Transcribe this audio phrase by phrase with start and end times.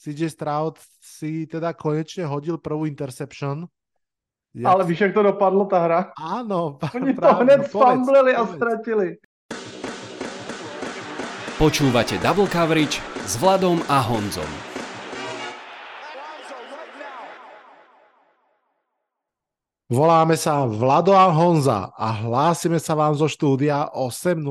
[0.00, 3.68] CJ Stroud si teda konečne hodil prvú interception.
[4.56, 4.64] Jak...
[4.72, 6.00] Ale víš, jak to dopadlo ta hra?
[6.16, 6.80] Áno.
[6.80, 9.20] Oni to hned sfamblili a stratili.
[11.60, 14.48] Počúvate Double Coverage s Vladom a Honzom.
[19.92, 24.48] Voláme sa Vlado a Honza a hlásime sa vám zo štúdia 8.0.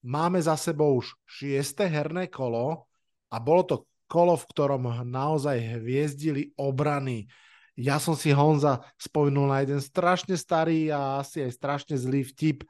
[0.00, 1.92] Máme za sebou už 6.
[1.92, 2.88] herné kolo
[3.28, 3.76] a bolo to
[4.12, 7.32] kolo, v ktorom naozaj hviezdili obrany.
[7.72, 12.68] Ja som si Honza spomenul na jeden strašne starý a asi aj strašne zlý vtip.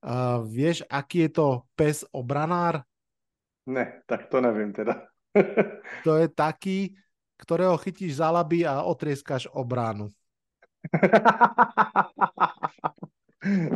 [0.00, 2.80] Uh, vieš, aký je to pes obranár?
[3.68, 5.04] Ne, tak to neviem teda.
[6.08, 6.96] to je taký,
[7.36, 10.08] ktorého chytíš za laby a otrieskaš obránu.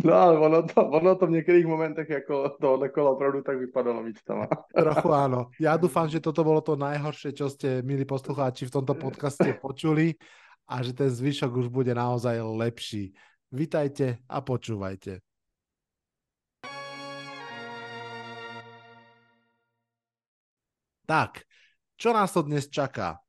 [0.05, 4.03] No ale ono to, ono to v některých momentech jako tohle kola opravdu tak vypadalo
[4.03, 4.47] místama.
[4.77, 5.49] Trochu áno.
[5.57, 10.19] Ja dúfam, že toto bolo to najhoršie, čo ste, milí poslucháči, v tomto podcaste počuli
[10.69, 13.17] a že ten zvyšok už bude naozaj lepší.
[13.53, 15.21] Vítajte a počúvajte.
[21.03, 21.45] Tak,
[21.97, 23.21] čo nás to dnes čaká?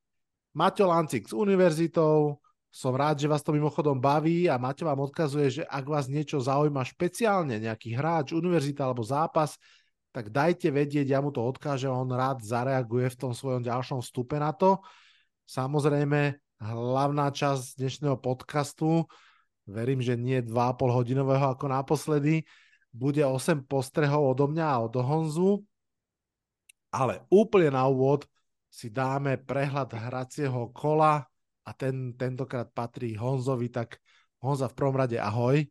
[0.54, 2.38] Maťo Lancik s univerzitou,
[2.74, 6.42] som rád, že vás to mimochodom baví a Maťo vám odkazuje, že ak vás niečo
[6.42, 9.54] zaujíma špeciálne, nejaký hráč, univerzita alebo zápas,
[10.10, 14.42] tak dajte vedieť, ja mu to odkážem, on rád zareaguje v tom svojom ďalšom vstupe
[14.42, 14.82] na to.
[15.46, 19.06] Samozrejme, hlavná časť dnešného podcastu,
[19.70, 22.42] verím, že nie 2,5 hodinového ako naposledy,
[22.90, 25.62] bude 8 postrehov odo mňa a od Honzu,
[26.90, 28.26] ale úplne na úvod
[28.66, 31.22] si dáme prehľad hracieho kola,
[31.64, 33.96] a ten tentokrát patrí Honzovi, tak
[34.44, 35.64] Honza v prvom rade ahoj.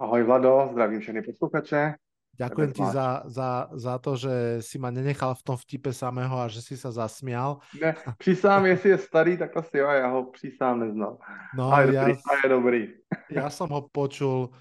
[0.00, 1.94] Ahoj Vlado, zdravím všechny posluchače.
[2.40, 6.48] Ďakujem ti za, za, za to, že si ma nenechal v tom vtipe samého a
[6.48, 7.60] že si sa zasmial.
[7.76, 11.20] Ne, přísám, jestli je starý, tak asi jo, ja ho přísám neznal.
[11.52, 12.96] No, Ale ja, je dobrý.
[13.28, 14.56] Ja som ho počul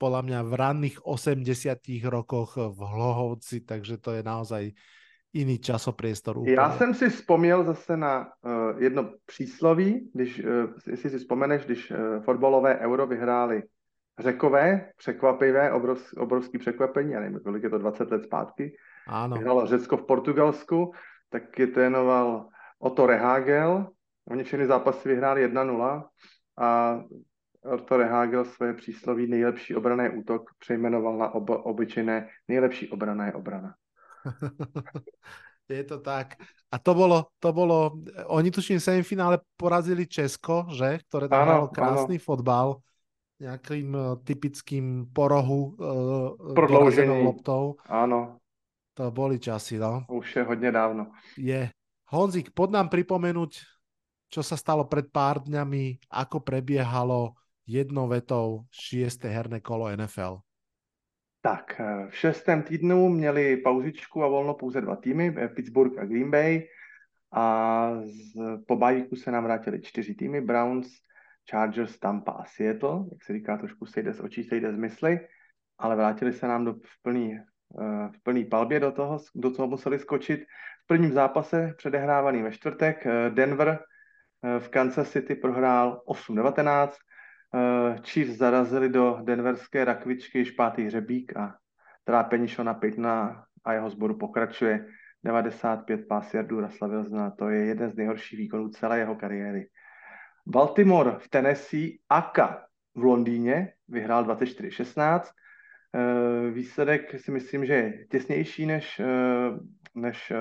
[0.00, 4.72] podľa mňa v ranných 80 rokoch v Hlohovci, takže to je naozaj
[5.32, 6.38] jiný časopriestor.
[6.38, 6.52] Úplně.
[6.52, 10.50] Já jsem si vzpomněl zase na uh, jedno přísloví, když, uh,
[10.90, 13.62] jestli si vzpomeneš, když uh, fotbalové euro vyhráli
[14.18, 18.76] Řekové, překvapivé, obrovsk, obrovský překvapení, já nevím, kolik je to 20 let zpátky.
[19.06, 19.36] Ano.
[19.36, 20.92] Vyhralo Řecko v Portugalsku,
[21.30, 23.86] tak je trénoval Otto Rehagel.
[24.30, 26.04] Oni všechny zápasy vyhráli 1-0
[26.58, 27.00] a
[27.74, 33.74] Otto Rehagel své přísloví nejlepší obraný útok přejmenoval na ob, obyčejné nejlepší obraná je obrana.
[35.68, 36.40] je to tak.
[36.68, 41.00] A to bolo, to bolo, oni tuším v semifinále porazili Česko, že?
[41.08, 42.24] Ktoré tam hralo krásny áno.
[42.24, 42.68] fotbal
[43.38, 47.22] nejakým uh, typickým porohu uh, Prodloužení.
[47.22, 47.78] loptou.
[47.86, 48.42] Áno.
[48.98, 50.10] To boli časy, no.
[50.10, 51.14] Už je hodne dávno.
[51.38, 51.70] Je.
[52.10, 53.62] Honzik, pod nám pripomenúť,
[54.26, 60.42] čo sa stalo pred pár dňami, ako prebiehalo jednou vetou šiesté herné kolo NFL.
[61.48, 66.04] Tak, eh, v šestém týdnu měli pauzičku a volno pouze dva týmy, eh, Pittsburgh a
[66.04, 66.68] Green Bay.
[67.32, 68.36] A z,
[68.66, 70.88] po bajíku se nám vrátili čtyři týmy, Browns,
[71.50, 75.20] Chargers, Tampa a Seattle, jak se říká, trošku sejde z očí, sejde z mysli,
[75.78, 77.38] ale vrátili se nám do, v, plný,
[77.80, 80.40] eh, v plný palbě do toho, do toho museli skočit.
[80.84, 83.78] V prvním zápase, předehrávaný ve čtvrtek, Denver
[84.58, 87.08] v Kansas City prohrál 8-19, Eh,
[88.02, 91.54] Chiefs zarazili do denverské rakvičky špátý hřebík a
[92.04, 94.86] trápení Shona Pitna a jeho sboru pokračuje.
[95.24, 99.68] 95 pass yardů Russell Wilsona, to je jeden z nejhorších výkonů celé jeho kariéry.
[100.46, 105.22] Baltimore v Tennessee, Aka v Londýně vyhrál 24-16.
[105.94, 109.06] Eh, výsledek si myslím, že je těsnější než, eh,
[109.94, 110.32] než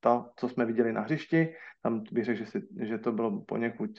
[0.00, 1.54] to, co jsme viděli na hřišti.
[1.82, 3.90] Tam bych řekl, že, si, že to bylo poněkud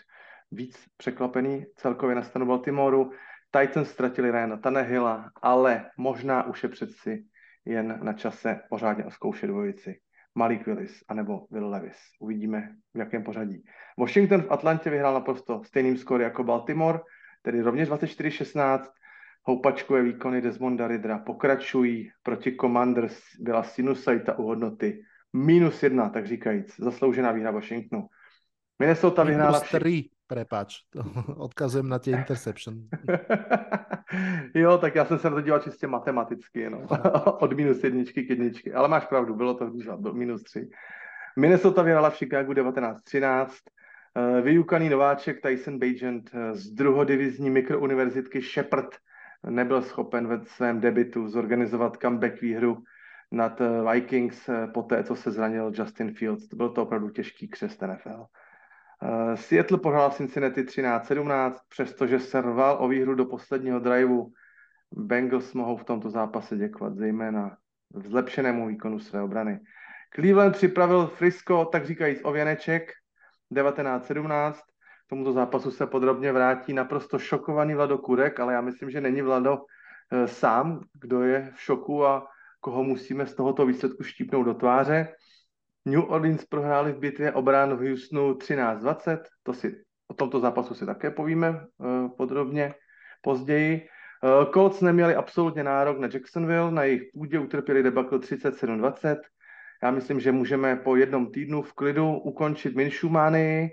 [0.52, 3.12] víc překvapený celkově na stanu Baltimoru.
[3.52, 7.26] Titans ztratili Ryana Tanehilla, ale možná už je přeci
[7.66, 10.00] jen na čase pořádně oskoušet dvojici.
[10.36, 11.98] Malik Willis anebo Will Levis.
[12.20, 13.64] Uvidíme, v jakém pořadí.
[13.98, 17.00] Washington v Atlantě vyhrál naprosto stejným skóre jako Baltimore,
[17.42, 18.84] tedy rovněž 24-16.
[19.44, 22.12] Houpačkové výkony Desmonda Ridra pokračují.
[22.24, 25.02] Proti Commanders byla sinusaita u hodnoty
[25.34, 26.76] minus jedna, tak říkajíc.
[26.80, 28.08] Zasloužená výhra Washingtonu.
[28.80, 29.60] Minnesota vyhrála...
[29.60, 31.02] Vši- Prepač, to
[31.50, 32.86] odkazujem na tie interception.
[34.54, 36.86] jo, tak já jsem se na to díval čistě matematicky, jenom.
[37.40, 38.74] Od minus jedničky k jedničky.
[38.74, 40.70] Ale máš pravdu, bylo to byl minus tři.
[41.38, 43.54] Minnesota vyhrala v Chicagu 1913.
[44.16, 48.96] Eh, vyukaný nováček Tyson Bagent eh, z druhodivizní mikrouniverzitky Shepard
[49.50, 52.84] nebyl schopen ve svém debitu zorganizovat comeback výhru
[53.32, 56.54] nad eh, Vikings eh, po té, co se zranil Justin Fields.
[56.54, 58.26] Byl to opravdu těžký křest NFL.
[59.04, 64.32] Uh, Seattle pohrál Cincinnati 13-17, přestože se rval o výhru do posledního driveu.
[64.92, 67.58] Bengals mohou v tomto zápase děkovat zejména
[67.94, 69.60] v výkonu své obrany.
[70.16, 72.92] Cleveland připravil Frisco, tak říkajíc, o věneček
[73.56, 74.60] 1917.
[75.06, 79.22] K tomuto zápasu se podrobně vrátí naprosto šokovaný Vlado Kurek, ale já myslím, že není
[79.22, 79.58] Vlado
[80.12, 82.28] e, sám, kdo je v šoku a
[82.60, 85.08] koho musíme z tohoto výsledku štípnout do tváře.
[85.90, 90.86] New Orleans prohráli v bitvě obrán v Houstonu 13-20, to si, o tomto zápasu si
[90.86, 92.74] také povíme uh, podrobně
[93.22, 93.88] později.
[94.24, 99.18] Uh, Colts neměli absolutně nárok na Jacksonville, na jejich půdě utrpěli debakl 37-20.
[99.84, 103.70] Já myslím, že můžeme po jednom týdnu v klidu ukončit Minshumánii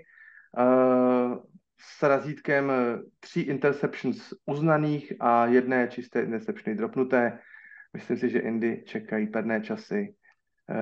[0.57, 1.37] uh,
[1.79, 2.71] s razítkem
[3.19, 7.39] tří interceptions uznaných a jedné čisté interceptiony dropnuté.
[7.93, 10.16] Myslím si, že Indy čekají pevné časy Eh,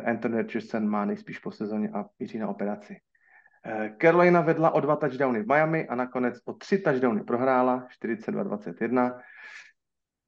[0.05, 2.97] Anthony Richardson má nejspíš po sezóně a míří na operaci.
[3.65, 9.19] Eh, Carolina vedla o dva touchdowny v Miami a nakonec o tři touchdowny prohrála, 42-21.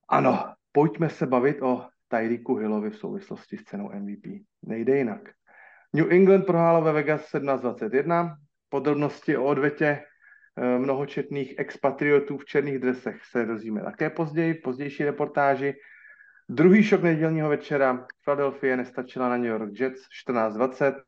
[0.09, 4.45] Ano, pojďme se bavit o Tyreeku Hillovi v souvislosti s cenou MVP.
[4.63, 5.21] Nejde jinak.
[5.93, 8.35] New England prohrála ve Vegas 17-21.
[8.69, 10.03] Podrobnosti o odvetě
[10.57, 15.73] eh, mnohočetných expatriotů v černých dresech se dozvíme také později, v pozdější reportáži.
[16.49, 18.07] Druhý šok nedělního večera.
[18.23, 21.01] Philadelphia nestačila na New York Jets 14-20.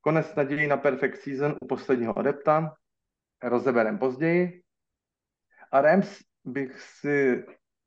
[0.00, 2.74] Konec naději na perfect season u posledního adepta.
[3.42, 4.62] Rozeberem později.
[5.72, 7.44] A Rams bych si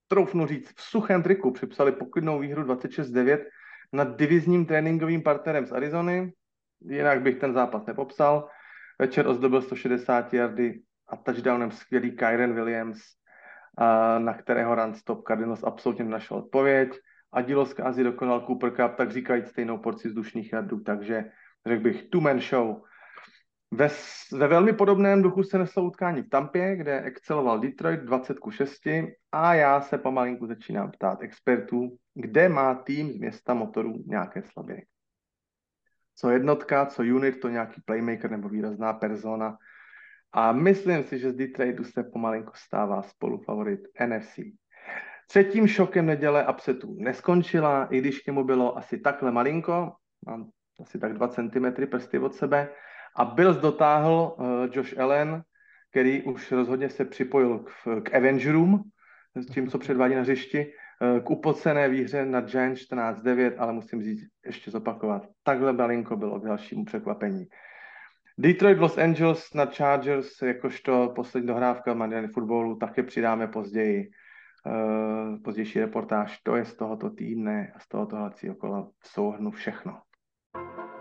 [0.08, 3.46] troufnu říct v suchém triku připsali poklidnou výhru 26-9
[3.94, 6.34] nad divizním tréninkovým partnerem z Arizony.
[6.82, 8.50] Jinak bych ten zápas nepopsal.
[9.00, 13.02] Večer ozdobil 160 yardy a touchdownem skvělý Kyren Williams
[14.18, 17.00] na kterého run stop Cardinals absolutně nenašel odpověď.
[17.32, 21.26] A dílo zkází dokonal Cooper Cup, tak říkají stejnou porci vzdušných jardů, takže
[21.68, 22.82] řekl bych two-man show.
[23.72, 23.90] Ve,
[24.32, 28.82] ve velmi podobném duchu se neslo utkání v Tampě, kde exceloval Detroit 20 ku 6
[29.32, 34.86] a já se pomalinku začínám ptát expertů, kde má tým z města motorů nějaké slabiny.
[36.16, 39.58] Co jednotka, co unit, to nějaký playmaker nebo výrazná persona,
[40.34, 44.40] a myslím si, že z Detroitu se pomalinko stává spolufavorit NFC.
[45.28, 49.94] Třetím šokem neděle upsetu neskončila, i když k němu bylo asi takhle malinko,
[50.28, 50.50] mám
[50.82, 52.70] asi tak 2 cm prsty od sebe,
[53.16, 55.42] a byl dotáhl uh, Josh Allen,
[55.92, 58.84] který už rozhodně se připojil k, k Avengerům,
[59.36, 64.04] s tím, co předvádí na hřišti, uh, k upocené výhře na Giants 14-9, ale musím
[64.04, 67.46] říct, ještě zopakovat, takhle malinko bylo k dalšímu překvapení.
[68.38, 74.10] Detroit Los Angeles na Chargers, jakožto poslední dohrávka Monday Footballu, také přidáme později.
[74.66, 79.52] Uh, pozdější reportáž, to je z tohoto týdne a z tohoto hlacího kola v souhrnu
[79.52, 80.00] všechno.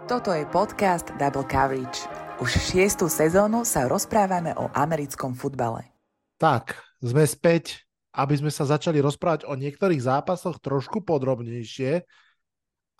[0.08, 2.10] Toto je podcast Double Coverage.
[2.42, 5.94] Už šiestu sezónu sa rozprávame o americkom futbale.
[6.42, 12.02] Tak, sme späť, aby sme sa začali rozprávať o niektorých zápasoch trošku podrobnejšie.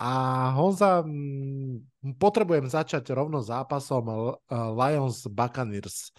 [0.03, 4.15] A Honza, mm, potrebujem začať rovno zápasom eh,
[4.51, 6.11] Lions Buccaneers.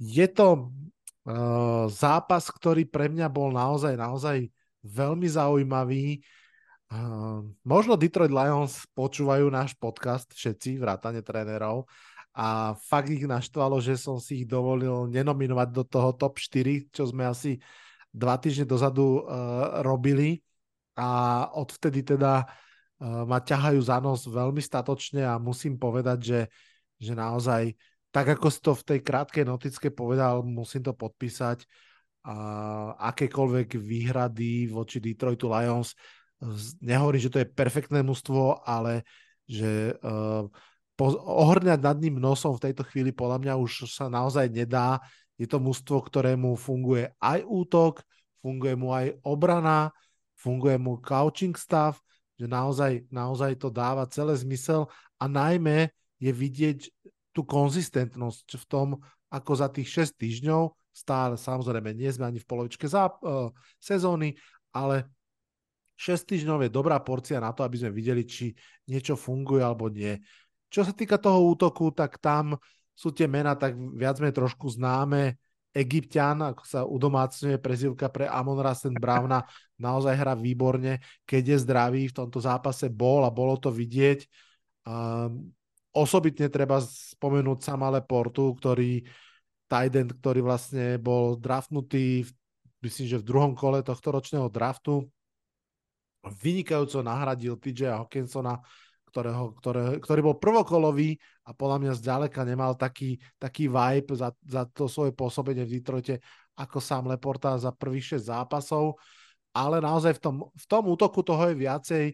[0.00, 0.72] Je to
[1.28, 4.48] uh, zápas, ktorý pre mňa bol naozaj, naozaj
[4.80, 6.24] veľmi zaujímavý.
[6.88, 11.84] Uh, možno Detroit Lions počúvajú náš podcast všetci, vrátane trénerov,
[12.32, 17.04] a fakt ich naštvalo, že som si ich dovolil nenominovať do toho top 4, čo
[17.04, 17.60] sme asi
[18.08, 20.40] dva týždne dozadu uh, robili.
[20.96, 22.68] A odvtedy teda Eh,
[23.00, 26.40] ma ťahajú za nos veľmi statočne a musím povedať, že,
[27.00, 27.72] že naozaj,
[28.12, 31.64] tak ako si to v tej krátkej notické povedal, musím to podpísať.
[32.20, 32.36] A
[33.08, 35.96] akékoľvek výhrady voči Detroitu Lions,
[36.84, 39.08] nehovorím, že to je perfektné mužstvo, ale
[39.48, 40.44] že uh,
[40.92, 45.00] po, ohrňať nad ním nosom v tejto chvíli podľa mňa už sa naozaj nedá.
[45.40, 48.04] Je to mužstvo, ktorému funguje aj útok,
[48.44, 49.88] funguje mu aj obrana,
[50.36, 51.96] funguje mu coaching stav,
[52.40, 54.88] že naozaj, naozaj to dáva celé zmysel
[55.20, 56.78] a najmä je vidieť
[57.36, 58.88] tú konzistentnosť v tom,
[59.28, 64.34] ako za tých 6 týždňov, stále samozrejme nie sme ani v polovičke za, uh, sezóny,
[64.74, 65.06] ale
[66.00, 68.56] 6 týždňov je dobrá porcia na to, aby sme videli, či
[68.88, 70.16] niečo funguje alebo nie.
[70.72, 72.56] Čo sa týka toho útoku, tak tam
[72.96, 75.36] sú tie mená tak viac menej trošku známe.
[75.70, 79.46] Egyptian, ako sa udomácňuje prezivka pre Amon Rasen Browna,
[79.78, 84.26] naozaj hrá výborne, keď je zdravý, v tomto zápase bol a bolo to vidieť.
[84.82, 85.54] Um,
[85.94, 89.06] osobitne treba spomenúť Samale Portu, ktorý
[89.70, 92.26] Tiden, ktorý vlastne bol draftnutý,
[92.82, 95.06] myslím, že v druhom kole tohto ročného draftu.
[96.26, 98.58] vynikajúco nahradil TJ Hawkinsona,
[99.10, 104.64] ktorého, ktoré, ktorý bol prvokolový a podľa mňa zďaleka nemal taký, taký vibe za, za
[104.70, 106.22] to svoje pôsobenie v Detroite
[106.54, 108.96] ako sám Leporta za prvých 6 zápasov.
[109.50, 112.04] Ale naozaj v tom, v tom útoku toho je viacej.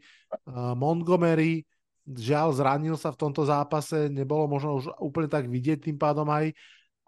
[0.48, 1.68] Uh, Montgomery
[2.06, 6.54] žiaľ zranil sa v tomto zápase, nebolo možno už úplne tak vidieť tým pádom aj,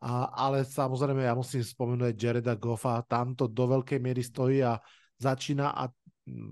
[0.02, 4.74] a, ale samozrejme ja musím spomenúť Jareda Goffa, tam to do veľkej miery stojí a
[5.14, 5.86] začína a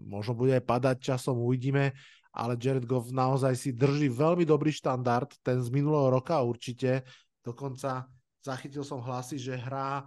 [0.06, 1.90] možno bude aj padať časom, uvidíme
[2.36, 7.08] ale Jared Goff naozaj si drží veľmi dobrý štandard, ten z minulého roka určite.
[7.40, 8.04] Dokonca
[8.44, 10.04] zachytil som hlasy, že hrá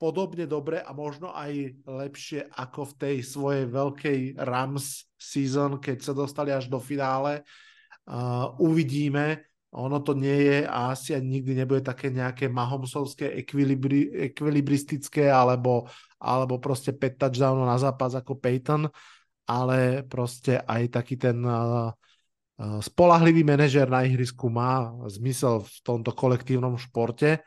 [0.00, 6.12] podobne dobre a možno aj lepšie ako v tej svojej veľkej Rams season, keď sa
[6.16, 7.46] dostali až do finále.
[8.02, 14.32] Uh, uvidíme, ono to nie je a asi ani nikdy nebude také nejaké mahomsovské ekvilibri,
[14.34, 15.86] ekvilibristické alebo,
[16.18, 18.90] alebo proste 5 touchdownov na zápas ako Peyton,
[19.46, 21.42] ale proste aj taký ten
[22.62, 27.42] spolahlivý manažer na ihrisku má zmysel v tomto kolektívnom športe.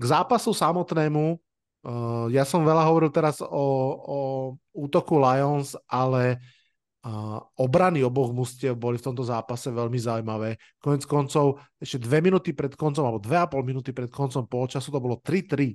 [0.00, 1.36] K zápasu samotnému,
[2.32, 3.66] ja som veľa hovoril teraz o,
[4.00, 4.18] o
[4.72, 6.40] útoku Lions, ale
[7.58, 10.56] obrany oboch mustiev boli v tomto zápase veľmi zaujímavé.
[10.78, 14.88] Konec koncov, ešte dve minúty pred koncom, alebo dve a pol minúty pred koncom polčasu
[14.94, 15.74] to bolo 3-3.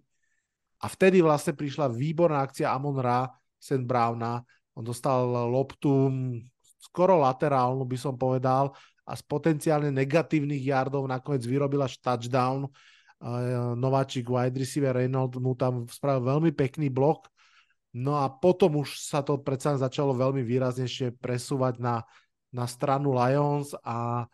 [0.81, 3.27] A vtedy vlastne prišla výborná akcia Amon Ra,
[3.59, 3.83] St.
[3.83, 4.39] Browna,
[4.77, 6.13] on dostal loptu
[6.77, 12.69] skoro laterálnu, by som povedal, a z potenciálne negatívnych yardov nakoniec vyrobil až touchdown.
[13.79, 17.25] Nováčik wide receiver Reynolds mu tam spravil veľmi pekný blok.
[17.97, 22.05] No a potom už sa to predsa začalo veľmi výraznejšie presúvať na,
[22.53, 24.27] na stranu Lions a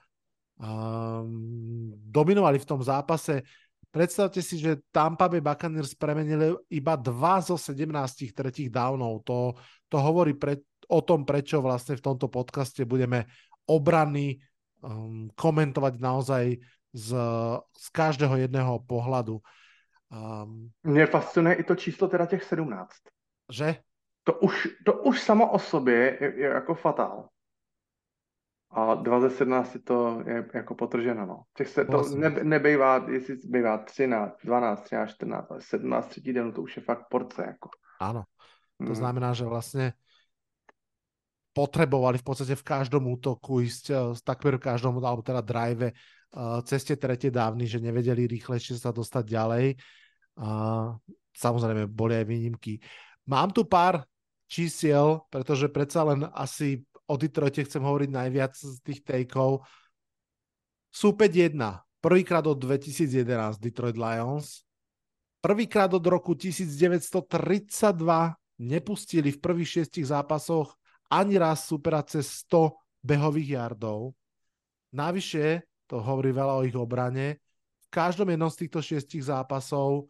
[0.59, 3.45] um, dominovali v tom zápase.
[3.93, 9.21] Predstavte si, že Tampa Bay Buccaneers premenili iba 2 zo 17 tretích downov.
[9.21, 9.53] To,
[9.85, 13.29] to hovorí pre, o tom, prečo vlastne v tomto podcaste budeme
[13.69, 14.41] obrany
[14.81, 16.57] um, komentovať naozaj
[16.89, 17.09] z,
[17.69, 19.37] z každého jedného pohľadu.
[20.09, 22.89] Um, Mě fascinuje i to číslo teda těch 17.
[23.51, 23.75] Že?
[24.23, 27.29] To už, to už samo o sobě je, je jako fatál.
[28.73, 31.25] A 2 ze 17 to je jako potrženo.
[31.25, 31.43] No.
[31.57, 36.51] Těch se to ne, nebejvá, jestli bývá 13, 12, 13, 14, ale 17 třetí den,
[36.51, 37.41] to už je fakt porce.
[37.41, 37.69] Jako.
[38.01, 38.23] Áno.
[38.81, 38.95] To mm.
[38.95, 39.93] znamená, že vlastne
[41.53, 45.93] potrebovali v podstate v každom útoku ísť, eh, takmer v každom, alebo teda drive,
[46.33, 49.65] uh, ceste tretie dávny, že nevedeli rýchlejšie sa dostať ďalej.
[50.33, 50.97] Uh,
[51.37, 52.81] samozrejme, boli aj výnimky.
[53.29, 54.01] Mám tu pár
[54.49, 59.63] čísiel, pretože predsa len asi o Detroite chcem hovoriť najviac z tých takeov.
[60.93, 61.57] Sú 5-1.
[62.03, 64.67] Prvýkrát od 2011 Detroit Lions.
[65.43, 67.27] Prvýkrát od roku 1932
[68.63, 70.75] nepustili v prvých šiestich zápasoch
[71.11, 72.71] ani raz supera cez 100
[73.03, 74.15] behových jardov.
[74.95, 77.43] Navyše, to hovorí veľa o ich obrane,
[77.83, 80.07] v každom jednom z týchto šiestich zápasov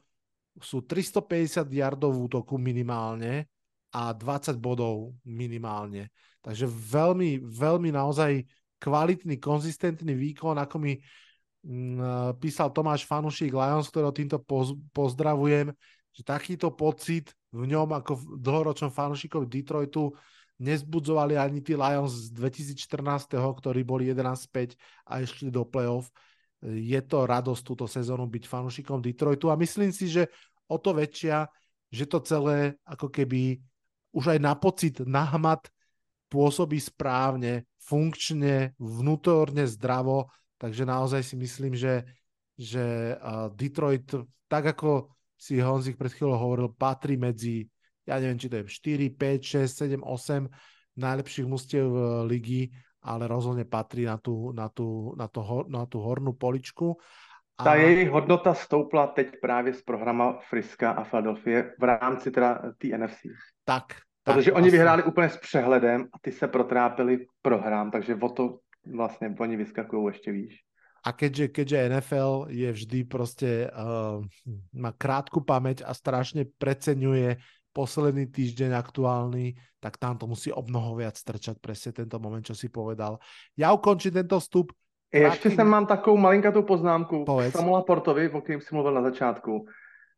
[0.62, 3.50] sú 350 yardov v útoku minimálne
[3.90, 6.14] a 20 bodov minimálne.
[6.44, 8.44] Takže veľmi, veľmi naozaj
[8.84, 11.00] kvalitný, konzistentný výkon, ako mi
[11.64, 14.44] mm, písal Tomáš Fanušík Lions, ktorého týmto
[14.92, 15.72] pozdravujem,
[16.12, 20.12] že takýto pocit v ňom ako v dlhoročnom fanúšikovi Detroitu
[20.62, 24.76] nezbudzovali ani tí Lions z 2014, ktorí boli 11-5
[25.10, 26.12] a išli do playoff.
[26.64, 30.30] Je to radosť túto sezónu byť fanúšikom Detroitu a myslím si, že
[30.70, 31.50] o to väčšia,
[31.90, 33.62] že to celé ako keby
[34.14, 35.73] už aj na pocit, na hmat
[36.34, 42.02] pôsobí správne, funkčne, vnútorne zdravo, takže naozaj si myslím, že,
[42.58, 43.14] že
[43.54, 44.10] Detroit,
[44.50, 47.70] tak ako si Honzik pred chvíľou hovoril, patrí medzi,
[48.10, 51.86] ja neviem, či to je 4, 5, 6, 7, 8 najlepších mustiev
[52.26, 52.74] ligy,
[53.04, 56.96] ale rozhodne patrí na tú, na tú, na to, na tú hornú poličku.
[57.60, 57.64] A...
[57.64, 62.98] Ta jejich hodnota stoupla teď právě z programa Friska a Philadelphia v rámci teda té
[62.98, 63.30] NFC.
[63.66, 64.02] Tak.
[64.24, 64.72] Protože tak, oni vlastně.
[64.72, 68.60] vyhráli úplně s přehledem a ty se protrápili prohrám, takže o to
[68.96, 70.56] vlastně oni vyskakují ještě výš.
[71.04, 74.24] A keďže, keďže NFL je vždy proste, uh,
[74.72, 77.44] má krátku pamäť a strašne preceňuje
[77.76, 82.56] posledný týždeň aktuálny, tak tam to musí o mnoho viac strčať presne tento moment, čo
[82.56, 83.20] si povedal.
[83.60, 84.72] Ja ukončím tento vstup.
[85.14, 87.54] Ještě jsem mám takovou malinkatou poznámku Povedz.
[87.54, 89.66] k Samu Laportovi, o kterém si mluvil na začátku.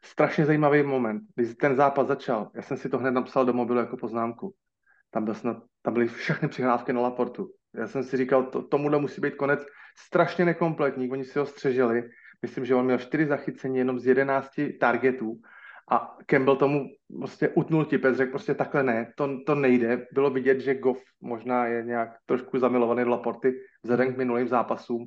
[0.06, 2.52] Strašně zajímavý moment, když ten zápas začal.
[2.56, 4.54] Já jsem si to hned napsal do mobilu jako poznámku.
[5.12, 7.50] Tam, byl snad, tam byly všechny přihrávky na Laportu.
[7.76, 9.66] Já jsem si říkal, to, tomuhle musí být konec
[9.98, 12.10] strašně nekompletní, oni si ho střežili.
[12.42, 15.40] Myslím, že on měl čtyři zachycení jenom z jedenácti targetů
[15.92, 16.86] a Campbell tomu
[17.20, 20.08] prostě utnul tipec, řekl prostě takhle ne, to, to nejde.
[20.14, 25.06] Bylo vidět, že Goff možná je nějak trošku zamilovaný do Laporty vzhledem k minulým zápasům,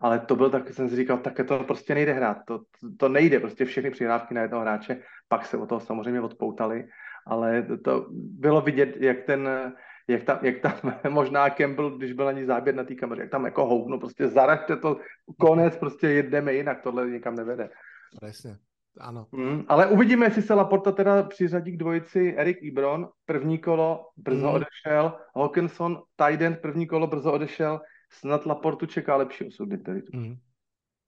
[0.00, 2.60] ale to byl tak, jsem si říkal, tak to prostě nejde hrát, to,
[2.96, 6.88] to nejde, prostě všechny přihrávky na jednoho hráče, pak se o toho samozřejmě odpoutali,
[7.26, 9.48] ale to bylo vidět, jak ten,
[10.08, 10.72] jak tam, jak tam
[11.08, 14.76] možná Campbell, když byl ani záběr na té kameře, jak tam jako houknu, prostě zaraďte
[14.76, 14.96] to,
[15.38, 17.70] konec, prostě jedeme jinak, tohle nikam nevede.
[18.20, 18.56] Presne,
[18.96, 19.28] áno.
[19.32, 24.48] Mm, ale uvidíme, jestli se Laporta teda přiřadí k dvojici Erik Ibron, první kolo, brzo
[24.48, 24.54] mm.
[24.54, 29.68] odešel, Hawkinson, Tyden, první kolo, brzo odešel, snad Laportu čeká lepší osud.
[30.12, 30.40] Mm.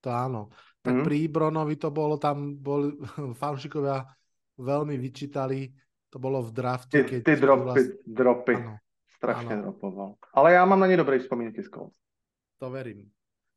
[0.00, 0.42] To áno.
[0.80, 1.04] Tak mm.
[1.04, 2.96] pri Ibronovi to bolo, tam boli
[3.40, 4.04] fanšikovia
[4.60, 5.72] veľmi vyčítali,
[6.08, 6.96] to bolo v drafte.
[7.04, 7.90] Ty, ty dropy, vlast...
[8.04, 8.54] dropy.
[8.56, 8.74] Ano.
[9.20, 9.62] Strašne ano.
[9.68, 10.10] dropoval.
[10.32, 11.68] Ale ja mám na ne dobré spomienky z
[12.60, 13.08] To verím.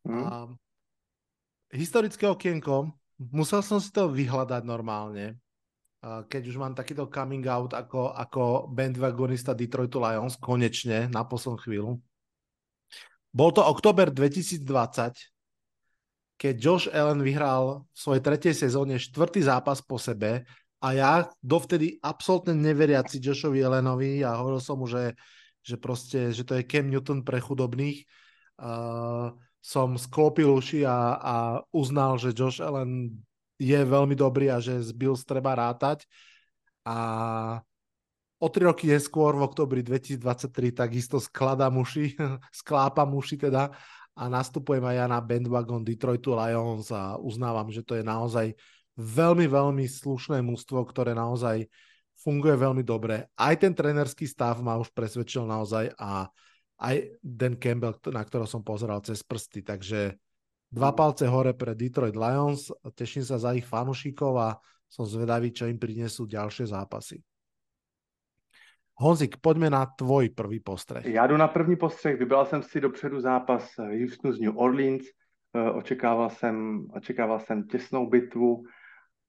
[0.04, 0.24] Mm.
[0.28, 0.36] A
[1.72, 2.92] historické okienko,
[3.32, 5.40] musel som si to vyhľadať normálne,
[6.04, 11.92] keď už mám takýto coming out ako, ako bandwagonista Detroitu Lions, konečne, na poslednú chvíľu.
[13.34, 14.62] Bol to október 2020,
[16.38, 20.46] keď Josh Allen vyhral v svojej tretej sezóne štvrtý zápas po sebe
[20.78, 25.18] a ja dovtedy absolútne neveriaci Joshovi Allenovi a hovoril som mu, že,
[25.66, 28.06] že proste, že to je Cam Newton pre chudobných,
[28.62, 31.36] uh, som sklopil uši a, a
[31.74, 33.18] uznal, že Josh Allen
[33.58, 36.04] je veľmi dobrý a že z Bills treba rátať.
[36.84, 37.63] A
[38.44, 42.20] o tri roky neskôr, v oktobri 2023, takisto skladám uši,
[42.60, 43.72] sklápam uši teda
[44.14, 48.52] a nastupujem aj ja na bandwagon Detroitu Lions a uznávam, že to je naozaj
[49.00, 51.72] veľmi, veľmi slušné mústvo, ktoré naozaj
[52.20, 53.32] funguje veľmi dobre.
[53.34, 56.28] Aj ten trenerský stav ma už presvedčil naozaj a
[56.84, 60.20] aj Dan Campbell, na ktorého som pozeral cez prsty, takže
[60.68, 60.98] dva mm.
[61.00, 64.60] palce hore pre Detroit Lions, teším sa za ich fanušikov a
[64.92, 67.24] som zvedavý, čo im prinesú ďalšie zápasy.
[69.04, 71.06] Honzik, pojďme na tvoj prvý postřeh.
[71.06, 72.20] Já jdu na první postřeh.
[72.20, 75.04] Vybral jsem si dopředu zápas Houstonu z New Orleans.
[75.56, 78.64] Eh, očekával jsem, očekával jsem těsnou bitvu.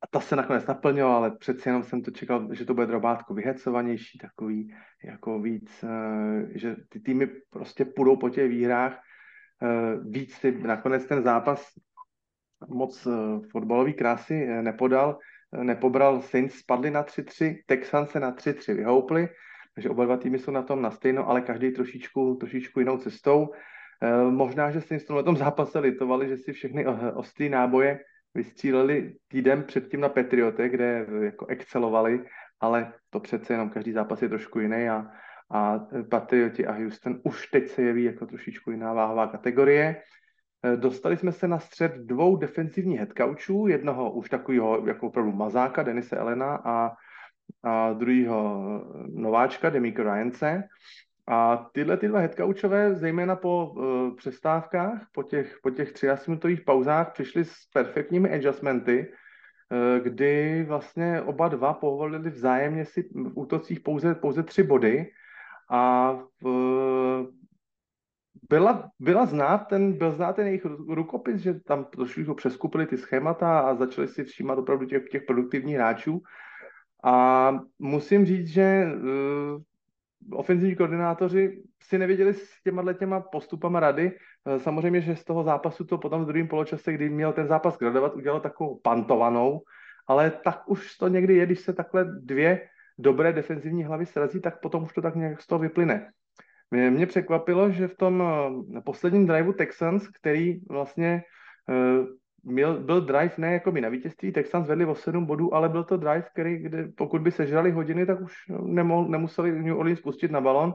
[0.02, 3.34] A ta se nakonec naplnila, ale přeci jenom jsem to čekal, že to bude drobátko
[3.34, 8.98] vyhecovanější, takový jako víc, eh, že ty týmy prostě půjdou po těch výhrách.
[9.62, 11.66] Eh, víc si nakonec ten zápas
[12.68, 13.08] moc
[13.52, 15.18] fotbalový krásy nepodal,
[15.62, 19.28] nepobral Saints, spadli na 3-3, Texans se na 3-3 vyhoupli,
[19.74, 23.50] takže oba dva týmy jsou na tom na stejno, ale každý trošičku, trošičku jinou cestou.
[24.02, 28.00] Eh, možná, že si v tom zápase litovali, že si všechny ostrý náboje
[28.34, 32.24] vystříleli týden předtím na Patriote, kde jako excelovali,
[32.60, 35.06] ale to přece jenom každý zápas je trošku jiný a,
[35.50, 35.78] a
[36.10, 39.96] Patrioti a Houston už teď se jeví jako trošičku jiná váhová kategorie.
[40.64, 45.82] Eh, dostali jsme se na střed dvou defenzivních headcoachů, jednoho už takového jako opravdu mazáka,
[45.82, 46.96] Denise Elena a
[47.94, 50.62] druhého nováčka, Demika Ryance.
[51.26, 57.12] A tyhle ty dva headcoachové, zejména po uh, přestávkách, po těch, po těch 13-minutových pauzách,
[57.12, 64.14] přišli s perfektními adjustmenty, uh, kdy vlastně oba dva povolili vzájemně si v útocích pouze,
[64.14, 65.10] pouze tři body
[65.70, 67.26] a uh,
[68.48, 73.60] byla, byla znát ten, byl znát ten jejich rukopis, že tam trošku přeskupili ty schémata
[73.60, 76.22] a začali si všímat opravdu těch, těch produktivních hráčů.
[77.04, 79.62] A musím říct, že uh,
[80.32, 84.12] ofenzivní koordinátoři si nevěděli s těma těma postupama rady.
[84.46, 87.78] Eh, samozřejmě, že z toho zápasu to potom v druhém poločase, kdy měl ten zápas
[87.78, 89.60] gradovat, udělal takovou pantovanou,
[90.06, 94.60] ale tak už to někdy je, když se takhle dvě dobré defenzivní hlavy srazí, tak
[94.60, 96.10] potom už to tak nějak z toho vyplyne.
[96.70, 101.22] Mě, překvapilo, že v tom eh, posledním driveu Texans, který vlastně
[102.44, 105.84] měl, byl drive ne jako by na vítězství, Texans vedli o 7 bodů, ale byl
[105.84, 110.30] to drive, který, kde pokud by sežrali hodiny, tak už nemohl, nemuseli New Orleans pustit
[110.30, 110.74] na balon.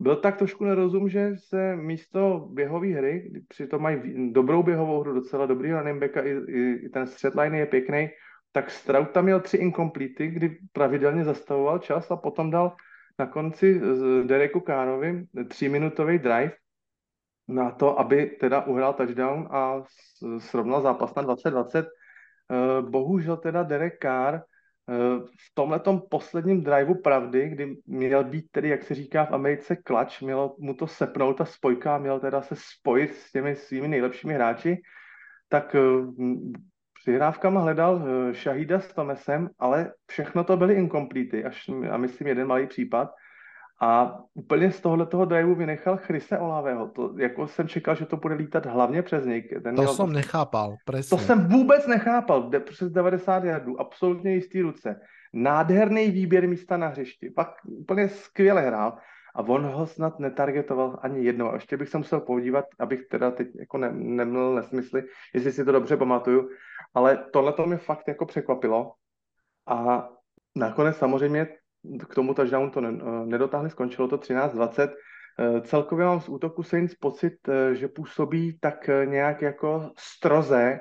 [0.00, 5.46] Byl tak trošku nerozum, že se místo běhové hry, přitom mají dobrou běhovou hru, docela
[5.46, 8.08] dobrý running back a i, i, i ten střed line je pěkný,
[8.52, 12.76] tak Stroud tam měl tři incomplety, kdy pravidelně zastavoval čas a potom dal
[13.18, 13.80] na konci
[14.24, 16.52] Dereku Kánovi tříminutový drive,
[17.48, 19.82] na to, aby teda uhrál touchdown a
[20.38, 21.86] srovnal zápas na 2020.
[21.86, 24.42] Eh, bohužel teda Derek Carr eh,
[25.18, 25.80] v tomhle
[26.10, 30.74] posledním driveu pravdy, kdy měl být tedy, jak se říká v Americe, klač, mělo mu
[30.74, 34.82] to sepnout ta spojka, měl teda se spojit s těmi svými nejlepšími hráči,
[35.48, 35.80] tak eh,
[37.02, 38.02] přihrávkama hledal
[38.32, 43.10] Shahida s Tomesem, ale všechno to byly incomplety, až a myslím jeden malý případ.
[43.84, 46.88] A úplně z tohohle toho driveu vynechal Chrise Olavého.
[46.88, 49.42] To, jako jsem čekal, že to bude lítat hlavně přes něj.
[49.42, 51.18] Ten to měl, jsem nechápal, presne.
[51.18, 52.50] To jsem vůbec nechápal.
[52.50, 55.00] Jde přes 90 jardů, absolutně jistý ruce.
[55.32, 57.30] Nádherný výběr místa na hřišti.
[57.30, 58.98] Pak úplně skvěle hrál.
[59.34, 61.50] A on ho snad netargetoval ani jednou.
[61.50, 65.64] A ještě bych se musel podívat, abych teda teď jako ne, neměl nesmysly, jestli si
[65.64, 66.48] to dobře pamatuju.
[66.94, 68.92] Ale tohle to mě fakt jako překvapilo.
[69.66, 70.08] A
[70.56, 71.48] nakonec samozřejmě
[72.08, 72.80] k tomu touchdownu to
[73.24, 74.90] nedotáhli, skončilo to 13-20.
[75.38, 80.80] Eh, celkově mám z útoku Saints pocit, eh, že působí tak eh, nějak jako stroze,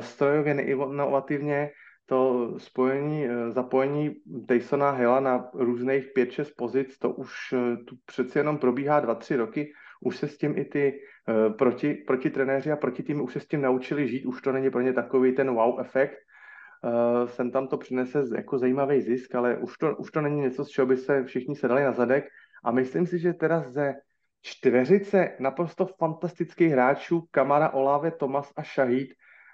[0.00, 1.70] strojově neinovativně,
[2.06, 4.16] to spojení, zapojení
[4.48, 7.54] Tysona Hilla na různých 5-6 pozic, to už
[7.86, 11.00] tu přeci jenom probíhá 2-3 roky, už se s tím i ty
[11.58, 14.70] proti, proti trenéři a proti týmy už se s tím naučili žít, už to není
[14.70, 16.18] pro ně takový ten wow efekt,
[17.26, 20.68] sem tam to přinese jako zajímavý zisk, ale už to, už to není něco, z
[20.68, 22.24] čeho by se všichni sedali na zadek
[22.64, 23.94] a myslím si, že teda ze
[24.42, 29.08] čtveřice naprosto fantastických hráčů Kamara, Olave, Thomas a Shahid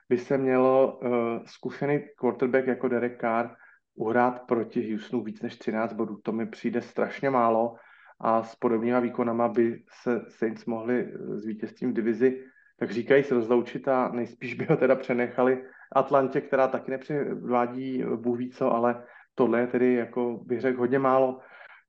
[0.09, 1.11] by se mělo uh,
[1.45, 3.49] zkušený quarterback jako Derek Carr
[3.95, 6.19] uhrát proti Houstonu víc než 13 bodů.
[6.23, 7.75] To mi přijde strašně málo
[8.21, 12.45] a s podobnými výkonama by se Saints mohli s vítězstvím v divizi,
[12.79, 18.39] tak říkají se rozloučit a nejspíš by ho teda přenechali Atlantě, která taky nepřevádí Bůh
[18.39, 21.41] ví co, ale tohle je tedy, jako bych řekl, hodně málo.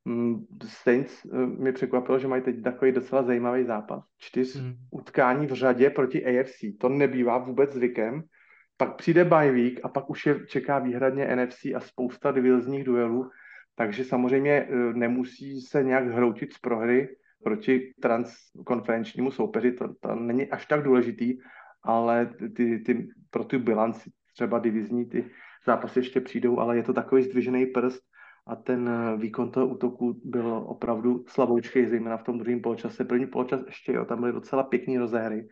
[0.06, 4.04] Mm, Saints eh, mi překvapilo, že mají teď takový docela zajímavý zápas.
[4.18, 4.74] Čtyř hmm.
[4.92, 6.60] utkání v řadě proti AFC.
[6.80, 8.24] To nebývá vůbec zvykem.
[8.78, 13.30] Pak přijde bye week a pak už je čeká výhradně NFC a spousta divizních duelů.
[13.76, 19.72] Takže samozřejmě eh, nemusí se nějak hroutit z prohry proti transkonferenčnímu soupeři.
[19.72, 21.38] To, to není až tak důležitý,
[21.84, 25.30] ale ty, ty, pro tu bilanci třeba divizní ty
[25.66, 28.02] zápasy ještě přijdou, ale je to takový zdvižený prst
[28.48, 33.06] a ten eh, výkon toho útoku byl opravdu slaboučký, zejména v tom druhém poločase.
[33.06, 35.48] První poločas ještě, jo, tam byly docela pěkný rozehry,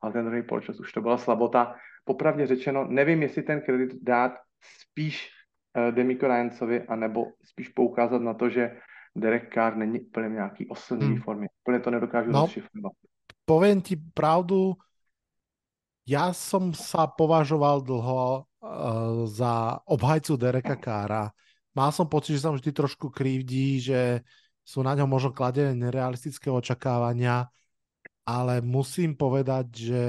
[0.00, 1.74] ale ten druhý poločas už to byla slabota.
[2.04, 4.32] Popravdě řečeno, nevím, jestli ten kredit dát
[4.80, 5.30] spíš
[5.76, 8.76] uh, Demiko Ryancovi, anebo spíš poukázat na to, že
[9.16, 11.22] Derek Carr není úplně v nějaký oslnivý hmm.
[11.22, 11.48] formě.
[11.62, 12.92] Úplně to nedokážu no, rozšifrovat.
[13.44, 14.72] Poviem ti pravdu,
[16.04, 21.32] ja som sa považoval dlho uh, za obhajcu Dereka Kára.
[21.74, 24.20] Mal som pocit, že sa vždy trošku krivdí, že
[24.64, 27.48] sú na ňom možno kladené nerealistické očakávania,
[28.24, 30.02] ale musím povedať, že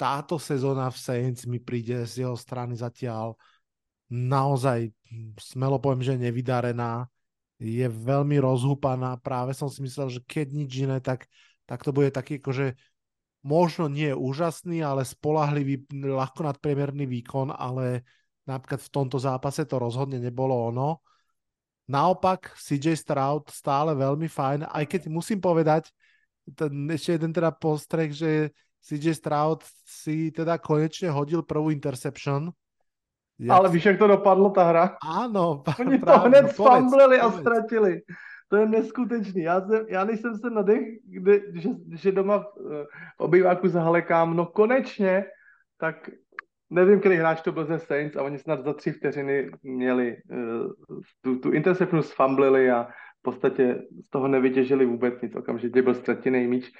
[0.00, 3.36] táto sezóna v Saints mi príde z jeho strany zatiaľ
[4.08, 4.90] naozaj,
[5.36, 7.04] smelo poviem, že nevydarená.
[7.60, 9.20] Je veľmi rozhúpaná.
[9.20, 11.28] Práve som si myslel, že keď nič iné, tak,
[11.68, 12.72] tak to bude taký akože
[13.40, 18.04] možno nie úžasný, ale spolahlivý, ľahko nadpriemerný výkon, ale
[18.44, 21.00] napríklad v tomto zápase to rozhodne nebolo ono.
[21.90, 25.90] Naopak CJ Stroud stále veľmi fajn, aj keď musím povedať,
[26.54, 32.52] ten, ešte jeden teda postreh, že CJ Stroud si teda konečne hodil prvú interception.
[33.40, 33.56] Ja...
[33.56, 34.84] Ale víš, jak to dopadlo ta hra?
[35.00, 35.64] Áno.
[35.64, 37.92] Oni to hned no, spamblili a ztratili.
[38.50, 39.42] To je neskutečný.
[39.42, 42.72] Já, jsem, já než jsem se nadech, kde, že, že doma v uh,
[43.18, 45.24] obýváku zahalekám, no konečně,
[45.78, 46.10] tak
[46.70, 50.72] nevím, který hráč to byl ze Saints a oni snad za tři vteřiny měli uh,
[51.20, 52.84] tu, tu intercepnu sfamblili a
[53.18, 55.34] v podstatě z toho nevytěžili vůbec nic.
[55.34, 56.70] Okamžitě byl ztratěný míč.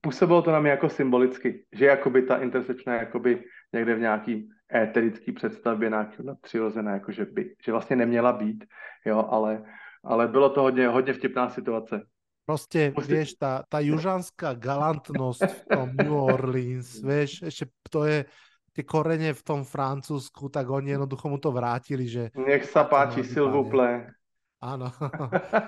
[0.00, 5.32] Působilo to na mě jako symbolicky, že jakoby ta intercepčna jakoby někde v nějaký éterický
[5.32, 8.64] představbě nějakého nadpřirozené, jako že by, že vlastně neměla být,
[9.04, 9.64] jo, ale
[10.06, 12.06] ale bylo to hodně, hodně vtipná situace.
[12.46, 13.12] Prostě, Musí...
[13.12, 18.22] vieš, tá, tá južanská galantnosť v tom New Orleans, vieš, ešte to je
[18.70, 22.30] tie korene v tom Francúzsku, tak oni jednoducho mu to vrátili, že...
[22.38, 24.14] Nech sa páči, Silvuple.
[24.62, 24.88] Áno.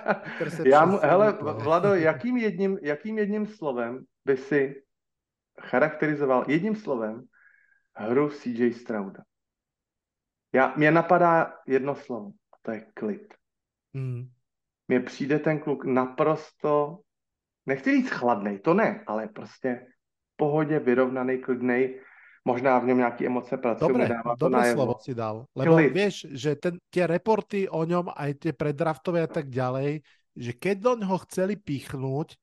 [0.89, 4.81] Mu, hele, Vlado, jakým jedním, jakým jedním slovem by si
[5.59, 7.27] charakterizoval, jedním slovem,
[7.93, 9.23] hru CJ Strauda?
[10.53, 13.38] Já, mě napadá jedno slovo, to je klid.
[13.93, 14.29] Hmm.
[14.87, 16.99] Mně přijde ten kluk naprosto,
[17.65, 19.85] nechci říct chladnej, to ne, ale prostě
[20.33, 21.95] v pohodě, vyrovnaný, klidný,
[22.45, 23.89] možná v něm nějaké emoce pracují.
[23.89, 25.45] Dobre, dobré slovo si dal.
[25.55, 25.93] Lebo Klid.
[25.93, 30.01] vieš, že ten, tie reporty o ňom, aj tie predraftové a tak ďalej,
[30.33, 32.39] že keď do ňoho chceli pichnúť,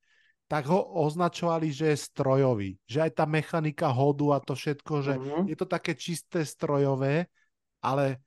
[0.46, 2.78] tak ho označovali, že je strojový.
[2.86, 5.42] Že aj tá mechanika hodu a to všetko, že uh-huh.
[5.50, 7.26] je to také čisté strojové,
[7.82, 8.22] ale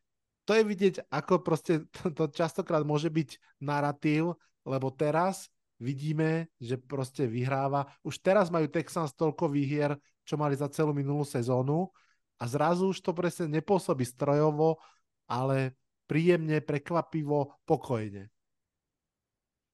[0.49, 4.33] to je vidieť, ako proste to, to častokrát môže byť narratív,
[4.65, 5.45] lebo teraz
[5.77, 7.85] vidíme, že proste vyhráva.
[8.01, 9.93] Už teraz majú Texans toľko výhier,
[10.25, 11.93] čo mali za celú minulú sezónu
[12.41, 14.81] a zrazu už to presne nepôsobí strojovo,
[15.29, 15.77] ale
[16.09, 18.33] príjemne, prekvapivo, pokojne.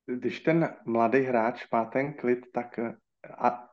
[0.06, 2.94] když ten mladý hráč má ten klid, tak eh,
[3.26, 3.72] a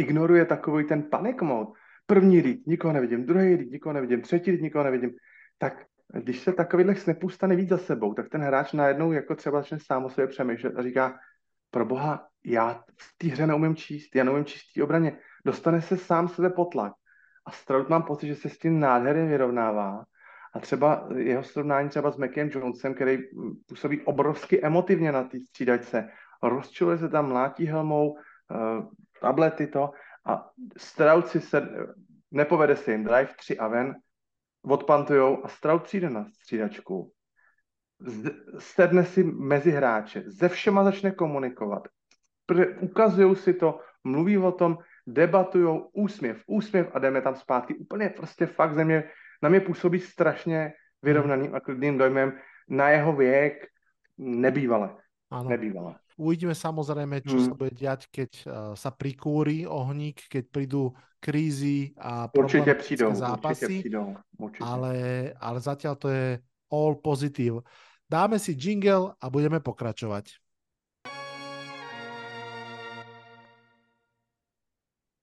[0.00, 1.76] ignoruje takový ten panic mode.
[2.06, 5.10] První líd, nikoho nevidím, druhý líd, nikoho nevidím, třetí líd, nikoho nevidím.
[5.58, 9.60] Tak když se takovýhle snapů stane víc za sebou, tak ten hráč najednou jako třeba
[9.60, 11.18] začne sám o sobě přemýšlet a říká,
[11.70, 15.18] pro boha, já v té hře neumím číst, já neumím číst obraně.
[15.44, 16.92] Dostane se sám sebe potlak.
[17.46, 20.04] A Stroud mám pocit, že se s tím nádherně vyrovnává.
[20.54, 23.18] A třeba jeho srovnání třeba s Mackem Jonesem, který
[23.68, 26.08] působí obrovsky emotivně na té střídačce.
[26.42, 28.18] Rozčuluje se tam, mlátí helmou, uh,
[29.20, 29.90] tablety to
[30.26, 31.68] a Stroud si se,
[32.30, 33.94] nepovede se jim drive 3 a ven,
[34.62, 37.12] odpantujou a Stroud přijde na střídačku.
[38.58, 41.88] Sedne si mezi hráče, ze všema začne komunikovat.
[42.80, 47.74] Ukazují si to, mluví o tom, debatují, úsměv, úsměv a jdeme tam zpátky.
[47.74, 49.10] Úplně prostě fakt země
[49.42, 53.66] na mě působí strašně vyrovnaným a klidným dojmem na jeho věk
[54.18, 54.96] nebývale.
[55.30, 55.48] Ano.
[55.48, 55.94] Nebývale.
[56.20, 57.46] Uvidíme samozrejme, čo hmm.
[57.48, 63.80] sa bude diať, keď uh, sa prikúri ohník, keď prídu krízy a určite prídu, zápasy.
[63.80, 64.02] Určite prídu,
[64.36, 64.68] určite.
[64.68, 64.92] Ale,
[65.40, 66.36] ale zatiaľ to je
[66.68, 67.64] all pozitív.
[68.04, 70.36] Dáme si jingle a budeme pokračovať.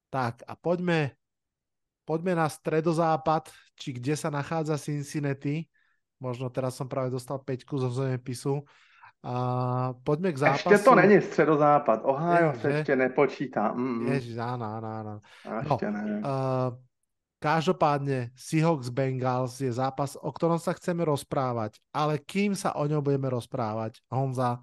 [0.09, 1.13] Tak a poďme,
[2.09, 5.69] poďme na stredozápad, či kde sa nachádza Cincinnati.
[6.17, 8.65] Možno teraz som práve dostal peťku zo zemepisu.
[9.25, 9.35] A
[10.05, 10.69] poďme k zápasu.
[10.69, 11.99] Ešte to není středozápad.
[12.05, 13.73] Ohio se ešte nepočítá.
[13.73, 15.13] Mm, Ježiš, áno, áno, áno.
[15.41, 16.17] Ešte no, ne.
[16.21, 16.69] Uh,
[17.41, 23.01] každopádne Seahawks Bengals je zápas, o ktorom sa chceme rozprávať, ale kým sa o ňom
[23.01, 24.61] budeme rozprávať, Honza,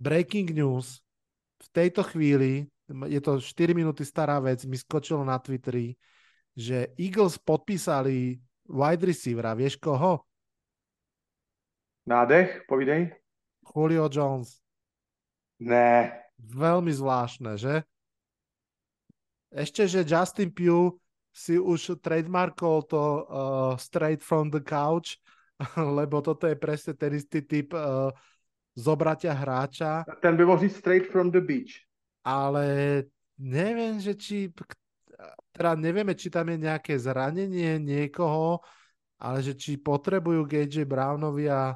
[0.00, 1.00] breaking news,
[1.56, 2.68] v tejto chvíli,
[3.08, 5.96] je to 4 minúty stará vec, mi skočilo na Twitteri,
[6.52, 10.24] že Eagles podpísali wide receivera, vieš koho?
[12.06, 13.25] Nádech, povidej.
[13.72, 14.60] Julio Jones.
[15.62, 16.12] Ne.
[16.36, 17.82] Veľmi zvláštne, že?
[19.48, 21.00] Ešte, že Justin Pugh
[21.32, 25.16] si už trademarkol to uh, straight from the couch,
[25.98, 28.12] lebo toto je presne ten istý typ uh,
[28.76, 30.04] zobratia hráča.
[30.20, 31.84] Ten by mohol straight from the beach.
[32.20, 33.04] Ale
[33.40, 34.52] neviem, že či
[35.56, 38.60] teda nevieme, či tam je nejaké zranenie niekoho,
[39.16, 41.72] ale že či potrebujú KJ Brownovi a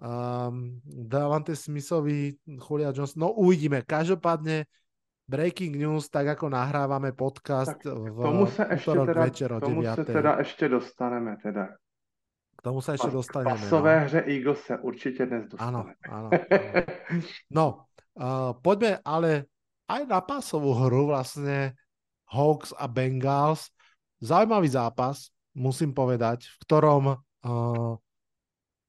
[0.00, 3.82] um, Davante Smithovi, Julia Johnson, no uvidíme.
[3.82, 4.68] Každopádne
[5.26, 9.82] breaking news, tak ako nahrávame podcast tak v tomu sa ešte teda, večer o tomu
[9.82, 9.98] 9.
[9.98, 11.74] sa teda ešte dostaneme teda.
[12.56, 13.58] K tomu sa ešte dostaneme.
[13.58, 14.04] V pasové no.
[14.06, 15.92] hře Eagles sa určite dnes dostaneme.
[16.06, 16.30] Áno, áno, áno.
[17.50, 17.66] No,
[18.16, 19.50] uh, poďme ale
[19.90, 21.74] aj na pásovú hru vlastne
[22.30, 23.70] Hawks a Bengals.
[24.18, 27.92] Zaujímavý zápas, musím povedať, v ktorom uh,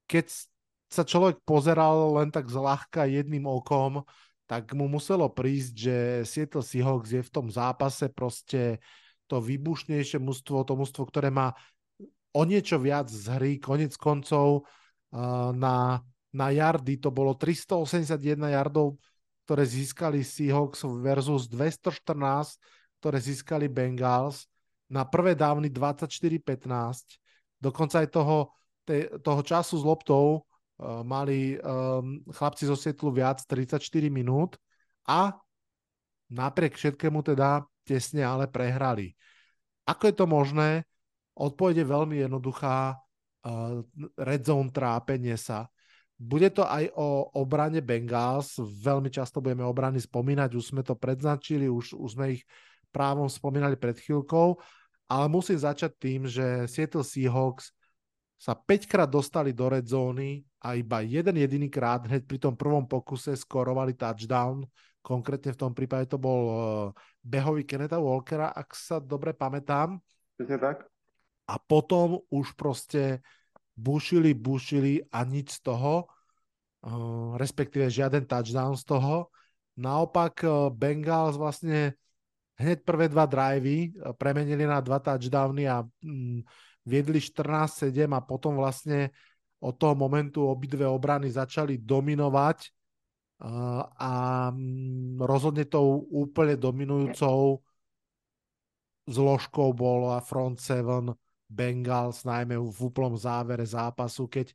[0.07, 0.25] keď
[0.87, 4.07] sa človek pozeral len tak zľahka jedným okom,
[4.47, 8.79] tak mu muselo prísť, že Seattle Seahawks je v tom zápase proste
[9.27, 11.51] to výbušnejšie mužstvo, to mužstvo, ktoré má
[12.31, 14.63] o niečo viac z hry, konec koncov
[15.11, 15.99] uh, na,
[16.31, 18.95] na yardy to bolo 381 yardov,
[19.43, 22.55] ktoré získali Seahawks versus 214,
[23.03, 24.47] ktoré získali Bengals,
[24.87, 27.19] na prvé dávny 24-15,
[27.59, 28.55] dokonca aj toho,
[28.87, 30.46] te, toho času s loptou
[30.81, 33.81] mali um, chlapci zo Sietlu viac, 34
[34.13, 34.61] minút
[35.09, 35.33] a
[36.29, 39.15] napriek všetkému teda tesne ale prehrali.
[39.87, 40.83] Ako je to možné?
[41.33, 42.99] Odpoveď je veľmi jednoduchá.
[43.47, 43.81] Uh,
[44.19, 45.71] red zone trápenie sa.
[46.17, 48.57] Bude to aj o obrane Bengals.
[48.59, 52.43] Veľmi často budeme obrany spomínať, už sme to predznačili, už, už sme ich
[52.89, 54.57] právom spomínali pred chvíľkou,
[55.05, 57.76] ale musím začať tým, že Seattle Seahawks
[58.37, 62.53] sa 5 krát dostali do red zóny a iba jeden jediný krát hneď pri tom
[62.53, 64.61] prvom pokuse skorovali touchdown.
[65.01, 66.57] Konkrétne v tom prípade to bol uh,
[67.25, 69.97] behový Kenneta Walkera, ak sa dobre pamätám.
[70.37, 70.85] Presne tak.
[71.49, 73.25] A potom už proste
[73.73, 79.33] bušili, bušili a nič z toho, uh, respektíve žiaden touchdown z toho.
[79.81, 81.97] Naopak uh, Bengals vlastne
[82.57, 86.41] hneď prvé dva drivey premenili na dva touchdowny a mm,
[86.87, 89.11] viedli 14-7 a potom vlastne
[89.59, 92.71] od toho momentu obidve obrany začali dominovať
[94.01, 94.13] a
[94.49, 97.61] um, rozhodne tou úplne dominujúcou
[99.05, 101.13] zložkou bola front seven
[101.47, 104.51] Bengals, najmä v úplnom závere zápasu, keď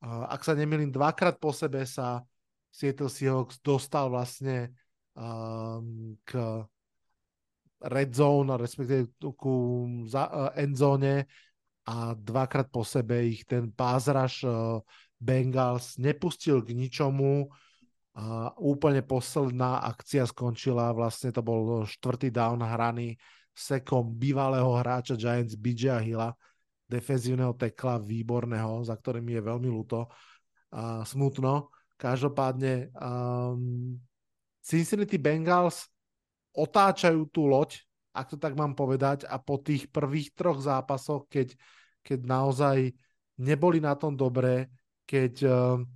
[0.00, 2.24] ak sa nemýlim, dvakrát po sebe sa
[2.72, 4.72] Seattle Seahawks dostal vlastne
[5.12, 6.64] um, k
[7.84, 9.84] red zone, respektíve ku
[10.56, 11.28] end zone
[11.90, 14.78] a dvakrát po sebe ich ten pázraž uh,
[15.18, 17.50] Bengals nepustil k ničomu.
[18.10, 23.14] A úplne posledná akcia skončila, vlastne to bol štvrtý down hraný
[23.54, 26.34] sekom bývalého hráča Giants BJ Hilla,
[26.90, 30.10] defenzívneho tekla výborného, za ktorým je veľmi ľúto
[30.74, 31.70] a smutno.
[31.94, 33.94] Každopádne um,
[34.58, 35.86] Cincinnati Bengals
[36.50, 37.78] otáčajú tú loď,
[38.10, 41.54] ak to tak mám povedať, a po tých prvých troch zápasoch, keď,
[42.02, 42.92] keď naozaj
[43.40, 44.68] neboli na tom dobré,
[45.04, 45.86] keď um,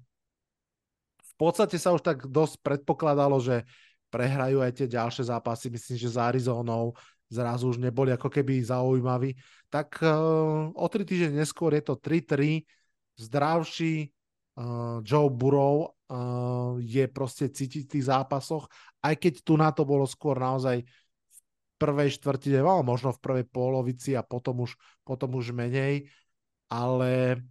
[1.21, 3.63] v podstate sa už tak dosť predpokladalo, že
[4.09, 6.95] prehrajú aj tie ďalšie zápasy, myslím, že za Arizonou
[7.27, 9.35] zrazu už neboli ako keby zaujímaví.
[9.69, 12.63] Tak uh, o tri týždeň neskôr je to 3-3,
[13.19, 14.11] zdravší
[14.59, 15.95] uh, Joe Burrow
[16.79, 18.69] je proste cítiť v tých zápasoch,
[19.03, 20.85] aj keď tu na to bolo skôr naozaj
[21.85, 24.73] prvej štvrtine, možno v prvej polovici a potom už,
[25.05, 26.09] potom už menej,
[26.73, 27.45] ale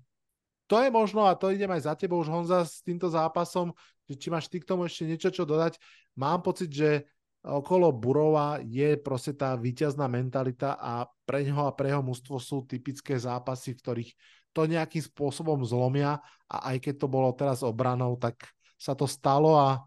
[0.66, 3.78] to je možno, a to idem aj za tebou už Honza s týmto zápasom,
[4.10, 5.78] že či máš ty k tomu ešte niečo čo dodať.
[6.18, 7.06] Mám pocit, že
[7.46, 12.66] okolo Burova je proste tá víťazná mentalita a pre ňoho a pre jeho mužstvo sú
[12.66, 14.12] typické zápasy, v ktorých
[14.56, 16.18] to nejakým spôsobom zlomia
[16.50, 18.42] a aj keď to bolo teraz obranou, tak
[18.80, 19.84] sa to stalo a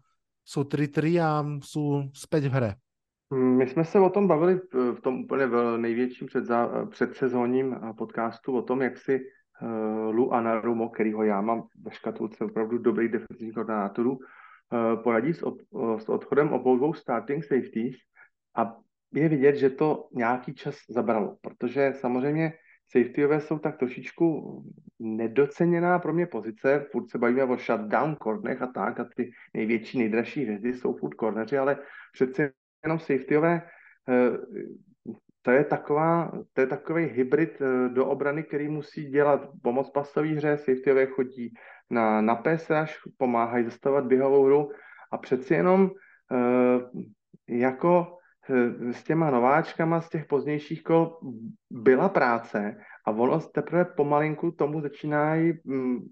[0.47, 2.71] sú 3-3 a sú späť v hre.
[3.33, 6.27] My jsme se o tom bavili v tom úplně největším
[6.89, 9.19] předsezónním podcastu, o tom, jak si
[10.11, 14.19] Lu Anarumo, kterýho já mám ve škatulce opravdu dobrý defensivní koordinátorů,
[15.03, 17.95] poradí s, uh, s odchodem obou dvou starting safeties
[18.55, 18.75] a
[19.13, 22.53] je vidět, že to nějaký čas zabralo, protože samozřejmě
[22.91, 24.63] safetyové jsou tak trošičku
[24.99, 29.97] nedoceněná pro mě pozice, furt se bavíme o shutdown cornech a tak a ty největší,
[29.99, 31.77] nejdražší hvězdy jsou furt corneři, ale
[32.13, 32.51] přece
[32.87, 33.61] jenom safetyové
[35.47, 40.27] to je, taková, to je takový hybrid eh, do obrany, který musí dělat pomoc pasové
[40.27, 41.53] hře, safetyové chodí
[41.89, 44.71] na, na pass rush, pomáhají zastavovat běhovou hru.
[45.11, 47.01] A přeci jenom uh,
[47.47, 48.17] jako
[48.91, 51.19] s těma nováčkama z těch pozdějších kol
[51.71, 56.09] byla práce a ono teprve pomalinku tomu začínají um,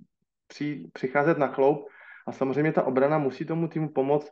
[0.47, 1.87] při, přicházet na chloup.
[2.27, 4.31] A samozřejmě ta obrana musí tomu týmu pomoct,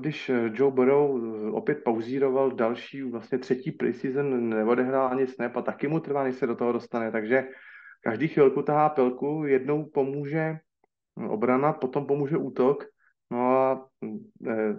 [0.00, 5.62] když eh, Joe Burrow eh, opět pauzíroval další, vlastně třetí preseason, neodehrál ani snap a
[5.62, 7.48] taky mu trvá, než se do toho dostane, takže
[8.04, 10.58] každý chvilku tahá pelku, jednou pomůže
[11.18, 12.84] hm, obrana, potom pomůže útok,
[13.30, 13.88] no a
[14.46, 14.76] e,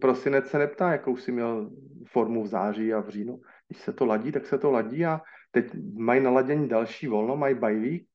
[0.00, 1.70] prosinec se neptá, jakou si měl
[2.06, 3.40] formu v září a v říjnu.
[3.68, 7.54] Když se to ladí, tak se to ladí a teď mají naladění další volno, mají
[7.54, 8.08] bajvík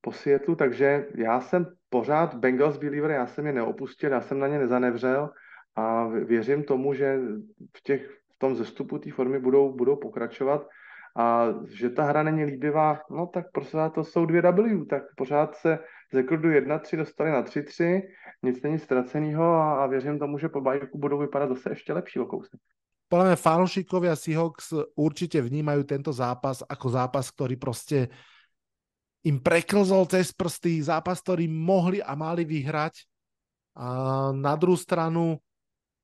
[0.00, 4.48] po světlu, takže já jsem pořád Bengals believer, já jsem je neopustil, já jsem na
[4.48, 5.30] ně nezanevřel
[5.76, 7.18] a věřím tomu, že
[7.76, 10.68] v, těch, v tom zestupu té formy budou, budou pokračovat
[11.16, 15.56] a že ta hra není líbivá, no tak prostě to jsou dvě W, tak pořád
[15.56, 15.78] se
[16.12, 18.02] z rekordu 1-3 dostali na 3-3,
[18.42, 22.20] nic není ztraceného a, a věřím tomu, že po bajku budou vypadat zase ještě lepší
[22.20, 22.60] o kousek.
[23.06, 28.10] Podľa mňa fanúšikovia Seahawks určite vnímajú tento zápas ako zápas, ktorý proste
[29.22, 33.06] im preklzol cez prsty, zápas, ktorý mohli a mali vyhrať.
[33.78, 33.86] A
[34.34, 35.38] na druhú stranu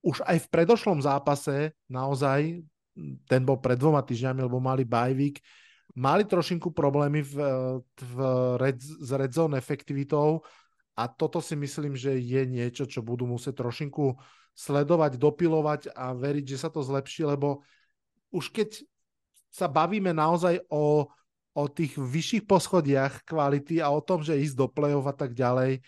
[0.03, 2.63] už aj v predošlom zápase naozaj,
[3.25, 5.41] ten bol pred dvoma týždňami, lebo mali bajvik,
[5.97, 7.35] mali trošinku problémy v,
[7.97, 8.17] v
[8.61, 10.43] red, s red zone efektivitou
[10.93, 14.19] a toto si myslím, že je niečo, čo budú musieť trošinku
[14.53, 17.65] sledovať, dopilovať a veriť, že sa to zlepší, lebo
[18.29, 18.85] už keď
[19.53, 21.09] sa bavíme naozaj o,
[21.53, 25.81] o tých vyšších poschodiach kvality a o tom, že ísť do play-off a tak ďalej,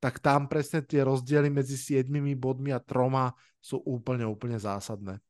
[0.00, 2.08] tak tam presne tie rozdiely medzi 7
[2.40, 5.20] bodmi a troma jsou úplně, úplně zásadné.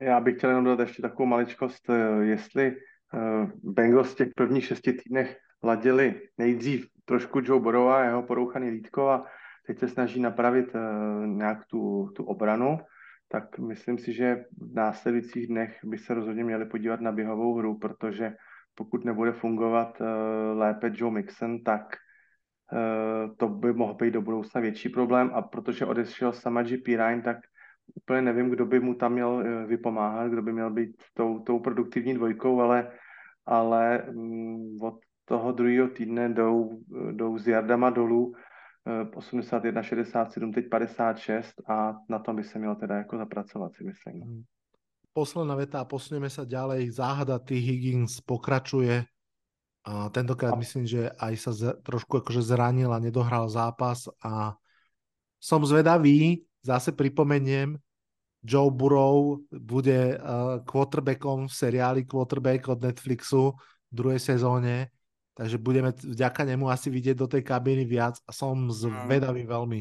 [0.00, 4.64] Já bych chtěl jenom dodat ještě takovou maličkost, eh, jestli uh, Bengals v těch prvních
[4.64, 9.26] šesti týdnech ladili nejdřív trošku Joe Burrow a jeho porouchaný lítko a
[9.66, 12.78] teď se snaží napravit uh, nějak tu, tu obranu,
[13.28, 17.78] tak myslím si, že v následujících dnech by se rozhodně měli podívat na běhovou hru,
[17.78, 18.32] protože
[18.74, 20.02] pokud nebude fungovat
[20.54, 21.96] lépe Joe Mixon, tak
[23.36, 27.36] to by mohl být do budoucna větší problém a protože odešel sama GP Ryan, tak
[27.94, 31.58] úplně nevím, kdo by mu tam měl eh, vypomáhat, kdo by měl být tou, tou
[31.58, 32.92] produktivní dvojkou, ale,
[33.46, 38.34] ale mm, od toho druhého týdne jdou, jdou s jardama dolů,
[39.14, 43.84] 81, eh, 67, teď 56 a na tom by se mělo teda jako zapracovat, si
[43.84, 44.22] myslím.
[44.22, 44.42] Hmm.
[45.10, 46.94] Posledná veta a posuneme sa ďalej.
[46.94, 47.58] Záhada T.
[47.58, 49.02] Higgins pokračuje.
[49.80, 54.52] A tentokrát myslím, že aj sa z, trošku akože zranil a nedohral zápas a
[55.40, 57.80] som zvedavý, zase pripomeniem,
[58.44, 63.52] Joe Burrow bude uh, quarterbackom v seriáli Quarterback od Netflixu
[63.88, 64.92] v druhej sezóne,
[65.36, 69.80] takže budeme vďaka nemu asi vidieť do tej kabiny viac a som zvedavý veľmi.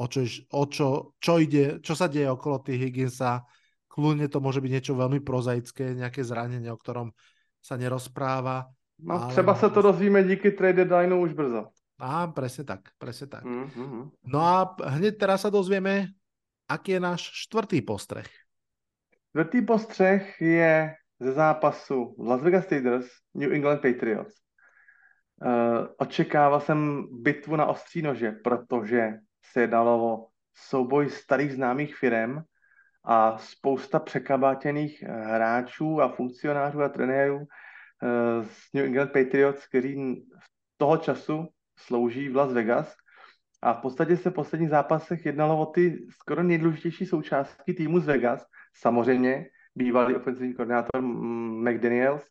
[0.00, 3.44] o čo, o čo, čo ide, čo sa deje okolo tých Higginsa.
[3.86, 7.14] Kľudne to môže byť niečo veľmi prozaické, nejaké zranenie, o ktorom
[7.62, 8.73] sa nerozpráva.
[8.98, 9.32] No ale...
[9.32, 11.68] třeba sa to dozvíme díky trade deadline už brzo.
[12.00, 13.44] Á, presne tak, presne tak.
[13.46, 14.10] Mm-hmm.
[14.26, 16.10] No a hneď teraz sa dozvieme,
[16.66, 18.26] aký je náš štvrtý postreh.
[19.30, 24.34] Čtvrtý postřeh je ze zápasu Las Vegas Raiders, New England Patriots.
[25.42, 29.12] Uh, očekával jsem bitvu na ostří nože, protože
[29.52, 32.42] se jednalo o souboj starých známých firem
[33.04, 37.46] a spousta překabátěných eh, hráčů a funkcionářů a trenérů
[38.42, 40.46] z New England Patriots, kteří v
[40.76, 41.48] toho času
[41.78, 42.94] slouží v Las Vegas.
[43.62, 48.06] A v podstatě se v posledních zápasech jednalo o ty skoro nejdůležitější součástky týmu z
[48.06, 48.46] Vegas.
[48.76, 52.22] Samozřejmě bývalý ofenzivní koordinátor McDaniels,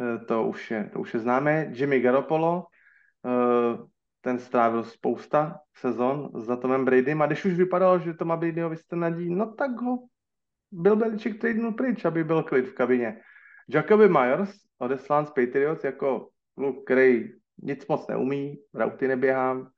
[0.00, 1.70] eh, to už je, to už je známé.
[1.72, 2.66] Jimmy Garoppolo,
[3.26, 3.78] eh,
[4.20, 9.34] ten strávil spousta sezon za Tomem Bradym a když už vypadalo, že Toma Bradyho vystrnadí,
[9.34, 9.98] no tak ho
[10.72, 13.20] byl Beliček tradenul pryč, aby byl klid v kabině.
[13.68, 14.50] Jacoby Myers,
[14.82, 17.28] odeslán z Patriots jako kluk, který
[17.62, 19.68] nic moc neumí, rauty neběhám,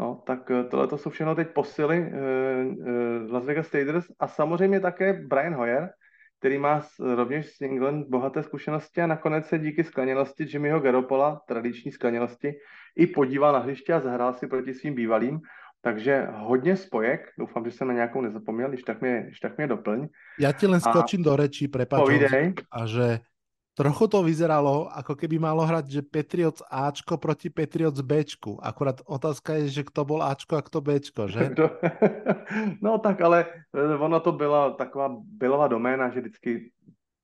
[0.00, 4.28] No, tak eh, tohle to jsou všechno teď posily uh, uh, Las Vegas Raiders a
[4.28, 5.90] samozřejmě také Brian Hoyer,
[6.38, 6.82] který má
[7.14, 12.54] rovněž s England bohaté zkušenosti a nakonec se díky skleněnosti Jimmyho Garopola, tradiční skleněnosti,
[12.96, 15.40] i podíval na hřiště a zahrál si proti svým bývalým.
[15.80, 19.66] Takže hodně spojek, doufám, že jsem na nějakou nezapomněl, když tak mě, když tak mě
[19.66, 20.08] doplň.
[20.38, 21.24] Já ti len skočím a...
[21.24, 22.08] do rečí, prepáč.
[22.72, 23.18] A že
[23.78, 28.58] trochu to vyzeralo, ako keby malo hrať, že Patriots Ačko proti Patriots Bčku.
[28.58, 31.54] Akurát otázka je, že kto bol Ačko a kto Bčko, že?
[32.84, 36.74] no tak, ale eh, ono to byla taková bylová doména, že vždycky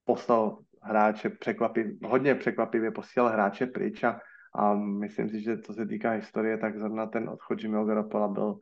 [0.06, 4.20] poslal hráče překvapivě, hodně překvapivě posílal hráče pryč a,
[4.54, 8.58] a myslím si, že co se týká historie, tak zrovna ten odchod Jimmyho Garoppolo byl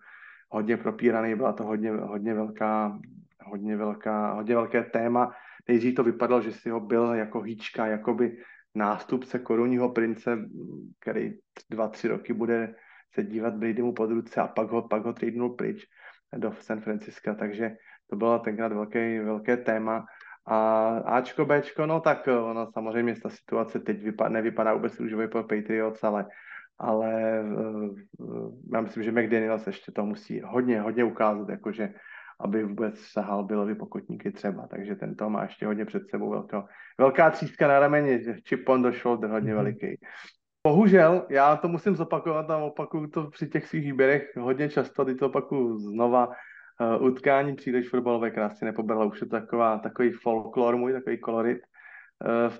[0.49, 2.99] hodně propíraný, byla to hodně, hodně velká,
[3.45, 5.33] hodně velká, hodně velké téma
[5.69, 8.37] nejdřív to vypadalo, že si ho byl jako hýčka, jakoby
[8.75, 10.39] nástupce korunního prince,
[11.01, 11.33] který
[11.71, 12.75] dva, tři roky bude
[13.15, 15.15] se dívat Bradymu pod ruce a pak ho, pak ho
[15.57, 15.85] pryč
[16.37, 17.77] do San Francisca, takže
[18.11, 20.05] to bylo tenkrát velké, velké téma.
[20.47, 25.43] A Ačko, Bčko, no tak ono samozřejmě ta situace teď vypadá, nevypadá vůbec růžově pro
[25.43, 26.27] Patriots, ale,
[26.79, 27.97] ale uh,
[28.73, 31.95] já myslím, že McDaniels ještě to musí hodně, hodně ukázat, jakože
[32.43, 36.67] aby vůbec sahal Billovi pokotníky třeba, takže ten to má ještě hodně před sebou velká,
[36.99, 39.57] velká tříska na rameni, chip on the shoulder, hodně mm-hmm.
[39.57, 40.01] veliký.
[40.67, 45.19] Bohužel, já to musím zopakovat a opakuju to při těch svých výběrech hodně často, teď
[45.19, 50.77] to opakuju znova, uh, utkání příliš fotbalové krásně nepobrala, už je to taková, takový folklor
[50.77, 51.59] můj, takový kolorit.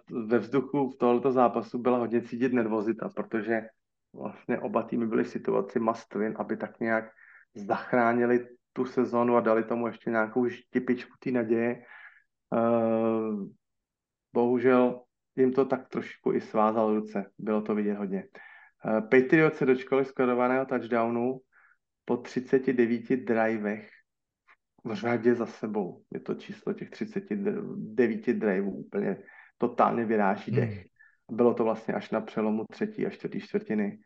[0.09, 3.63] Uh, ve vzduchu v tohoto zápasu byla hodně cítit nervozita, protože
[4.15, 7.05] vlastně oba týmy byly v situaci must win, aby tak nějak
[7.55, 11.83] zachránili tu sezonu a dali tomu ještě nějakou štipičku té naděje.
[12.51, 13.49] Uh,
[14.33, 15.03] bohužel
[15.37, 18.25] jim to tak trošku i svázal ruce, bylo to vidět hodně.
[18.85, 21.41] Uh, Patriots se dočkali skladovaného touchdownu
[22.05, 23.89] po 39 drivech
[24.85, 26.03] v řadě za sebou.
[26.11, 29.17] Je to číslo těch 39 driveů úplně
[29.59, 30.75] totálně vyráží dech.
[30.75, 31.37] Hmm.
[31.37, 33.99] Bylo to vlastně až na přelomu třetí a čtvrtý čtvrtiny,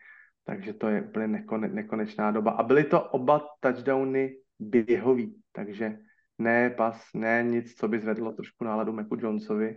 [0.44, 2.50] takže to je úplně nekone, nekonečná doba.
[2.50, 5.98] A byly to oba touchdowny běhový, takže
[6.38, 9.76] ne pas, ne nic, co by zvedlo trošku náladu Meku Jonesovi,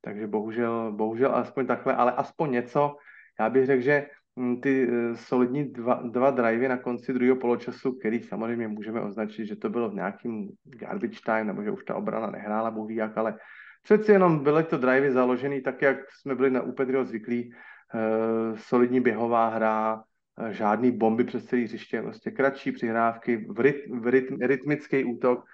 [0.00, 2.96] takže bohužel, bohužel aspoň takhle, ale aspoň něco,
[3.40, 4.06] já bych řekl, že
[4.38, 9.46] hm, ty eh, solidní dva, dva drivey na konci druhého poločasu, který samozřejmě můžeme označit,
[9.46, 13.18] že to bylo v nějakým garbage time, nebo že už ta obrana nehrála, ví jak,
[13.18, 13.38] ale
[13.82, 19.00] přeci jenom byly to drivey založený tak, jak jsme byli na Upedrio zvyklí, uh, solidní
[19.00, 20.04] běhová hra,
[20.50, 25.44] žádný bomby přes celý hřiště, prostě kratší přihrávky, v, ryt, v ryt, rytmický útok.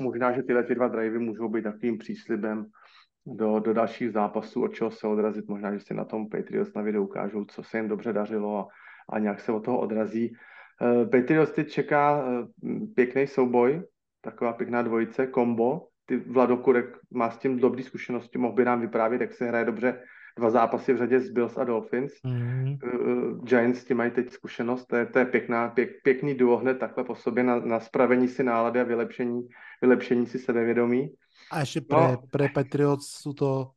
[0.00, 2.66] Možná, že tyhle ty dva drivey můžou být takovým příslibem
[3.26, 5.48] do, do dalších zápasů, od čeho se odrazit.
[5.48, 8.68] Možná, že si na tom Patriots na videu ukážou, co se jim dobře dařilo a,
[9.08, 10.32] a nějak se od toho odrazí.
[10.80, 12.48] Uh, Patriots teď čeká uh,
[12.94, 13.82] pěkný souboj,
[14.20, 15.86] taková pěkná dvojice, kombo.
[16.06, 19.64] Ty Vlado Kurek má s tím dobrý zkušenosti, mohl by nám vyprávět, jak se hraje
[19.64, 20.02] dobře
[20.40, 22.12] dva zápasy v řadě z Bills a Dolphins.
[22.24, 22.78] Mm-hmm.
[22.84, 26.78] Uh, Giants ti mají teď zkušenost, to je, to je pěkná, pěk, pěkný duo hned
[26.78, 29.48] takhle po sobě na, na spravení si nálady a vylepšení,
[29.82, 31.10] vylepšení si sebevědomí.
[31.52, 33.70] A ještě pre, no, pre Patriots jsou to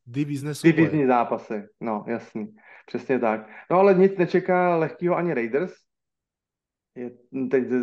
[0.52, 0.74] souboje.
[0.74, 2.56] Divizní zápasy, no jasný,
[2.86, 3.50] přesně tak.
[3.72, 5.74] No ale nic nečeká lehkýho ani Raiders.
[6.96, 7.12] Je
[7.52, 7.74] teď z,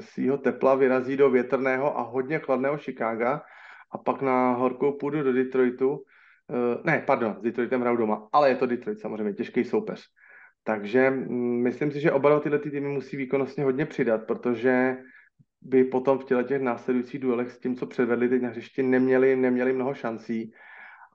[0.00, 3.42] z svého tepla vyrazí do větrného a hodně chladného Chicaga
[3.90, 6.02] a pak na horkou půdu do Detroitu
[6.48, 10.04] Uh, ne, pardon, s Detroitem hrajou doma, ale je to Detroit samozřejmě, těžký soupeř.
[10.64, 14.96] Takže mm, myslím si, že oba tyhle týmy musí výkonnostně hodně přidat, protože
[15.62, 19.36] by potom v těle těch následujících duelech s tím, co předvedli teď na hřišti, neměli,
[19.36, 20.52] neměli mnoho šancí.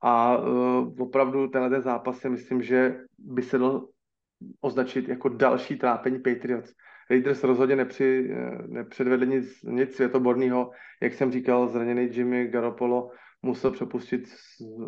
[0.01, 3.87] A uh, opravdu tenhle zápas si myslím, že by se dal
[4.61, 6.73] označit jako další trápení Patriots.
[7.09, 8.35] Raiders rozhodně nepři,
[8.67, 10.71] nepředvedli nic, nic světoborného.
[11.01, 13.11] Jak jsem říkal, zraněný Jimmy Garoppolo
[13.43, 14.27] musel přepustit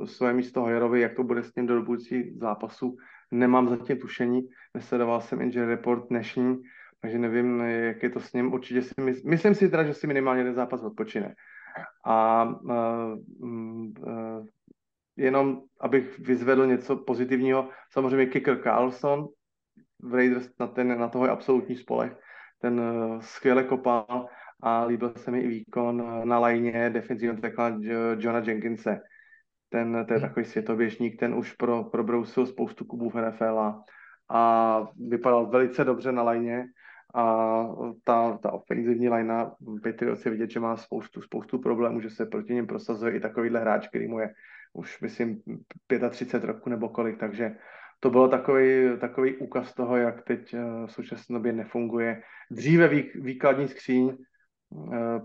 [0.05, 2.97] své místo Hoyerovi, jak to bude s ním do budoucích zápasů.
[3.31, 4.41] Nemám zatím tušení,
[4.73, 6.61] nesledoval jsem injury report dnešní,
[7.01, 8.53] takže nevím, jak je to s ním.
[8.53, 11.35] Určitě si mysl, myslím si teda, že si minimálně ten zápas odpočine.
[12.05, 14.45] A uh, uh,
[15.17, 19.27] jenom abych vyzvedl něco pozitivního, samozřejmě kicker Carlson
[20.01, 22.17] v Raiders na, ten, na toho je absolutní spolech.
[22.61, 24.27] Ten uh, skvěle kopal
[24.61, 27.79] a líbil se mi i výkon na lajně defenzivního tekla
[28.17, 28.99] Johna Jenkinse.
[29.69, 30.27] Ten, to je hmm.
[30.27, 33.83] takový světoběžník, ten už pro, probrousil spoustu kubů v NFL a,
[34.29, 36.65] a vypadal velice dobře na lajně
[37.15, 37.65] a
[38.03, 39.51] ta, ta ofenzivní lajna
[39.83, 43.59] Patriots je vidět, že má spoustu, spoustu problémů, že se proti něm prosazuje i takovýhle
[43.59, 44.33] hráč, který mu je
[44.75, 45.41] už myslím
[46.09, 47.55] 35 roků nebo kolik, takže
[47.99, 52.21] to bylo takový, takový úkaz toho, jak teď eh, v současné době nefunguje.
[52.51, 54.15] Dříve výkladní skříň eh,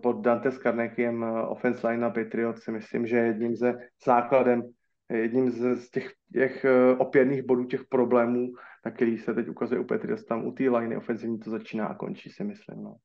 [0.03, 3.75] pod Dante Skarnekiem eh, offense line Patriot si myslím, že jedním ze
[4.05, 4.63] základem,
[5.11, 6.67] jedním z, těch, těch
[6.99, 8.53] opěrných bodů, těch problémů,
[8.87, 11.95] na který se teď ukazuje u Patriots, tam u té liney ofenzivní to začíná a
[11.95, 12.83] končí, si myslím.
[12.83, 12.97] No.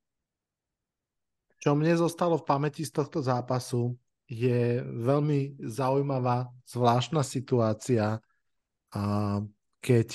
[1.65, 3.97] Čo mne zostalo v pamäti z tohto zápasu,
[4.29, 8.21] je veľmi zaujímavá, zvláštna situácia,
[9.81, 10.09] keď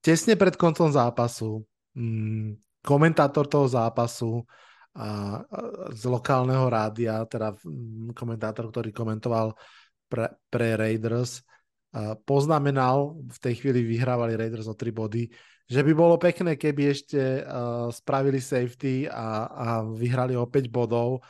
[0.00, 1.60] tesne pred koncom zápasu
[1.92, 4.44] um, komentátor toho zápasu
[4.96, 5.42] a,
[5.94, 7.54] z lokálneho rádia, teda
[8.14, 9.54] komentátor, ktorý komentoval
[10.10, 11.46] pre, pre Raiders,
[12.22, 15.26] poznamenal, v tej chvíli vyhrávali Raiders o 3 body,
[15.70, 17.46] že by bolo pekné, keby ešte
[17.94, 21.22] spravili safety a, a vyhrali o 5 bodov,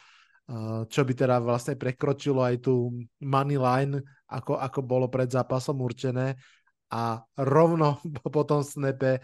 [0.88, 6.40] čo by teda vlastne prekročilo aj tú money line, ako, ako bolo pred zápasom určené.
[6.90, 8.00] A rovno
[8.34, 9.20] po tom snepe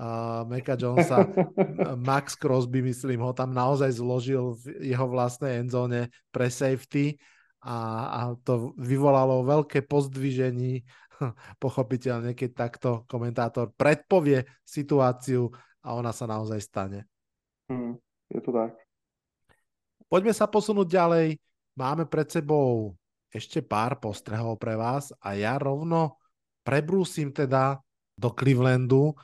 [0.00, 1.28] uh, Meka Jonesa
[2.08, 7.20] Max Crosby, myslím, ho tam naozaj zložil v jeho vlastnej endzone pre safety
[7.60, 7.76] a,
[8.08, 10.80] a to vyvolalo veľké pozdvižení
[11.64, 15.52] pochopiteľne, keď takto komentátor predpovie situáciu
[15.84, 17.04] a ona sa naozaj stane.
[17.68, 18.00] Mm,
[18.32, 18.72] je to tak.
[20.10, 21.38] Poďme sa posunúť ďalej.
[21.78, 22.98] Máme pred sebou
[23.30, 26.18] ešte pár postrehov pre vás a ja rovno
[26.66, 27.78] prebrúsim teda
[28.18, 29.14] do Clevelandu,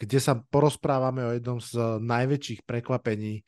[0.00, 3.44] kde sa porozprávame o jednom z najväčších prekvapení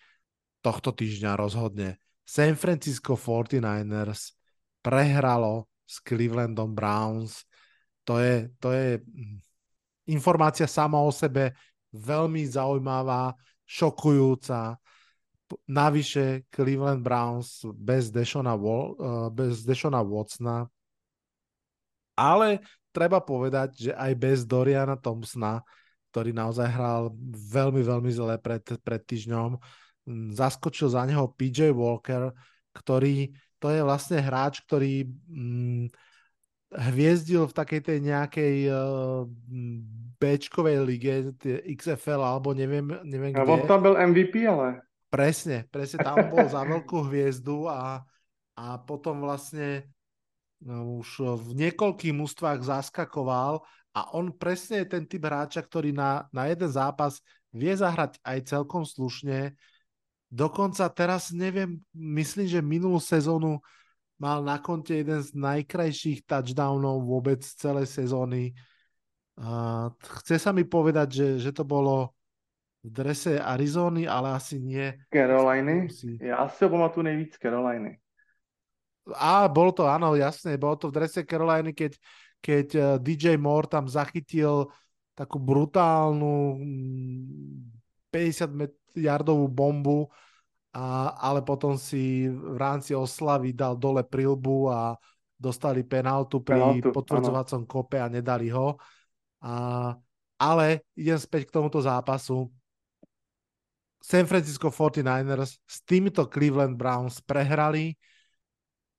[0.60, 1.96] tohto týždňa rozhodne.
[2.22, 4.36] San Francisco 49ers
[4.84, 7.48] prehralo s Clevelandom Browns.
[8.04, 9.40] To je, to je hm,
[10.12, 11.56] informácia sama o sebe
[11.96, 13.32] veľmi zaujímavá,
[13.64, 14.76] šokujúca.
[15.68, 20.68] Navyše Cleveland Browns bez Deshona, eh, bez Deshona Watsona
[22.16, 22.60] ale
[22.92, 25.64] treba povedať, že aj bez Doriana Thompsona,
[26.12, 29.56] ktorý naozaj hral veľmi, veľmi zle pred, pred týždňom,
[30.36, 32.36] zaskočil za neho PJ Walker,
[32.76, 35.88] ktorý, to je vlastne hráč, ktorý mm,
[36.92, 39.24] hviezdil v takej tej nejakej uh,
[40.20, 41.32] Bčkovej lige,
[41.80, 43.40] XFL, alebo neviem, neviem kde.
[43.40, 44.84] A on tam byl MVP, ale...
[45.12, 48.00] Presne, presne, tam bol za veľkú hviezdu a,
[48.56, 49.92] a potom vlastne
[50.62, 56.24] No, už v niekoľkých mústvách zaskakoval a on presne je ten typ hráča, ktorý na,
[56.32, 57.20] na jeden zápas
[57.52, 59.52] vie zahrať aj celkom slušne.
[60.32, 63.60] Dokonca teraz neviem, myslím, že minulú sezónu
[64.16, 68.56] mal na konte jeden z najkrajších touchdownov vôbec celej sezóny.
[69.36, 69.92] Uh,
[70.24, 72.16] chce sa mi povedať, že, že to bolo
[72.80, 74.88] v drese Arizony, ale asi nie.
[75.12, 75.92] Caroliny?
[76.18, 78.00] Ja si ho pamatuju nejvíc Caroliny.
[79.18, 81.98] A bolo to, áno, jasne, bolo to v drese Caroliny, keď,
[82.42, 84.66] keď eh, DJ Moore tam zachytil
[85.14, 86.58] takú brutálnu
[88.10, 88.62] 50 mm,
[89.48, 90.10] bombu,
[90.72, 94.96] a, ale potom si v rámci oslavy dal dole prilbu a
[95.36, 97.70] dostali penaltu pri penaltu, potvrdzovacom áno.
[97.70, 98.80] kope a nedali ho.
[99.44, 99.52] A,
[100.40, 102.48] ale idem späť k tomuto zápasu.
[104.02, 107.94] San Francisco 49ers s týmito Cleveland Browns prehrali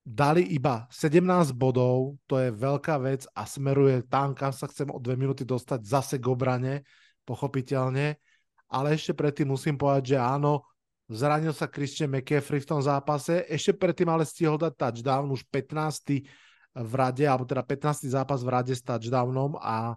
[0.04, 5.00] dali iba 17 bodov, to je veľká vec a smeruje tam, kam sa chcem o
[5.00, 6.84] dve minúty dostať zase k obrane,
[7.24, 8.20] pochopiteľne.
[8.68, 10.68] Ale ešte predtým musím povedať, že áno,
[11.08, 16.20] zranil sa Christian McCaffrey v tom zápase, ešte predtým ale stihol dať touchdown, už 15.
[16.74, 18.04] v rade, alebo teda 15.
[18.04, 19.96] zápas v rade s touchdownom a,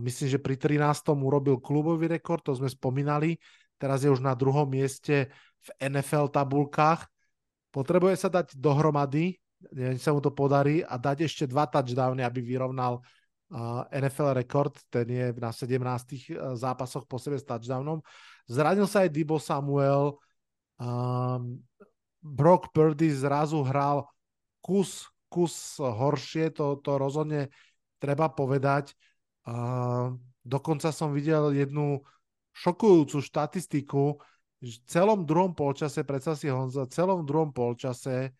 [0.00, 1.12] myslím, že pri 13.
[1.12, 3.36] urobil klubový rekord, to sme spomínali,
[3.76, 5.28] teraz je už na druhom mieste
[5.60, 7.04] v NFL tabulkách.
[7.76, 9.36] Potrebuje sa dať dohromady,
[9.76, 13.04] neviem, sa mu to podarí a dať ešte dva touchdowny, aby vyrovnal
[13.92, 18.02] NFL rekord, ten je na 17 uh, zápasoch po sebe s touchdownom.
[18.50, 20.18] Zranil sa aj Dibo Samuel,
[20.82, 21.62] um,
[22.18, 24.02] Brock Purdy zrazu hral
[24.58, 27.54] kus, kus horšie, to, to rozhodne
[28.02, 28.98] treba povedať.
[29.46, 32.02] Uh, dokonca som videl jednu
[32.50, 34.18] šokujúcu štatistiku,
[34.66, 38.34] v celom druhom polčase, predsa si Honza, v celom druhom polčase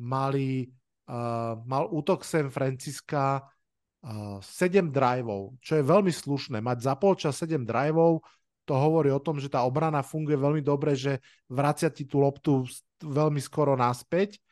[0.00, 0.64] mali,
[1.08, 6.64] uh, mal útok San Francisca uh, 7 driveov, čo je veľmi slušné.
[6.64, 8.24] Mať za polčas 7 driveov,
[8.66, 12.66] to hovorí o tom, že tá obrana funguje veľmi dobre, že vracia ti tú loptu
[12.98, 14.42] veľmi skoro naspäť.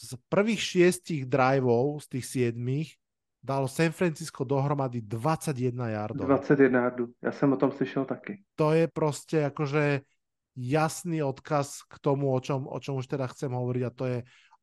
[0.00, 2.96] Z prvých šiestich driveov, z tých siedmých,
[3.42, 6.26] dalo San Francisco dohromady 21 yardov.
[6.26, 8.44] 21 yardů, ja som o tom slyšel taky.
[8.56, 10.04] To je proste akože
[10.56, 14.18] jasný odkaz k tomu, o čom, o čom už teda chcem hovoriť a to je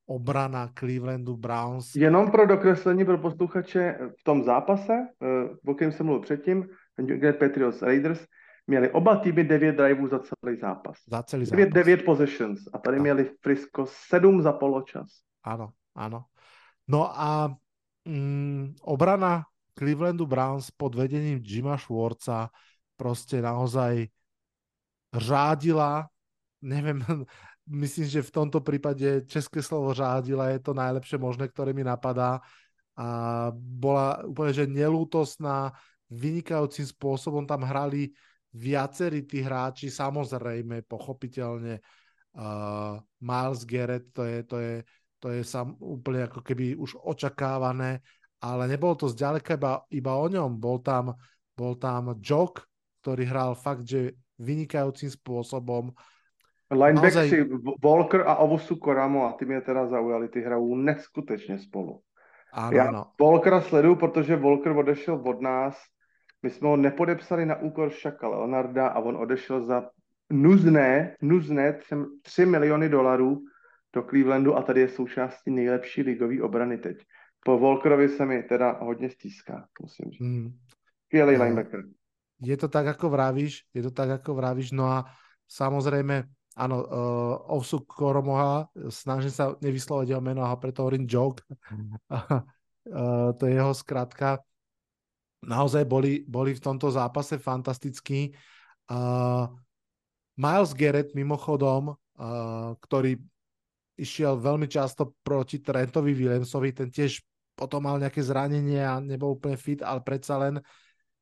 [0.08, 1.96] obrana Clevelandu Browns.
[1.96, 6.68] Jenom pro dokreslení pro posluchače, v tom zápase, eh, o kterém jsem mluvil předtým,
[6.98, 8.26] kde Patriots Raiders,
[8.68, 10.96] měli oba týmy 9 driveů za celý zápas.
[11.08, 11.74] Za celý 9, zápas.
[11.74, 15.08] 9 possessions a tady měli Frisco 7 za poločas.
[15.48, 16.28] Áno, áno.
[16.88, 17.56] No a
[18.08, 19.44] mm, obrana
[19.78, 22.50] Clevelandu Browns pod vedením Jima Schwartza
[22.98, 24.10] proste naozaj
[25.14, 26.10] řádila,
[26.62, 27.04] neviem,
[27.68, 32.42] myslím, že v tomto prípade české slovo řádila je to najlepšie možné, ktoré mi napadá.
[32.98, 33.08] A
[33.54, 35.70] bola úplne, že nelútosná,
[36.10, 38.10] vynikajúcim spôsobom tam hrali
[38.56, 44.74] viacerí tí hráči, samozrejme, pochopiteľne uh, Miles Garrett, to je, to je,
[45.20, 48.02] to je sam, úplne ako keby už očakávané,
[48.42, 50.62] ale nebolo to zďaleka iba, iba o ňom.
[50.62, 51.18] Bol tam,
[51.58, 52.66] bol tam Jock,
[53.02, 55.94] ktorý hral fakt, že vynikajúcim spôsobom.
[56.70, 57.80] Linebackeri Naozaj...
[57.80, 62.02] Walker a Ovusu Koramo a ty mě teda zaujali, ty hrajou neskutečně spolu.
[62.54, 63.12] Áno, Já áno.
[63.20, 65.76] Walkera sleduju, protože Walker odešel od nás
[66.44, 69.90] my jsme ho nepodepsali na úkor Šaka Leonarda a on odešel za
[70.32, 73.40] nuzné, nuzné 3, 3 miliony dolarů
[73.98, 76.98] do Clevelandu a tady je součástí nejlepší ligové obrany teď.
[77.46, 80.22] Po Walkerovi se mi teda hodně stýská, musím říct.
[80.22, 80.50] Mm.
[81.10, 81.44] Skvělý No.
[81.44, 81.82] linebacker.
[82.38, 85.10] Je to tak, ako vravíš, je to tak, ako vravíš, no a
[85.50, 91.42] samozrejme, áno, uh, Ovsu Koromoha, snažím sa nevyslovať jeho meno a preto hovorím joke.
[92.14, 94.38] uh, to je jeho skratka.
[95.42, 98.30] Naozaj boli, boli v tomto zápase fantastickí.
[98.86, 99.50] Uh,
[100.38, 103.18] Miles Garrett mimochodom, uh, ktorý
[103.98, 107.20] išiel veľmi často proti Trentovi Williamsovi, ten tiež
[107.58, 110.62] potom mal nejaké zranenie a nebol úplne fit, ale predsa len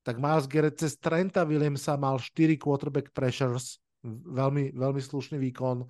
[0.04, 5.88] tak Miles Garrett cez Trenta Williamsa mal 4 quarterback pressures, veľmi, veľmi slušný výkon.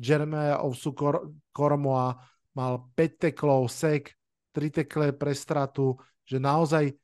[0.00, 2.16] Jeremiah Ovsu Kor- Koromoa
[2.56, 4.16] mal 5 teklov, sek,
[4.56, 5.94] 3 tekle pre stratu,
[6.26, 6.96] že naozaj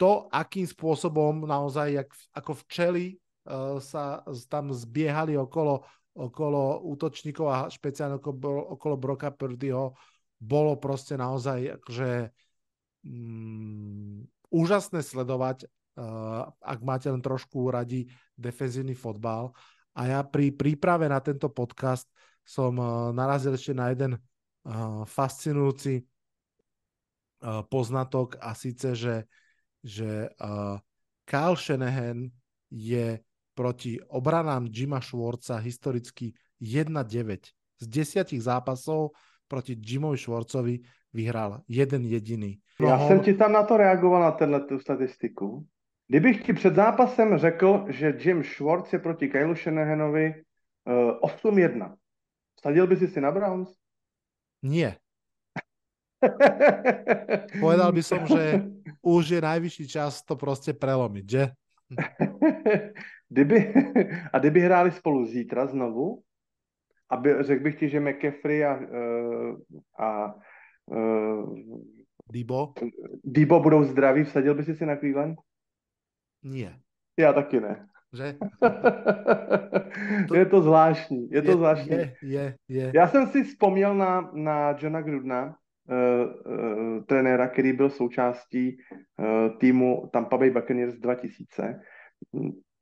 [0.00, 3.14] to, akým spôsobom naozaj jak, ako včeli
[3.46, 9.96] uh, sa tam zbiehali okolo, okolo útočníkov a špeciálne okolo, okolo Broka Purdyho,
[10.36, 12.28] bolo proste naozaj akože
[13.06, 15.64] mm, úžasné sledovať,
[15.96, 19.54] uh, ak máte len trošku radi defenzívny fotbal.
[19.96, 22.08] A ja pri príprave na tento podcast
[22.42, 29.16] som uh, narazil ešte na jeden uh, fascinujúci uh, poznatok a síce, že,
[29.80, 30.76] že uh,
[31.22, 32.28] Kyle Shanahan
[32.68, 33.20] je
[33.54, 37.38] proti obranám Jima Schwartza historicky 1-9.
[37.80, 39.10] Z desiatich zápasov
[39.48, 40.80] proti Jimovi Schwartzovi
[41.12, 42.58] vyhral jeden jediný.
[42.80, 45.66] Já jsem ti tam na to reagoval, na tenhle tu statistiku.
[46.08, 50.34] Kdybych ti před zápasem řekl, že Jim Schwartz je proti Kylu Shanahanovi
[50.84, 51.96] uh, 8-1,
[52.58, 53.68] vsadil by si si na Browns?
[54.62, 54.96] Nie.
[57.60, 58.62] Povedal by som, že
[59.02, 61.44] už je najvyšší čas to proste prelomiť, že?
[63.32, 63.74] kdyby,
[64.32, 66.22] a kdyby hráli spolu zítra znovu,
[67.10, 69.56] aby, řekl bych ti, že McCaffrey a, uh,
[69.98, 70.34] a
[70.86, 71.56] uh,
[72.32, 72.72] Dibo?
[73.24, 75.38] Dibo budou zdraví, vsadil by si si na Cleveland?
[76.42, 76.78] Nie.
[77.18, 77.88] Já taky ne.
[78.12, 78.36] Že?
[80.28, 81.96] to, je to zvláštní, je to je, zvláštní.
[81.96, 82.92] Je, je, je.
[82.94, 85.56] Já jsem si vzpomněl na, na Johna Grudna,
[85.88, 88.76] uh, uh, trenéra, který byl součástí
[89.18, 91.80] uh, týmu Tampa Bay Buccaneers 2000.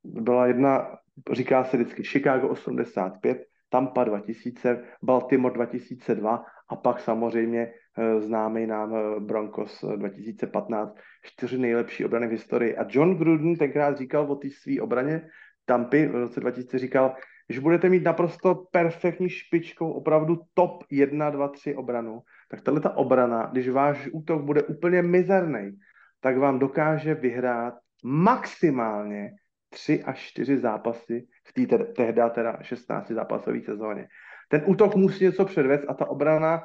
[0.04, 0.96] Byla jedna,
[1.32, 7.72] říká se vždycky Chicago 85, Tampa 2000, Baltimore 2002 a pak samozřejmě
[8.18, 8.94] známý nám
[9.26, 10.94] Broncos 2015.
[11.22, 12.76] Čtyři nejlepší obrany v historii.
[12.76, 15.28] A John Gruden tenkrát říkal o té své obraně
[15.64, 17.14] Tampy v roce 2000 říkal,
[17.48, 22.96] že budete mít naprosto perfektní špičkou, opravdu top 1, 2, 3 obranu, tak tahle ta
[22.96, 25.78] obrana, když váš útok bude úplně mizerný,
[26.20, 27.74] tak vám dokáže vyhrát
[28.04, 29.30] maximálně
[29.70, 34.08] 3 až 4 zápasy v té tehdy teda 16 zápasové sezóně.
[34.48, 36.62] Ten útok musí něco předvést a ta obrana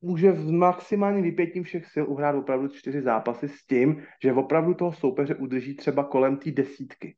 [0.00, 4.92] může v maximálním vypětím všech sil uhrát opravdu čtyři zápasy s tím, že opravdu toho
[4.92, 7.16] soupeře udrží třeba kolem té desítky.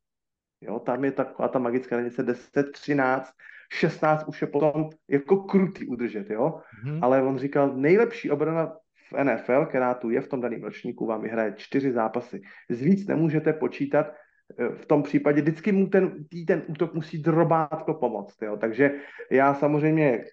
[0.61, 3.31] Jo, tam je taková ta magická hranice 10, 13,
[3.71, 6.61] 16 už je potom jako krutý udržet, jo.
[6.85, 6.99] Mm-hmm.
[7.01, 8.75] Ale on říkal, nejlepší obrana
[9.11, 12.41] v NFL, která tu je v tom daném ročníku, vám vyhraje čtyři zápasy.
[12.69, 14.13] Z víc nemůžete počítat,
[14.57, 18.41] v tom případě vždycky mu ten, ten útok musí drobátko pomoct.
[18.41, 18.57] Jo?
[18.57, 18.91] Takže
[19.31, 20.25] já samozřejmě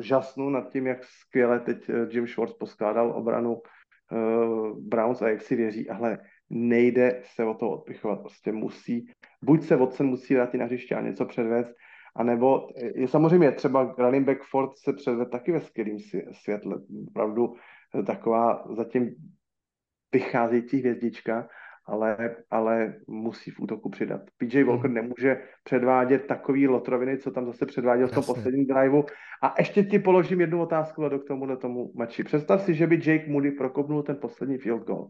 [0.00, 5.42] žasnu nad tím, jak skvěle teď eh, Jim Schwartz poskládal obranu uh, Browns a jak
[5.42, 6.18] si věří, ale
[6.50, 8.20] nejde se o to odpichovat.
[8.20, 9.06] Prostě musí,
[9.42, 11.74] buď se Watson musí dát na hřiště a něco předvést,
[12.16, 15.96] anebo je samozřejmě třeba running back Ford se předved taky ve skvělém
[16.32, 16.76] světle.
[17.08, 17.54] Opravdu
[18.06, 19.14] taková zatím
[20.12, 21.48] vycházející hvězdička,
[21.86, 24.20] ale, ale musí v útoku přidat.
[24.36, 24.68] PJ hmm.
[24.68, 24.94] Walker hmm.
[24.94, 29.04] nemůže předvádět takový lotroviny, co tam zase předváděl v tom posledním driveu.
[29.42, 32.24] A ještě ti položím jednu otázku do k tomu, tomu mači.
[32.24, 35.08] Představ si, že by Jake Moody prokopnul ten poslední field goal.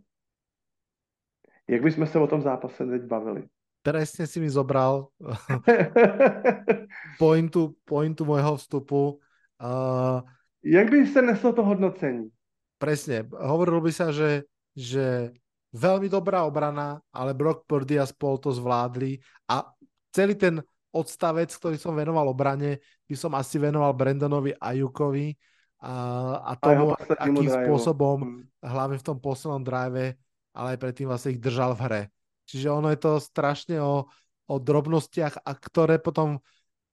[1.68, 3.42] Jak bychom se o tom zápase teď bavili?
[3.84, 5.12] Presne si mi zobral
[7.20, 9.20] pointu, pointu môjho vstupu.
[9.60, 10.24] Uh,
[10.64, 12.32] Jak by se neslo to hodnocení?
[12.80, 13.28] Presne.
[13.28, 15.36] Hovorilo by sa, že, že
[15.74, 19.18] veľmi dobrá obrana, ale Brock Purdy a spol to zvládli
[19.50, 19.66] a
[20.14, 20.62] celý ten
[20.94, 22.78] odstavec, ktorý som venoval obrane,
[23.10, 25.34] by som asi venoval Brandonovi Ajukovi
[25.82, 25.94] a,
[26.38, 28.42] a tomu, a akým spôsobom, hmm.
[28.62, 30.14] hlavne v tom poslednom drive,
[30.54, 32.02] ale aj predtým vlastne ich držal v hre.
[32.46, 34.06] Čiže ono je to strašne o,
[34.46, 36.38] o drobnostiach, a ktoré potom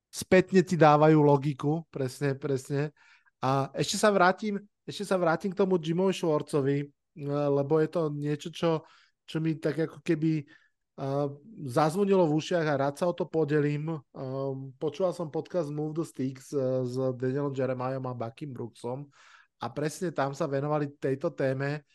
[0.09, 2.89] spätne ti dávajú logiku, presne, presne.
[3.37, 4.57] A ešte sa vrátim,
[4.89, 6.89] ešte sa vrátim k tomu Jimovi Schwartzovi,
[7.19, 8.87] lebo je to niečo, čo,
[9.27, 10.43] čo mi tak ako keby
[10.99, 11.27] uh,
[11.67, 13.91] zazvonilo v ušiach a rád sa o to podelím.
[14.15, 19.07] Um, počúval som podcast Move the Sticks uh, s Danielom Jeremiahom a Buckym Brooksom
[19.61, 21.85] a presne tam sa venovali tejto téme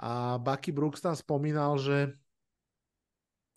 [0.00, 2.16] a Bucky Brooks tam spomínal, že,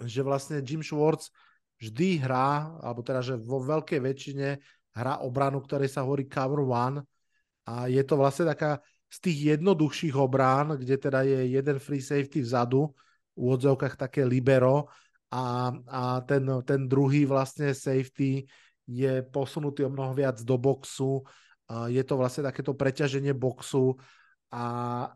[0.04, 1.32] že vlastne Jim Schwartz
[1.80, 4.60] vždy hrá, alebo teda, že vo veľkej väčšine
[4.92, 7.00] hrá obranu, ktorej sa hovorí cover one
[7.64, 8.84] a je to vlastne taká
[9.14, 12.90] z tých jednoduchších obrán, kde teda je jeden free safety vzadu,
[13.38, 14.90] v odzovkách také libero
[15.30, 18.46] a, a ten, ten druhý vlastne safety
[18.86, 21.26] je posunutý o mnoho viac do boxu,
[21.90, 23.98] je to vlastne takéto preťaženie boxu
[24.54, 24.66] a,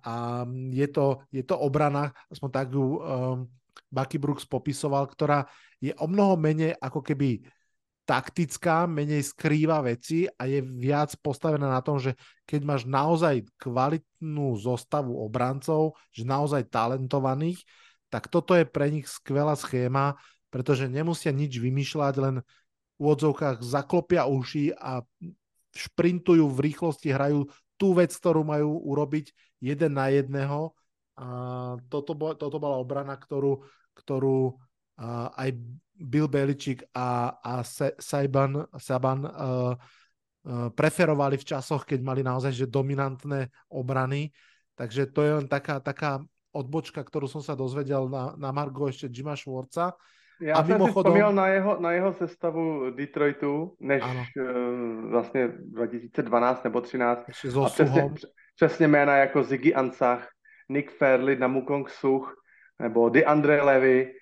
[0.02, 0.14] a
[0.74, 3.46] je, to, je to obrana, aspoň tak ju um,
[3.94, 5.46] Bucky Brooks popisoval, ktorá
[5.78, 7.46] je o mnoho menej ako keby
[8.08, 12.16] taktická, menej skrýva veci a je viac postavená na tom, že
[12.48, 17.60] keď máš naozaj kvalitnú zostavu obrancov, že naozaj talentovaných,
[18.08, 20.16] tak toto je pre nich skvelá schéma,
[20.48, 22.36] pretože nemusia nič vymýšľať, len
[22.98, 25.04] v odzovkách zaklopia uši a
[25.76, 30.72] šprintujú v rýchlosti, hrajú tú vec, ktorú majú urobiť jeden na jedného.
[31.20, 31.28] A
[31.92, 33.68] toto, toto bola obrana, ktorú,
[34.00, 34.58] ktorú
[34.98, 35.50] uh, aj
[35.98, 37.54] Bill Beličík a, a
[37.98, 44.30] Saban, Saban uh, uh, preferovali v časoch, keď mali naozaj že dominantné obrany.
[44.78, 46.22] Takže to je len taká, taká
[46.54, 49.98] odbočka, ktorú som sa dozvedel na, na Margo ešte Jima Schwarza.
[50.38, 51.14] Já a jsem mimochodom...
[51.18, 54.26] si na jeho, na jeho sestavu Detroitu, než ano.
[54.38, 57.26] uh, vlastně 2012 nebo 13.
[57.66, 58.10] A přesně,
[58.56, 60.30] přesně jména jako Ziggy Ansach,
[60.70, 62.34] Nick Fairley, Namukong Such,
[62.80, 64.14] nebo DeAndre Levy,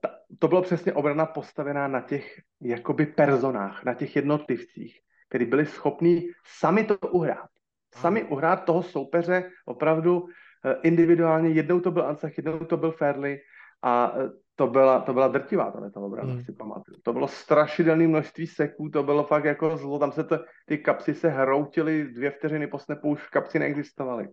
[0.00, 0.08] ta,
[0.38, 6.28] to bylo přesně obrana postavená na těch jakoby personách, na těch jednotlivcích, kteří byli schopní
[6.44, 7.48] sami to uhrát.
[7.94, 10.28] Sami uhrát toho soupeře opravdu
[10.64, 11.48] eh, individuálně.
[11.48, 13.40] Jednou to byl Ansach, jednou to byl Fairley
[13.82, 16.44] a eh, to byla, to byla drtivá ta obrana, hmm.
[16.44, 16.98] si pamatuju.
[17.02, 21.14] To bylo strašidelné množství seků, to bylo fakt jako zlo, tam se to, ty kapsy
[21.14, 24.28] se hroutily dvě vteřiny po snepu, už kapsy neexistovaly.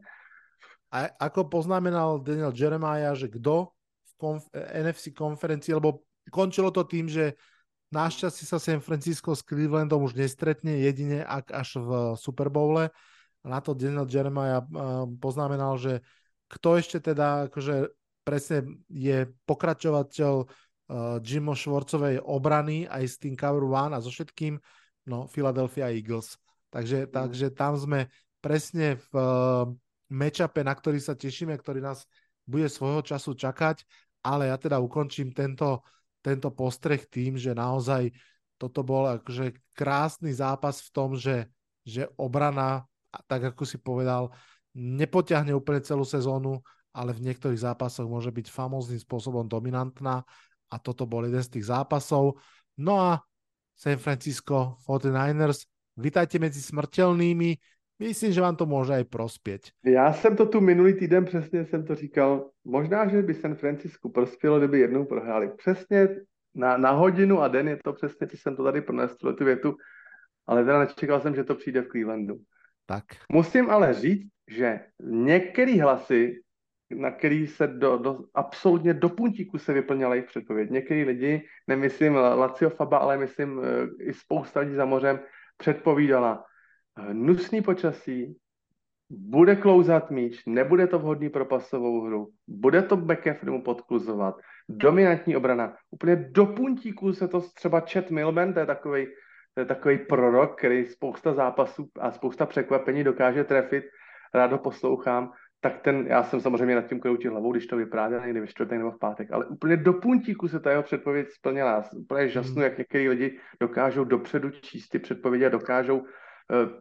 [0.93, 3.72] A ako poznamenal Daniel Jeremiah, že kdo
[4.23, 7.35] konf- NFC konferencii, lebo končilo to tým, že
[7.91, 12.87] našťastie sa San Francisco s Clevelandom už nestretne jedine ak až v Super Bowle.
[13.43, 14.63] A na to Daniel Jeremiah
[15.19, 15.99] poznamenal, že
[16.47, 17.91] kto ešte teda akože
[18.23, 24.55] presne je pokračovateľ uh, Jimo Schwartzovej obrany aj s tým cover one a so všetkým,
[25.11, 26.39] no Philadelphia Eagles.
[26.71, 27.09] Takže, mm.
[27.11, 28.07] takže tam sme
[28.39, 29.67] presne v uh,
[30.07, 32.07] matchupe, na ktorý sa tešíme, ktorý nás
[32.47, 33.83] bude svojho času čakať
[34.23, 35.83] ale ja teda ukončím tento,
[36.23, 38.09] tento postreh tým, že naozaj
[38.55, 41.51] toto bol akože krásny zápas v tom, že,
[41.83, 42.87] že obrana,
[43.27, 44.31] tak ako si povedal,
[44.73, 46.63] nepoťahne úplne celú sezónu,
[46.95, 50.23] ale v niektorých zápasoch môže byť famóznym spôsobom dominantná
[50.71, 52.39] a toto bol jeden z tých zápasov.
[52.79, 53.21] No a
[53.75, 55.67] San Francisco 49ers,
[55.99, 57.57] vítajte medzi smrtelnými,
[58.07, 59.61] Myslím, že vám to může i prospět.
[59.85, 62.49] Já jsem to tu minulý týden přesně jsem to říkal.
[62.65, 65.51] Možná, že by San Francisco prospělo, kdyby jednou prohráli.
[65.57, 66.09] Přesně
[66.55, 69.75] na, na hodinu a den je to přesně, co jsem to tady pronesl, tu větu,
[70.47, 72.35] ale teda nečekal jsem, že to přijde v Clevelandu.
[72.85, 73.03] Tak.
[73.31, 76.41] Musím ale říct, že některé hlasy,
[76.89, 80.69] na který se do, do, absolutně do puntíku se vyplňala jejich předpověď.
[80.69, 85.19] Některý lidi, nemyslím Lacio Faba, ale myslím eh, i spousta lidí za mořem,
[85.57, 86.45] předpovídala
[86.97, 88.35] hnusný počasí,
[89.09, 94.35] bude klouzat míč, nebude to vhodný pro pasovou hru, bude to backend podkluzovat,
[94.69, 95.75] dominantní obrana.
[95.91, 99.07] Úplně do puntíku se to třeba Chet Milben, to je takový
[99.53, 103.83] to je takový prorok, který spousta zápasů a spousta překvapení dokáže trefit,
[104.33, 105.31] rád ho poslouchám,
[105.61, 108.77] tak ten, já jsem samozřejmě nad tím kroutil hlavou, když to vyprávěl někdy ve čtvrtek
[108.77, 111.83] nebo v pátek, ale úplně do puntíku se ta jeho předpověď splnila.
[111.93, 112.63] Úplně žasnu, hmm.
[112.63, 116.07] jak některý lidi dokážou dopředu číst ty předpovědi a dokážou Eh,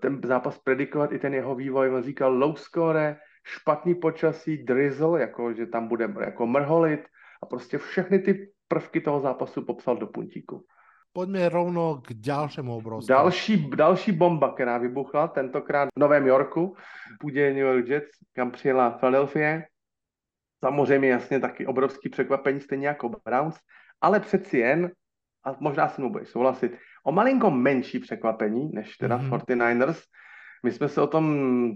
[0.00, 1.94] ten zápas predikovat i ten jeho vývoj.
[1.94, 7.00] On říkal low score, špatný počasí, drizzle, jako že tam bude jako mrholit
[7.42, 10.64] a prostě všechny ty prvky toho zápasu popsal do puntíku.
[11.12, 13.18] Pojďme rovno k dalšímu obrovskému.
[13.18, 16.76] Další, další bomba, která vybuchla, tentokrát v Novém Yorku,
[17.20, 19.60] půdě New York Jets, kam přijela Philadelphia.
[20.64, 23.58] Samozřejmě jasně taky obrovský překvapení, stejně jako Browns,
[24.00, 24.92] ale přeci jen,
[25.44, 29.38] a možná se mnou budeš souhlasit, o malinko menší překvapení než teda mm-hmm.
[29.38, 30.02] 49ers.
[30.64, 31.26] My jsme se o tom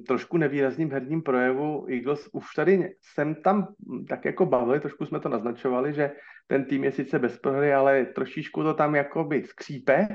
[0.07, 3.69] trošku nevýrazným herním projevu Eagles už tady jsem tam
[4.09, 6.13] tak jako bavili, trošku jsme to naznačovali, že
[6.47, 10.09] ten tým je sice bez prohry, ale trošičku to tam jakoby skřípe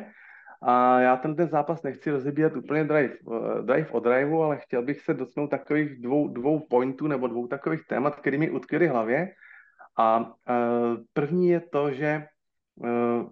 [0.62, 4.84] a já ten, ten zápas nechci rozebírat úplně drive, uh, drive o driveu, ale chtěl
[4.84, 9.34] bych se dotknout takových dvou, dvou pointů nebo dvou takových témat, které mi utkvěly hlavě.
[9.98, 10.26] A uh,
[11.14, 12.28] první je to, že
[12.76, 13.30] uh,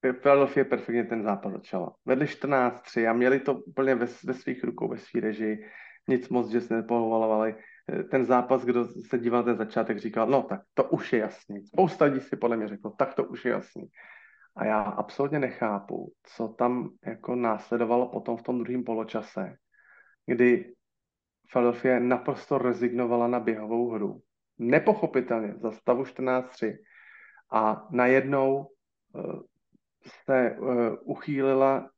[0.00, 1.94] Philadelphia perfektně ten zápas začala.
[2.04, 5.66] Vedli 14-3 a měli to úplně ve, ve svých rukou, ve svých režii.
[6.08, 7.54] Nic moc, že se nepohovalovali.
[8.10, 11.66] Ten zápas, kdo se díval ten začátek, říkal, no tak to už je jasný.
[11.66, 13.88] Spousta lidí si podle mě řeklo, tak to už je jasný.
[14.56, 19.56] A já absolutně nechápu, co tam jako následovalo potom v tom druhém poločase,
[20.26, 20.74] kdy
[21.52, 24.20] Philadelphia naprosto rezignovala na běhovou hru.
[24.58, 26.76] Nepochopitelně za stavu 14-3
[27.52, 28.66] a najednou
[29.16, 29.20] eh,
[30.06, 30.68] se uh,
[31.04, 31.90] uchýlila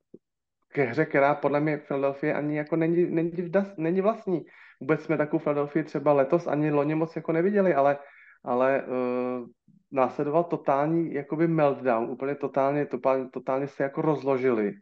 [0.72, 3.32] ke hře, která podle mě Philadelphia ani jako není, není,
[3.76, 4.44] není vlastní.
[4.80, 7.98] Vůbec jsme takovou Philadelphia třeba letos ani loni moc jako neviděli, ale,
[8.44, 9.46] ale uh,
[9.92, 14.72] následoval totální jakoby meltdown, úplně totálně, totálně, totálně se jako rozložili.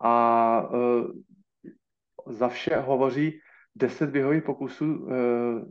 [0.00, 1.06] A uh,
[2.26, 3.40] za vše hovoří
[3.74, 5.10] deset běhových pokusů uh,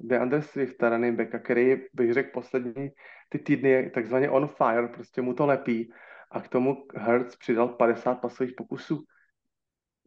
[0.04, 2.90] DeAndre Swift, running backa, který bych řekl poslední
[3.30, 5.92] ty týdny je takzvaně on fire, prostě mu to lepí
[6.32, 9.04] a k tomu Hertz přidal 50 pasových pokusů.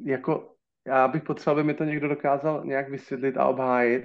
[0.00, 0.54] Jako,
[0.86, 4.04] já bych potřeboval, aby mi to někdo dokázal nějak vysvětlit a obhájit,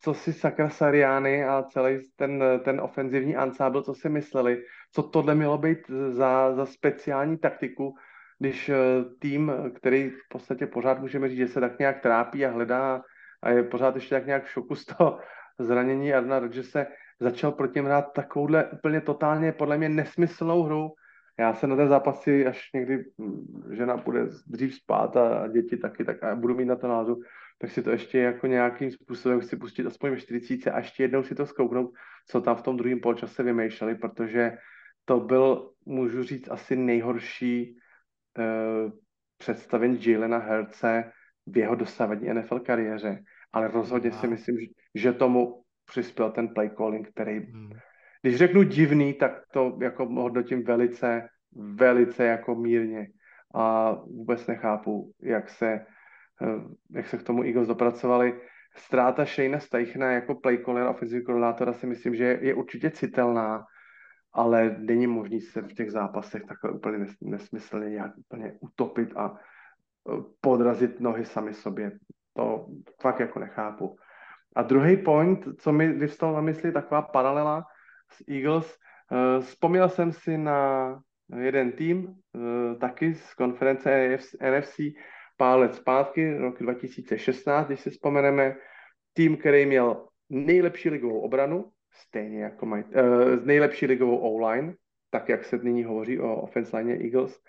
[0.00, 5.34] co si Sakra Sariany a celý ten, ten ofenzivní ansábl, co si mysleli, co tohle
[5.34, 7.94] mělo být za, za speciální taktiku,
[8.38, 8.76] když eh,
[9.18, 13.02] tým, který v podstatě pořád můžeme říct, že se tak nějak trápí a hledá
[13.42, 15.18] a je pořád ještě tak nějak v šoku z toho
[15.58, 16.86] zranění Arna se
[17.20, 20.90] začal proti hrát takovouhle úplně totálně podle mě nesmyslnou hru,
[21.38, 25.76] já se na ten zápas si, až někdy hm, žena bude dřív spát a děti
[25.76, 27.16] taky, tak a budu mít na to názor,
[27.58, 31.22] tak si to ještě jako nějakým způsobem chci pustit aspoň ve 40 a ještě jednou
[31.22, 31.94] si to zkouknout,
[32.28, 34.52] co tam v tom druhém poločase vymýšleli, protože
[35.04, 37.76] to byl, můžu říct, asi nejhorší
[38.38, 38.92] uh,
[39.38, 41.12] představení Jalena Herce
[41.46, 43.22] v jeho dosavadní NFL kariéře,
[43.52, 44.20] ale rozhodně wow.
[44.20, 44.56] si myslím,
[44.94, 47.70] že tomu přispěl ten play calling, který hmm
[48.24, 53.08] když řeknu divný, tak to jako hodnotím velice, velice jako mírně.
[53.54, 55.66] A vůbec nechápu, jak se,
[56.42, 56.60] eh,
[56.90, 58.40] jak se k tomu Eagles dopracovali.
[58.76, 63.64] Ztráta Shane Steichna jako playcaller offensive koordinátora si myslím, že je určitě citelná,
[64.32, 70.22] ale není možný se v těch zápasech takhle úplně nesmyslně nějak úplně utopit a eh,
[70.40, 71.92] podrazit nohy sami sobě.
[72.36, 72.66] To
[73.02, 73.96] fakt jako nechápu.
[74.56, 77.64] A druhý point, co mi vyvstal na mysli, taková paralela,
[78.12, 78.76] z Eagles.
[79.12, 81.00] Eh, vzpomněl jsem si na
[81.38, 84.94] jeden tým, eh, taky z konference NFC
[85.36, 88.56] pár let zpátky, rok 2016, když si vzpomeneme,
[89.12, 94.74] tým, který měl nejlepší ligovou obranu, stejně jako mají, uh, nejlepší ligovou O-line,
[95.10, 97.40] tak jak se nyní hovoří o offense line Eagles.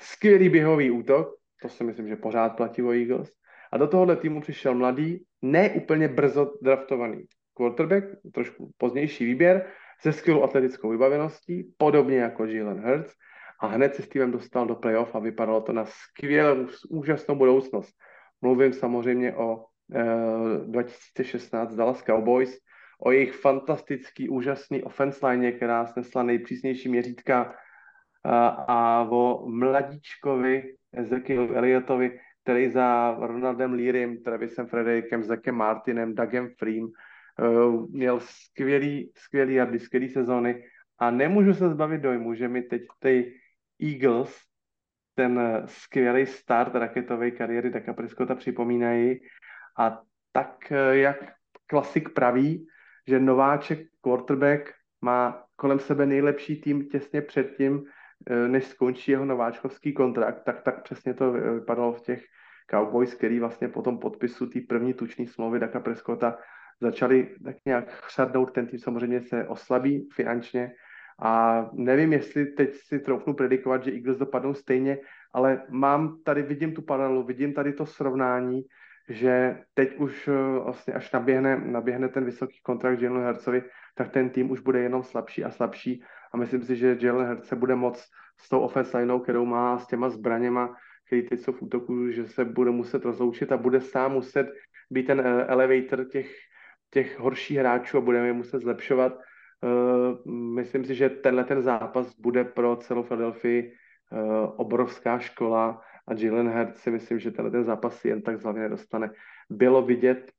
[0.00, 1.28] Skvělý běhový útok,
[1.62, 3.30] to si myslím, že pořád platí o Eagles.
[3.72, 8.04] A do tohohle týmu přišel mladý, ne úplně brzo draftovaný quarterback,
[8.34, 9.66] trošku pozdější výběr,
[10.00, 13.12] se skvělou atletickou vybaveností, podobně jako Jalen Hurts,
[13.60, 17.94] a hned se s týmem dostal do playoff a vypadalo to na skvělou, úžasnou budoucnost.
[18.42, 20.04] Mluvím samozřejmě o e,
[20.66, 22.58] 2016 Dallas Cowboys,
[23.00, 27.54] o jejich fantastický, úžasný offense line, která snesla nejpřísnější měřítka
[28.24, 36.48] a, a o mladíčkovi Ezekielu Elliotovi, který za Ronaldem Learym, Travisem Frederickem, Zackem Martinem, Dougem
[36.58, 36.86] Freem
[37.90, 40.64] měl skvělý, skvělý jardy, skvělý sezóny.
[40.98, 43.40] A nemůžu se zbavit dojmu, že mi teď ty
[43.82, 44.46] Eagles
[45.14, 49.20] ten skvělý start raketové kariéry Daka Prescotta připomínají.
[49.78, 50.00] A
[50.32, 51.16] tak, jak
[51.66, 52.66] klasik praví,
[53.06, 57.84] že nováček quarterback má kolem sebe nejlepší tým těsně předtím,
[58.30, 62.24] eh, než skončí jeho nováčkovský kontrakt, tak, tak přesně to vypadalo v těch
[62.70, 66.38] Cowboys, který vlastně po tom podpisu té první tuční smlouvy Daka Prescotta
[66.80, 70.72] začali tak nějak chřadnout, ten tým samozřejmě se oslabí finančně.
[71.22, 74.98] A nevím, jestli teď si troufnu predikovat, že Eagles dopadnou stejně,
[75.34, 78.62] ale mám tady, vidím tu paralelu, vidím tady to srovnání,
[79.08, 80.32] že teď už eh,
[80.64, 83.62] vlastně až naběhne, naběhne ten vysoký kontrakt Jalen Hercovi,
[83.94, 86.02] tak ten tým už bude jenom slabší a slabší.
[86.34, 88.04] A myslím si, že Jalen se bude moc
[88.40, 92.26] s tou offense lineou, kterou má, s těma zbraněma, který teď jsou v útoku, že
[92.26, 94.46] se bude muset rozloučit a bude sám muset
[94.90, 96.30] být ten eh, elevator těch,
[96.90, 99.18] těch horších hráčů a budeme je muset zlepšovat.
[99.62, 103.70] Uh, myslím si, že tenhle ten zápas bude pro celou Philadelphia uh,
[104.56, 108.42] obrovská škola a Jalen Hurts si myslím, že tenhle ten zápas si jen tak z
[108.42, 109.10] hlavy nedostane.
[109.50, 110.32] Bylo vidět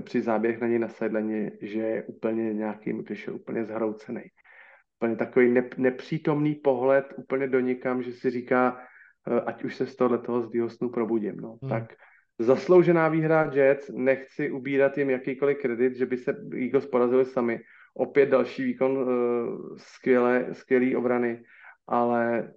[0.00, 4.22] při záběh na něj na sedleně, že je úplně nějaký, přišel úplně zhroucený.
[4.98, 8.80] Úplně takový nep- nepřítomný pohled úplně do nikam, že si říká,
[9.46, 11.36] ať už se z tohle toho z snu probudím.
[11.36, 11.58] No.
[11.62, 11.70] Hmm.
[11.70, 11.94] Tak
[12.38, 17.60] zasloužená výhra Jets, nechci ubírat jim jakýkoliv kredit, že by se Eagles porazili sami.
[17.94, 21.42] Opět další výkon uh, skvělé, skvělý obrany
[21.88, 22.52] ale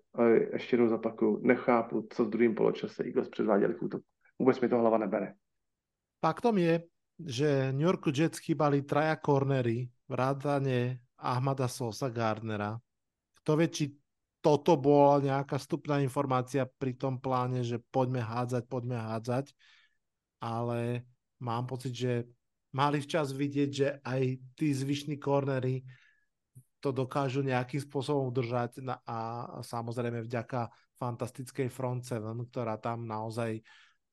[0.53, 4.05] ještě jednou zapakuju, nechápu, co v druhém poločase Eagles předváděli v útoku.
[4.39, 5.33] Vůbec mi to hlava nebere.
[6.25, 6.83] Faktom je,
[7.25, 12.79] že New Yorku Jets chýbali traja cornery, vrátane Ahmada Sosa Gardnera.
[13.43, 13.95] Kto vie, či
[14.39, 19.51] toto bola nejaká stupná informácia pri tom pláne, že poďme hádzať, poďme hádzať,
[20.39, 21.03] ale
[21.43, 22.13] mám pocit, že
[22.71, 24.21] mali včas vidieť, že aj
[24.55, 25.83] tí zvyšní cornery
[26.79, 28.79] to dokážu nejakým spôsobom udržať.
[29.03, 33.59] A samozrejme vďaka fantastickej front seven, ktorá tam naozaj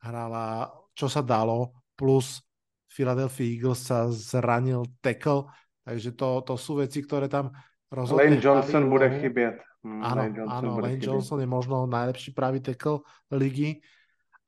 [0.02, 2.42] hrala, čo sa dalo, plus
[2.90, 5.46] Philadelphia Eagles sa zranil tackle,
[5.86, 7.54] takže to, to sú veci, ktoré tam
[7.90, 8.34] rozhodne...
[8.34, 9.62] Lane Johnson bude chybět.
[9.87, 10.99] Hmm, áno, Lane Johnson, áno, Lane.
[10.99, 13.78] Johnson je možno najlepší pravý tackle ligy.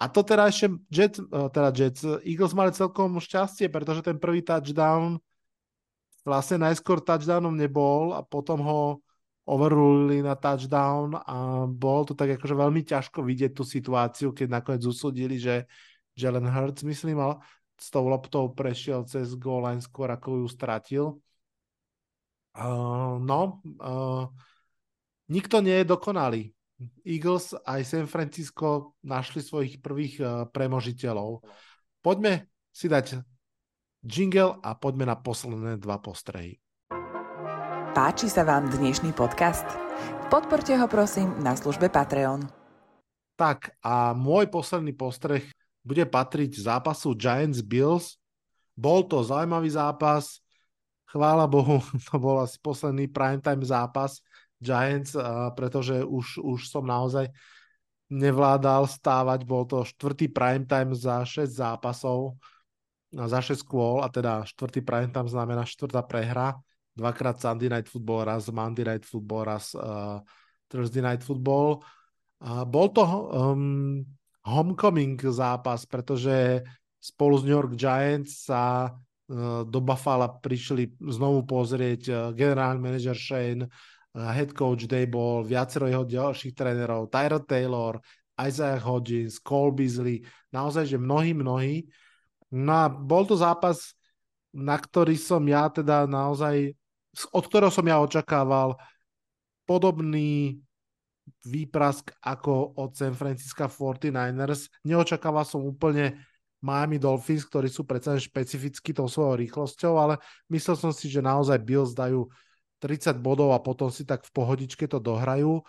[0.03, 4.43] A to teda ešte Jets, eh, teda Jets, Eagles mali celkom šťastie, pretože ten prvý
[4.43, 5.23] touchdown
[6.27, 8.81] vlastne najskôr touchdownom nebol a potom ho
[9.49, 14.85] overrulili na touchdown a bol to tak akože veľmi ťažko vidieť tú situáciu, keď nakoniec
[14.85, 15.65] usúdili, že
[16.19, 17.41] Jalen Hurts, myslím, ale
[17.79, 21.05] s tou loptou prešiel cez goal line skôr, ako ju stratil.
[22.59, 24.29] Uh, no, uh,
[25.29, 26.43] nikto nie je dokonalý.
[27.05, 31.45] Eagles aj San Francisco našli svojich prvých uh, premožiteľov.
[32.01, 33.21] Poďme si dať
[34.03, 36.63] jingle a poďme na posledné dva postrehy.
[37.93, 39.67] Páči sa vám dnešný podcast?
[40.31, 42.47] Podporte ho prosím na službe Patreon.
[43.35, 45.43] Tak a môj posledný postreh
[45.83, 48.23] bude patriť zápasu Giants Bills.
[48.79, 50.39] Bol to zaujímavý zápas,
[51.11, 54.23] chvála Bohu, to bol asi posledný primetime zápas
[54.59, 55.15] Giants,
[55.55, 57.31] pretože už, už som naozaj
[58.09, 62.41] nevládal stávať, bol to štvrtý primetime za 6 zápasov,
[63.13, 66.57] za 6 kôl a teda štvrtý prime tam znamená štvrtá prehra,
[66.97, 70.21] dvakrát Sunday Night Football, raz Monday Night Football, raz uh,
[70.67, 71.85] Thursday Night Football.
[72.43, 74.03] Uh, bol to um,
[74.43, 76.65] homecoming zápas, pretože
[76.99, 83.17] spolu s New York Giants sa uh, do Buffalo prišli znovu pozrieť uh, generálny manažer
[83.17, 83.69] Shane,
[84.19, 88.03] head coach Dayball, viacero jeho ďalších trénerov, Tyrod Taylor,
[88.39, 90.23] Isaiah Hodgins, Cole Beasley,
[90.55, 91.87] naozaj, že mnohí, mnohí.
[92.55, 93.95] No a bol to zápas,
[94.55, 96.73] na ktorý som ja teda naozaj,
[97.35, 98.79] od ktorého som ja očakával
[99.69, 100.57] podobný
[101.45, 104.73] výprask ako od San Francisco 49ers.
[104.89, 106.17] Neočakával som úplne
[106.65, 110.15] Miami Dolphins, ktorí sú predsa špecificky tou svojou rýchlosťou, ale
[110.51, 112.27] myslel som si, že naozaj Bills dajú
[112.79, 115.63] 30 bodov a potom si tak v pohodičke to dohrajú.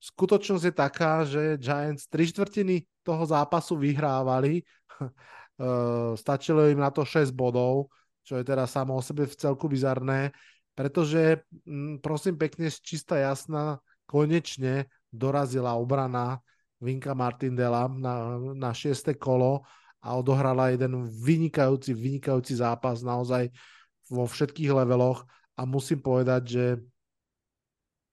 [0.00, 4.64] Skutočnosť je taká, že Giants 3 štvrtiny toho zápasu vyhrávali.
[6.20, 7.92] Stačilo im na to 6 bodov,
[8.24, 10.32] čo je teda samo o sebe v celku bizarné,
[10.72, 11.44] pretože
[12.00, 13.76] prosím pekne, čistá jasná,
[14.08, 16.40] konečne dorazila obrana
[16.80, 19.12] Vinka Martindela na, na 6.
[19.20, 19.68] kolo
[20.00, 23.52] a odohrala jeden vynikajúci, vynikajúci zápas naozaj
[24.08, 25.28] vo všetkých leveloch
[25.60, 26.64] a musím povedať, že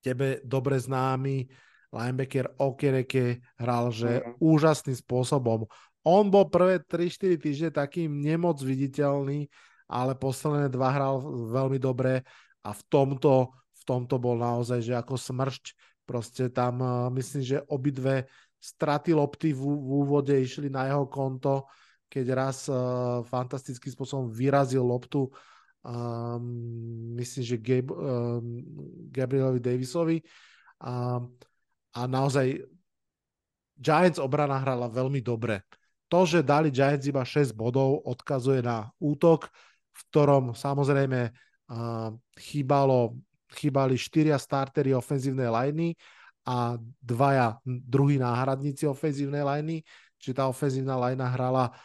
[0.03, 1.47] tebe dobre známy
[1.95, 4.43] linebacker Okereke hral, že mm.
[4.43, 5.63] úžasným spôsobom.
[6.03, 9.47] On bol prvé 3-4 týždne takým nemoc viditeľný,
[9.87, 12.27] ale posledné dva hral veľmi dobre
[12.67, 15.65] a v tomto, v tomto bol naozaj, že ako smršť,
[16.03, 16.83] proste tam
[17.15, 18.27] myslím, že obidve
[18.59, 21.67] straty lopty v, v úvode išli na jeho konto,
[22.07, 25.27] keď raz uh, fantastickým spôsobom vyrazil loptu
[25.87, 26.43] um,
[27.15, 28.61] myslím, že Gab, um,
[29.07, 30.19] Gabrielovi Davisovi
[30.83, 31.23] a,
[31.95, 32.59] a naozaj
[33.77, 35.63] Giants obrana hrala veľmi dobre.
[36.11, 39.47] To, že dali Giants iba 6 bodov, odkazuje na útok,
[39.93, 43.17] v ktorom samozrejme uh, chýbalo,
[43.53, 45.93] chýbali štyria startery ofenzívnej liney
[46.47, 49.83] a dvaja druhí náhradníci ofenzívnej liney,
[50.15, 51.75] čiže tá ofenzívna linea hrala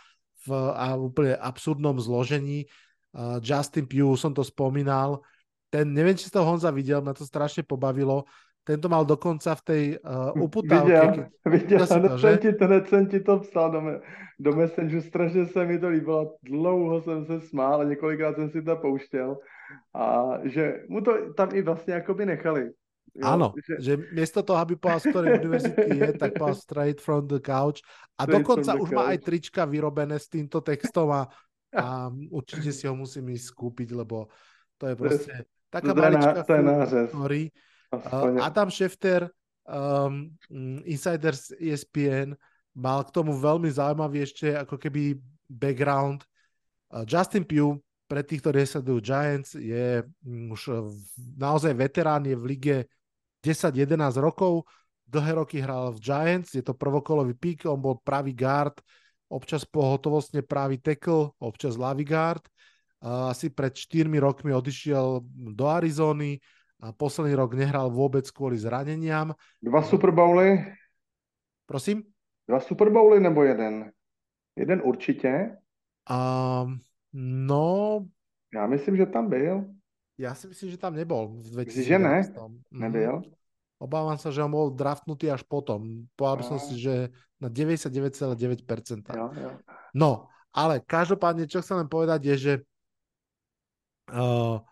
[0.46, 2.66] v a úplne absurdnom zložení.
[3.12, 5.20] Uh, Justin Pugh, som to spomínal,
[5.68, 8.24] ten, neviem, či si to Honza videl, ma to strašne pobavilo,
[8.64, 11.28] tento mal dokonca v tej uh, uputávke.
[11.44, 14.00] Viděl, hned, to, jsem ti, hned jsem ti to psal do, me,
[14.40, 18.62] do Messenger, strašně se mi to líbilo, dlouho jsem se smál a několikrát jsem si
[18.62, 19.36] to pouštěl
[19.96, 22.70] a že mu to tam i vlastně jakoby nechali.
[23.12, 23.76] Jo, Áno, že...
[23.76, 27.84] že miesto toho, aby povedal, z ktorej univerzity je, tak povedal straight from the couch.
[28.16, 28.96] A straight dokonca už couch.
[28.96, 31.28] má aj trička vyrobené s týmto textom a,
[31.72, 34.28] a určite si ho musím ísť skúpiť, lebo
[34.76, 35.32] to je proste
[35.72, 36.44] taká maličká
[37.08, 37.48] story.
[37.92, 39.28] Uh, Adam Schefter,
[39.68, 40.32] um,
[40.84, 42.36] Insiders ESPN,
[42.72, 45.16] mal k tomu veľmi zaujímavý ešte ako keby
[45.48, 46.24] background.
[46.88, 50.92] Uh, Justin Pugh, pre tých, ktorí sledujú Giants, je um, už
[51.36, 52.76] naozaj veterán, je v lige
[53.44, 54.68] 10-11 rokov,
[55.08, 58.80] dlhé roky hral v Giants, je to prvokolový pík, on bol pravý guard,
[59.32, 62.44] občas pohotovostne pravý tackle, občas ľavý guard.
[63.02, 65.24] Asi pred 4 rokmi odišiel
[65.56, 66.38] do Arizony
[66.78, 69.32] a posledný rok nehral vôbec kvôli zraneniam.
[69.58, 70.60] Dva Super Bowly?
[71.66, 72.04] Prosím?
[72.46, 73.90] Dva Super Bowly nebo jeden?
[74.54, 75.56] Jeden určitě?
[76.06, 76.78] Um,
[77.12, 78.06] no...
[78.54, 79.64] Já myslím, že tam byl.
[80.20, 81.34] Ja si myslím, že tam nebol.
[81.40, 82.22] V Myslíš, že ne?
[82.70, 83.22] Nebyl?
[83.82, 86.06] Obávam sa, že on bol draftnutý až potom.
[86.14, 87.10] Povedal by som si, že
[87.42, 89.10] na 99,9%.
[89.10, 89.50] Jo, jo.
[89.90, 92.52] No, ale každopádne, čo chcem len povedať je, že
[94.14, 94.62] uh,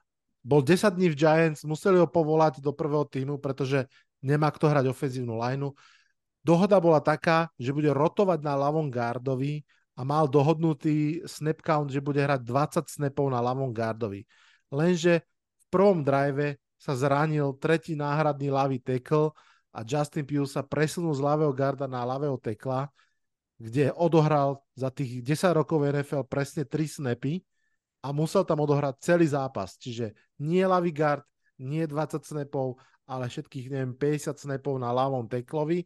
[0.47, 3.91] bol 10 dní v Giants, museli ho povolať do prvého týmu, pretože
[4.23, 5.75] nemá kto hrať ofenzívnu lineu.
[6.47, 9.67] Dohoda bola taká, že bude rotovať na ľavom gardovi
[9.99, 14.25] a mal dohodnutý snap count, že bude hrať 20 snapov na ľavom gardovi.
[14.71, 15.27] Lenže
[15.71, 19.37] prvom drive sa zranil tretí náhradný ľavý tackle
[19.71, 22.89] a Justin Pugh sa presunul z ľavého garda na ľavého tekla,
[23.61, 27.45] kde odohral za tých 10 rokov NFL presne 3 snapy
[28.01, 29.77] a musel tam odohrať celý zápas.
[29.77, 31.23] Čiže nie ľavý guard,
[31.61, 35.85] nie 20 snapov, ale všetkých, neviem, 50 snapov na ľavom teklovi.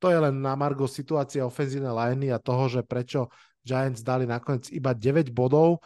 [0.00, 3.28] To je len na Margo situácia ofenzívnej liney a toho, že prečo
[3.60, 5.84] Giants dali nakoniec iba 9 bodov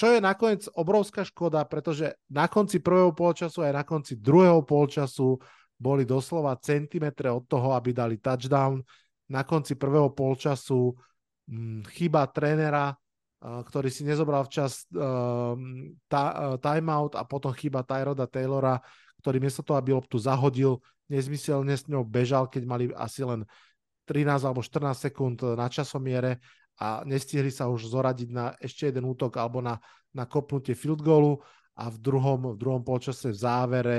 [0.00, 5.36] čo je nakoniec obrovská škoda, pretože na konci prvého polčasu aj na konci druhého polčasu
[5.76, 8.80] boli doslova centimetre od toho, aby dali touchdown.
[9.28, 10.96] Na konci prvého polčasu
[11.44, 15.52] hm, chyba trénera, uh, ktorý si nezobral včas uh,
[16.08, 18.80] ta, uh, timeout a potom chyba Tyroda Taylora,
[19.20, 20.80] ktorý miesto toho, aby loptu zahodil,
[21.12, 23.44] nezmyselne s ňou bežal, keď mali asi len
[24.08, 26.40] 13 alebo 14 sekúnd na časomiere
[26.80, 29.76] a nestihli sa už zoradiť na ešte jeden útok alebo na,
[30.16, 31.36] na kopnutie field goalu
[31.76, 33.98] a v druhom, v druhom polčase v závere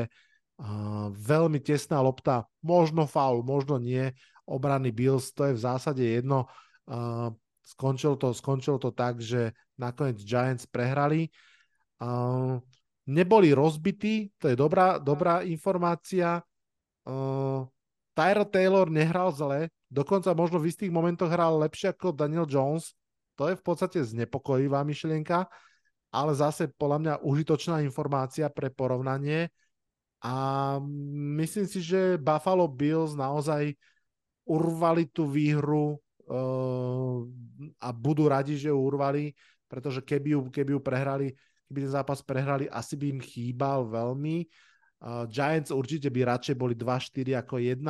[0.58, 4.10] uh, veľmi tesná lopta, možno faul, možno nie,
[4.50, 6.50] obrany Bills, to je v zásade jedno.
[6.90, 7.30] Uh,
[7.62, 11.30] skončilo, to, skončilo to tak, že nakoniec Giants prehrali.
[12.02, 12.58] Uh,
[13.06, 16.42] neboli rozbití, to je dobrá, dobrá informácia.
[17.06, 17.66] Uh,
[18.22, 22.96] Tyra Taylor nehral zle, Dokonca možno v istých momentoch hral lepšie ako Daniel Jones.
[23.36, 25.52] To je v podstate znepokojivá myšlienka,
[26.16, 29.52] ale zase podľa mňa užitočná informácia pre porovnanie.
[30.24, 30.34] A
[31.36, 33.76] myslím si, že Buffalo Bills naozaj
[34.48, 37.28] urvali tú výhru uh,
[37.84, 39.36] a budú radi, že ju urvali,
[39.68, 41.28] pretože keby ju, keby ju prehrali,
[41.68, 44.48] keby ten zápas prehrali, asi by im chýbal veľmi.
[45.02, 47.82] Uh, Giants určite by radšej boli 2-4 ako 1-5,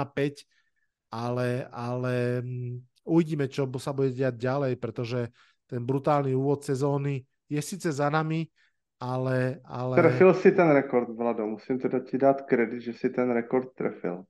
[1.12, 5.28] ale, ale um, uvidíme, čo sa bude diať ďalej, pretože
[5.68, 7.20] ten brutálny úvod sezóny
[7.52, 8.48] je síce za nami,
[8.96, 9.60] ale...
[9.68, 10.00] ale...
[10.00, 14.24] Trefil si ten rekord, Vlado, musím teda ti dát kredit, že si ten rekord trefil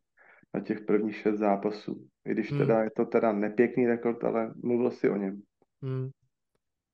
[0.54, 2.08] na těch prvních šest zápasů.
[2.26, 2.84] I když teda hmm.
[2.84, 5.42] je to teda nepěkný rekord, ale mluvil si o něm.
[5.82, 6.10] Hmm.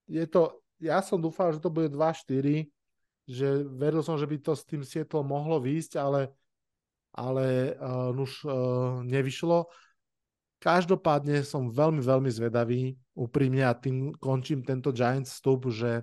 [0.07, 2.63] Je to, ja som dúfal, že to bude 2-4,
[3.27, 6.31] že veril som, že by to s tým Seattle mohlo výjsť, ale,
[7.11, 8.53] ale uh, už uh,
[9.03, 9.67] nevyšlo.
[10.57, 16.01] Každopádne som veľmi, veľmi zvedavý, úprimne, a tým končím tento Giants vstup, že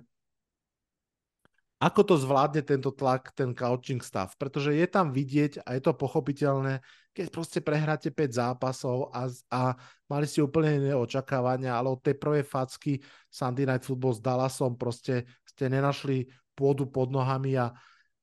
[1.75, 4.31] ako to zvládne tento tlak, ten coaching stav.
[4.39, 6.79] Pretože je tam vidieť a je to pochopiteľné,
[7.11, 9.61] keď proste prehráte 5 zápasov a, a
[10.07, 14.79] mali ste úplne iné očakávania, ale od tej prvej facky Sunday Night Football s Dallasom
[14.79, 17.75] proste ste nenašli pôdu pod nohami a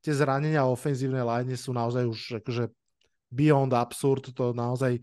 [0.02, 2.72] tie zranenia ofenzívnej line sú naozaj už akože
[3.32, 4.98] beyond absurd, to naozaj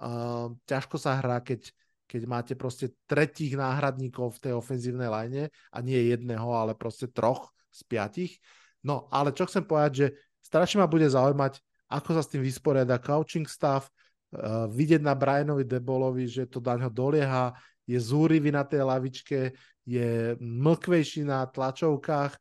[0.00, 1.68] uh, ťažko sa hrá, keď,
[2.08, 5.42] keď máte proste tretích náhradníkov v tej ofenzívnej line
[5.72, 8.32] a nie jedného, ale proste troch z piatich.
[8.80, 10.06] No, ale čo chcem povedať, že
[10.40, 15.66] strašne ma bude zaujímať, ako sa s tým vysporiada coaching stav, uh, vidieť na Brianovi
[15.66, 17.52] Debolovi, že to daň ho dolieha,
[17.86, 19.54] je zúrivý na tej lavičke,
[19.86, 22.34] je mlkvejší na tlačovkách.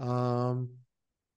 [0.00, 0.72] Um,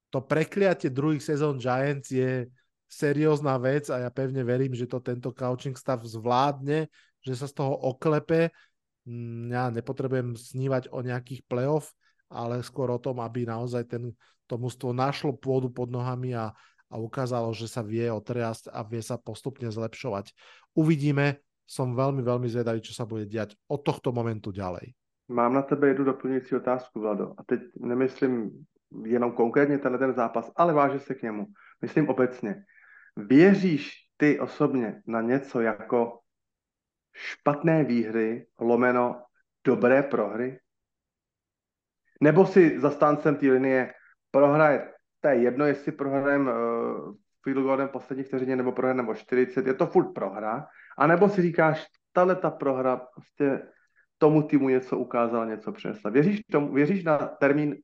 [0.09, 2.47] to prekliatie druhých sezón Giants je
[2.87, 6.87] seriózna vec a ja pevne verím, že to tento coaching stav zvládne,
[7.19, 8.53] že sa z toho oklepe.
[9.03, 11.91] Mm, ja nepotrebujem snívať o nejakých playoff,
[12.31, 14.15] ale skôr o tom, aby naozaj ten,
[14.47, 16.55] to mužstvo našlo pôdu pod nohami a,
[16.87, 20.31] a ukázalo, že sa vie otriasť a vie sa postupne zlepšovať.
[20.77, 24.93] Uvidíme, som veľmi, veľmi zvedavý, čo sa bude diať od tohto momentu ďalej.
[25.27, 27.33] Mám na tebe jednu doplňující otázku, Vlado.
[27.37, 28.65] A teď nemyslím
[29.05, 31.45] jenom konkrétně tenhle ten zápas, ale váže se k němu.
[31.81, 32.63] Myslím obecně.
[33.15, 36.19] Věříš ty osobně na něco jako
[37.13, 39.23] špatné výhry, lomeno
[39.63, 40.59] dobré prohry?
[42.21, 43.93] Nebo si zastáncem té linie
[44.31, 49.67] prohraje, to je jedno, jestli prohrajeme uh, field goalem poslední vteřině nebo prohrajeme o 40,
[49.67, 53.61] je to furt prohra, a nebo si říkáš, tahle ta prohra prostě
[54.17, 56.09] tomu týmu něco ukázala, něco přinesla.
[56.11, 57.75] Věříš, tomu, věříš na termín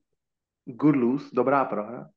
[0.65, 2.09] good lose, dobrá prohra?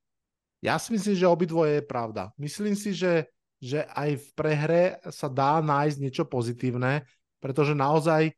[0.64, 2.32] Ja si myslím, že obidvoje je pravda.
[2.40, 3.28] Myslím si, že,
[3.60, 4.82] že aj v prehre
[5.12, 7.04] sa dá nájsť niečo pozitívne,
[7.36, 8.32] pretože naozaj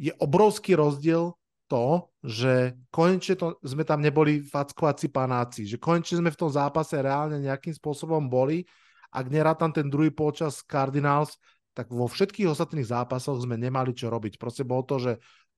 [0.00, 1.36] je obrovský rozdiel
[1.68, 6.96] to, že konečne to, sme tam neboli fackovací panáci, že konečne sme v tom zápase
[6.96, 8.64] reálne nejakým spôsobom boli.
[9.12, 11.36] Ak nerátam ten druhý počas Cardinals,
[11.78, 14.34] tak vo všetkých ostatných zápasoch sme nemali čo robiť.
[14.34, 15.12] Proste bolo to, že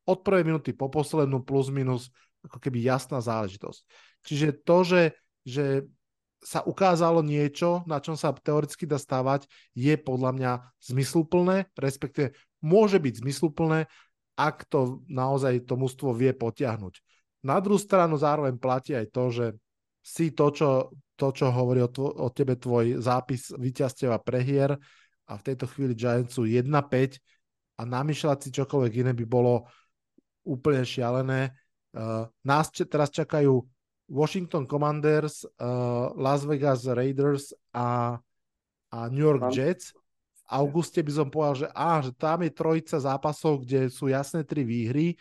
[0.04, 2.12] od prvej minúty po poslednú plus minus
[2.44, 3.80] ako keby jasná záležitosť.
[4.28, 5.02] Čiže to, že,
[5.48, 5.66] že
[6.44, 10.52] sa ukázalo niečo, na čom sa teoreticky dá stávať, je podľa mňa
[10.92, 13.88] zmysluplné, respektíve môže byť zmysluplné,
[14.36, 17.00] ak to naozaj to mužstvo vie potiahnuť.
[17.48, 19.46] Na druhú stranu zároveň platí aj to, že
[20.04, 24.76] si to, čo, to, čo hovorí o, tvo, o tebe tvoj zápis víťazsteva prehier
[25.30, 26.66] a v tejto chvíli Giants sú 1-5
[27.78, 29.70] a namýšľať si čokoľvek iné by bolo
[30.42, 31.54] úplne šialené.
[31.94, 33.62] Uh, nás č- teraz čakajú
[34.10, 38.18] Washington Commanders, uh, Las Vegas Raiders a,
[38.90, 39.94] a New York Jets
[40.50, 44.66] auguste by som povedal, že, á, že tam je trojica zápasov, kde sú jasné tri
[44.66, 45.14] výhry.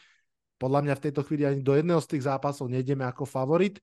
[0.57, 3.77] Podľa mňa v tejto chvíli ani do jedného z tých zápasov nejdeme ako favorit,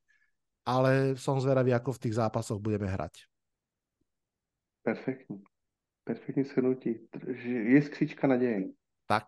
[0.66, 3.31] ale som zveravý, ako v tých zápasoch budeme hrať.
[6.07, 6.45] Perfektní.
[6.45, 7.09] Perfektní shrnutí.
[7.45, 8.62] Je skříčka naděje.
[9.07, 9.24] Tak.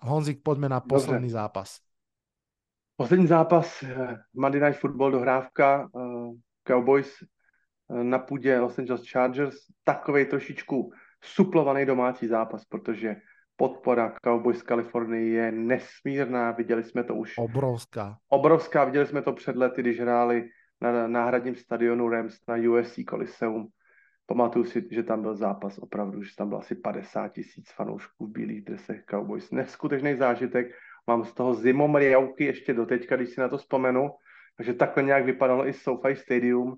[0.00, 1.32] Honzik, poďme na posledný Dobře.
[1.32, 1.78] zápas.
[2.96, 6.34] Poslední zápas, eh, Monday Night Football, dohrávka, uh,
[6.68, 7.22] Cowboys
[7.88, 10.92] uh, na půdě Los Angeles Chargers, takovej trošičku
[11.24, 13.16] suplovaný domácí zápas, protože
[13.56, 17.38] podpora Cowboys Kalifornie je nesmírná, viděli jsme to už.
[17.38, 18.18] Obrovská.
[18.28, 20.48] Obrovská, viděli jsme to před lety, když hráli
[20.80, 23.68] na náhradním stadionu Rams na USC Coliseum.
[24.26, 28.30] Pamatuju si, že tam byl zápas opravdu, že tam bylo asi 50 tisíc fanoušků v
[28.30, 29.50] bílých dresech Cowboys.
[29.50, 30.66] Neskutečný zážitek.
[31.06, 34.10] Mám z toho zimomriavky ještě doteďka, když si na to vzpomenu.
[34.56, 36.76] Takže takhle nějak vypadalo i SoFi Stadium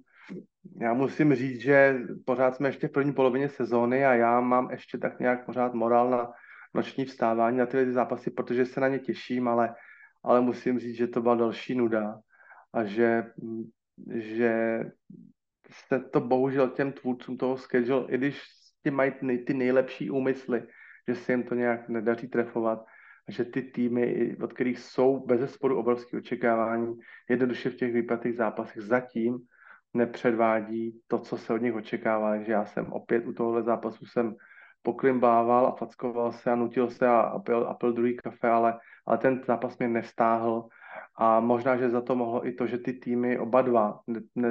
[0.81, 4.99] já musím říct, že pořád jsme ještě v první polovině sezóny a já mám ještě
[4.99, 6.33] tak nějak pořád morál na
[6.75, 9.75] noční vstávání na tyhle zápasy, protože se na ně těším, ale,
[10.23, 12.19] ale musím říct, že to byla další nuda
[12.73, 13.25] a že,
[14.15, 14.81] že
[15.71, 18.43] se to bohužel těm tvůrcům toho schedule, i když
[18.83, 19.13] ti mají
[19.47, 20.63] ty nejlepší úmysly,
[21.09, 22.85] že se jim to nějak nedaří trefovat,
[23.29, 26.95] že ty týmy, od kterých jsou bez sporu obrovské očekávání,
[27.29, 29.39] jednoduše v těch výplatých zápasech zatím
[29.95, 32.31] nepředvádí to, co se od nich očekává.
[32.31, 34.35] Takže já jsem opět u tohohle zápasu jsem
[34.83, 38.79] poklimbával a fackoval se a nutil se a, a, pil, a pil druhý kafe, ale,
[39.07, 40.69] ale ten zápas mě nevstáhl
[41.21, 44.51] a možná, že za to mohlo i to, že ty týmy oba dva, ne, ne,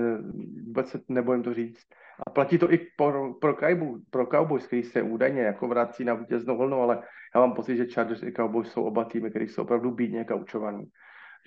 [0.65, 1.87] vůbec se nebojím to říct,
[2.27, 6.13] a platí to i pro, pro, Cowboys, pro Cowboys, který se údajně jako vrací na
[6.13, 7.03] vítěznou vlnu, ale
[7.35, 10.85] já mám pocit, že Chargers i Cowboys jsou oba týmy, které jsou opravdu bídně kaučovaný.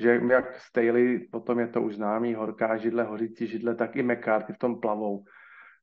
[0.01, 4.53] Že jak Staley, potom je to už známý, horká židle, hořící židle, tak i McCarthy
[4.53, 5.25] v tom plavou.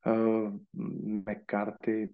[0.07, 0.53] Uh,
[1.29, 2.09] McCarthy,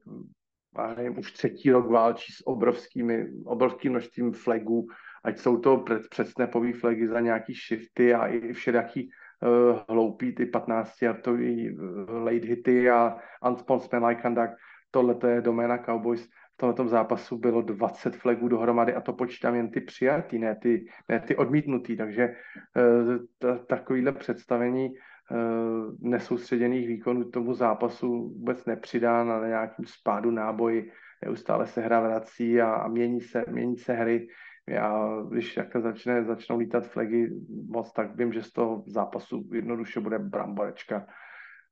[0.78, 4.88] já nevím, už třetí rok válčí s obrovskými, obrovským množstvím flagů,
[5.24, 9.10] ať jsou to před, předsnapový flagy za nějaký shifty a i všelijaký
[9.42, 13.16] uh, hloupý ty 15 jartový uh, late hity a
[13.50, 14.54] unsportsmanlike conduct.
[14.92, 16.30] Tohle to je doména Cowboys.
[16.54, 20.86] V tomto zápasu bylo 20 flagů dohromady a to počítám jen ty přijatý, ne ty,
[21.10, 21.98] ne ty odmítnutý.
[21.98, 22.36] Takže
[22.76, 30.92] uh, takovýhle představení uh, nesoustředěných výkonů tomu zápasu vůbec nepřidá na nějakým spádu náboji.
[31.26, 34.28] Neustále se hra vrací a, a mění, se, mění se hry
[34.70, 37.30] já, když jako začne, začnou lítat flagy
[37.70, 41.06] moc, tak vím, že z toho zápasu jednoduše bude bramborečka.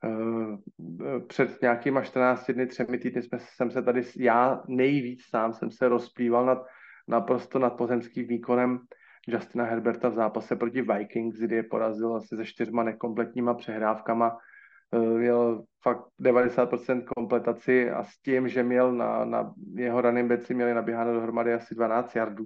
[0.04, 5.72] Eh, před nějakýma 14 dny, třemi týdny jsme, jsem se tady, já nejvíc sám jsem
[5.72, 6.66] se rozplýval nad
[7.08, 8.80] naprosto nad pozemským výkonem
[9.28, 14.38] Justina Herberta v zápase proti Vikings, kdy je porazil asi se čtyřma nekompletníma přehrávkama.
[14.94, 20.54] Eh, měl fakt 90% kompletaci a s tím, že měl na, na jeho running backi
[20.54, 22.46] měli naběháno dohromady asi 12 yardů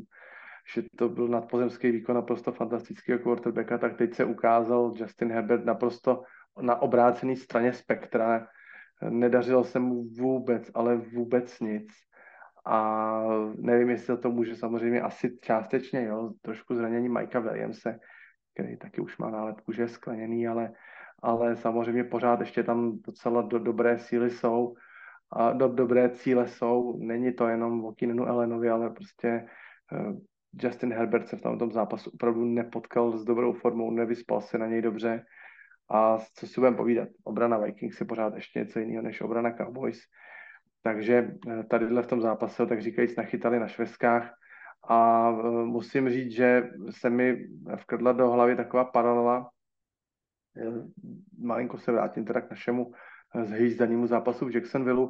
[0.74, 6.24] že to byl nadpozemský výkon naprosto fantastického quarterbacka, tak teď se ukázal Justin Herbert naprosto
[6.62, 8.48] na obrácené straně spektra.
[9.10, 11.88] Nedařilo se mu vůbec, ale vůbec nic.
[12.66, 13.22] A
[13.56, 18.00] nevím, jestli to může samozřejmě asi částečně, jo, trošku zranění Mikea Williamse,
[18.54, 20.72] který taky už má nálepku, že je skleněný, ale,
[21.22, 24.76] ale samozřejmě pořád ještě tam docela do, dobré síly jsou
[25.32, 26.98] a do, dobré cíle jsou.
[26.98, 29.28] Není to jenom o Kinenu Elenovi, ale prostě
[29.94, 30.14] eh,
[30.64, 34.82] Justin Herbert se v tomto zápasu opravdu nepotkal s dobrou formou, nevyspal se na něj
[34.82, 35.26] dobře.
[35.90, 40.02] A co si budeme povídat, obrana Vikings je pořád ještě něco jiného než obrana Cowboys.
[40.84, 44.34] Takže eh, tadyhle v tom zápase, tak říkajíc, nachytali na šveskách.
[44.90, 49.50] A eh, musím říct, že se mi vkrdla do hlavy taková paralela.
[50.58, 50.72] Eh,
[51.40, 52.92] malinko se vrátím teda k našemu
[53.44, 55.08] zhýzdanému zápasu v Jacksonville.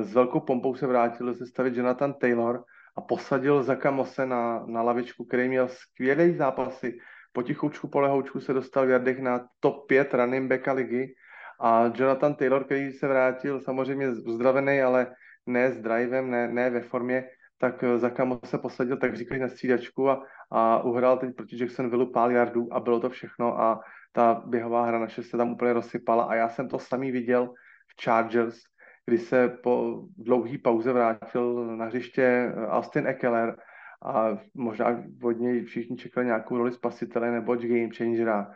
[0.00, 2.64] S velkou pompou se vrátil ze stavit Jonathan Taylor,
[2.96, 6.98] a posadil Zaka Mose na, na lavičku, který měl skvělé zápasy.
[7.32, 11.14] Potichoučku, polehoučku se dostal v jardech na top 5 running backa ligy.
[11.60, 15.14] A Jonathan Taylor, který se vrátil samozřejmě uzdravený, ale
[15.46, 17.24] ne s drivem, ne, ne ve formě,
[17.58, 22.30] tak Zaka Mose posadil, tak říkají na střídačku a, a uhrál teď proti Jacksonville pár
[22.30, 23.80] yardů a bylo to všechno a
[24.12, 26.24] ta běhová hra naše se tam úplně rozsypala.
[26.24, 27.46] A já jsem to samý viděl
[27.88, 28.58] v Chargers,
[29.06, 33.56] kdy se po dlouhé pauze vrátil na hřiště eh, Austin Eckler
[34.04, 38.50] a možná od něj všichni čekali nějakou roli spasitele nebo game changera.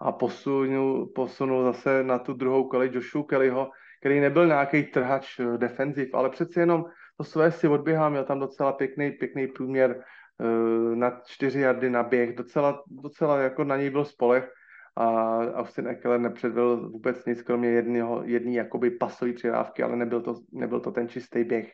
[0.00, 3.70] A posunul, posunul zase na tu druhou kolej Joshu Kellyho,
[4.00, 6.84] který nebyl nějaký trhač eh, defenziv, ale přeci jenom
[7.16, 10.04] to své si odběhal, měl tam docela pěkný, pěkný průměr
[10.38, 14.52] uh, na čtyři jardy na běh, docela, docela jako na něj byl spolech
[14.96, 20.34] a Austin Eckler nepředvedl vůbec nic, kromě jedného, jedný jakoby pasový přidávky, ale nebyl to,
[20.52, 21.72] nebyl to ten čistý běh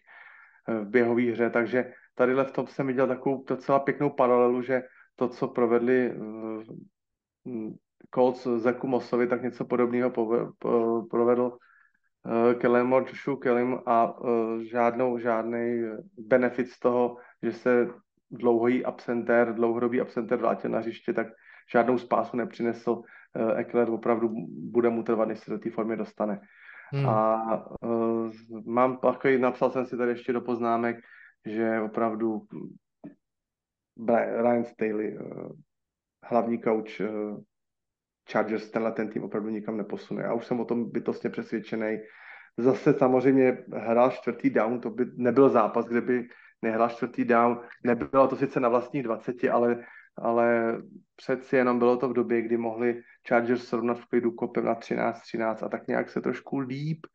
[0.69, 4.83] eh, v běhové hře, takže tadyhle v tom jsem viděl takovou docela pěknou paralelu, že
[5.17, 6.63] to, co provedli uh,
[8.15, 10.11] Colts Zeku Mosovi, tak něco podobného
[11.11, 14.15] provedl uh, Kellen Joshu Kellim a
[14.63, 15.83] žádnou, žádný
[16.19, 17.89] benefit z toho, že se
[18.31, 21.27] dlouhý absentér, dlouhodobý absentér vrátil na hřiště, tak
[21.73, 23.03] žádnou spásu nepřinesl.
[23.37, 26.41] Eh, Eckler opravdu bude mu trvat, než se do té formy dostane.
[26.93, 27.09] Hmm.
[27.09, 28.33] A uh,
[28.67, 30.97] mám takový, napsal jsem si tady ještě do poznámek,
[31.47, 32.43] že opravdu
[34.43, 35.53] Ryan Staley, uh,
[36.25, 37.41] hlavní coach uh,
[38.33, 40.23] Chargers, tenhle ten tým opravdu nikam neposune.
[40.23, 41.99] Já už jsem o tom bytostně přesvědčený.
[42.59, 46.29] Zase samozřejmě hrál čtvrtý down, to by nebyl zápas, kde by
[46.63, 47.61] nehrál čtvrtý down.
[47.85, 49.85] Nebylo to sice na vlastních 20, ale
[50.23, 50.77] ale
[51.17, 55.67] přeci jenom bylo to v době, kdy mohli Chargers srovnat v klidu kopem na 13-13
[55.67, 57.07] a tak nějak se trošku líp,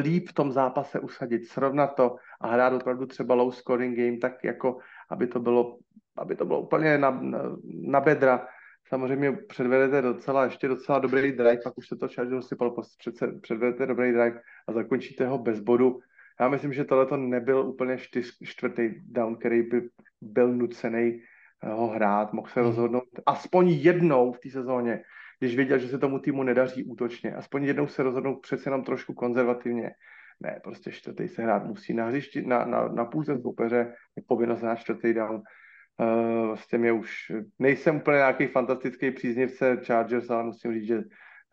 [0.00, 4.44] líp v tom zápase usadit, srovnat to a hrát opravdu třeba low scoring game, tak
[4.44, 4.78] jako,
[5.10, 5.78] aby to bylo,
[6.16, 8.46] aby to bylo úplně na, na, na bedra.
[8.88, 13.86] Samozřejmě předvedete docela, ještě docela dobrý drive, pak už se to Chargers sypalo, přece předvedete
[13.86, 15.98] dobrý drive a zakončíte ho bez bodu.
[16.40, 19.88] Já myslím, že tohle to nebyl úplně čtyř, čtvrtý down, který by
[20.20, 21.22] byl nucený
[21.62, 22.68] ho hrát, mohl se hmm.
[22.68, 25.02] rozhodnout aspoň jednou v té sezóně,
[25.38, 27.34] když věděl, že se tomu týmu nedaří útočně.
[27.34, 29.90] Aspoň jednou se rozhodnou přece jenom trošku konzervativně.
[30.40, 34.62] Ne, prostě čtvrtý se hrát musí na hřišti, na, na, na půlce soupeře, je povinnost
[34.62, 35.42] na čtvrtý down.
[36.00, 41.02] Uh, vlastně mě už, nejsem úplně nějaký fantastický příznivce Chargers, ale musím říct, že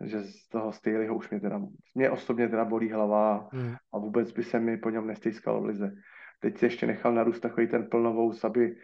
[0.06, 1.61] že z toho Staleyho už mě teda,
[1.95, 3.76] mě osobně teda bolí hlava hmm.
[3.94, 5.91] a vůbec by se mi po něm nestýskalo v lize.
[6.40, 8.76] Teď si ještě nechal narůst takový ten plnovou, aby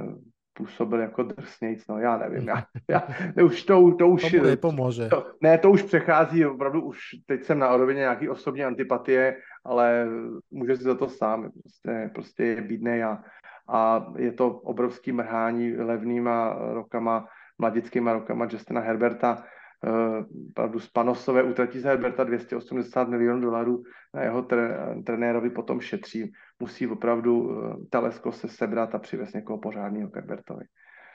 [0.00, 0.14] uh,
[0.52, 2.64] působil jako drsnějc, no já nevím, já,
[3.36, 4.30] já už to, to už...
[4.30, 5.08] To nepomůže.
[5.08, 10.06] To, ne, to už přechází, opravdu už teď jsem na rovině nějaký osobní antipatie, ale
[10.50, 13.22] může si za to sám, prostě, prostě je bídnej a,
[13.68, 19.44] a je to obrovský mrhání levnýma rokama, mladickýma rokama Justina Herberta,
[20.78, 23.82] z Panosové utratí za Herberta 280 milionů dolarů,
[24.14, 26.32] na jeho tre, trenérovi potom šetří.
[26.60, 30.64] Musí opravdu uh, Telesko se sebrat a přivést někoho pořádného k Herbertovi.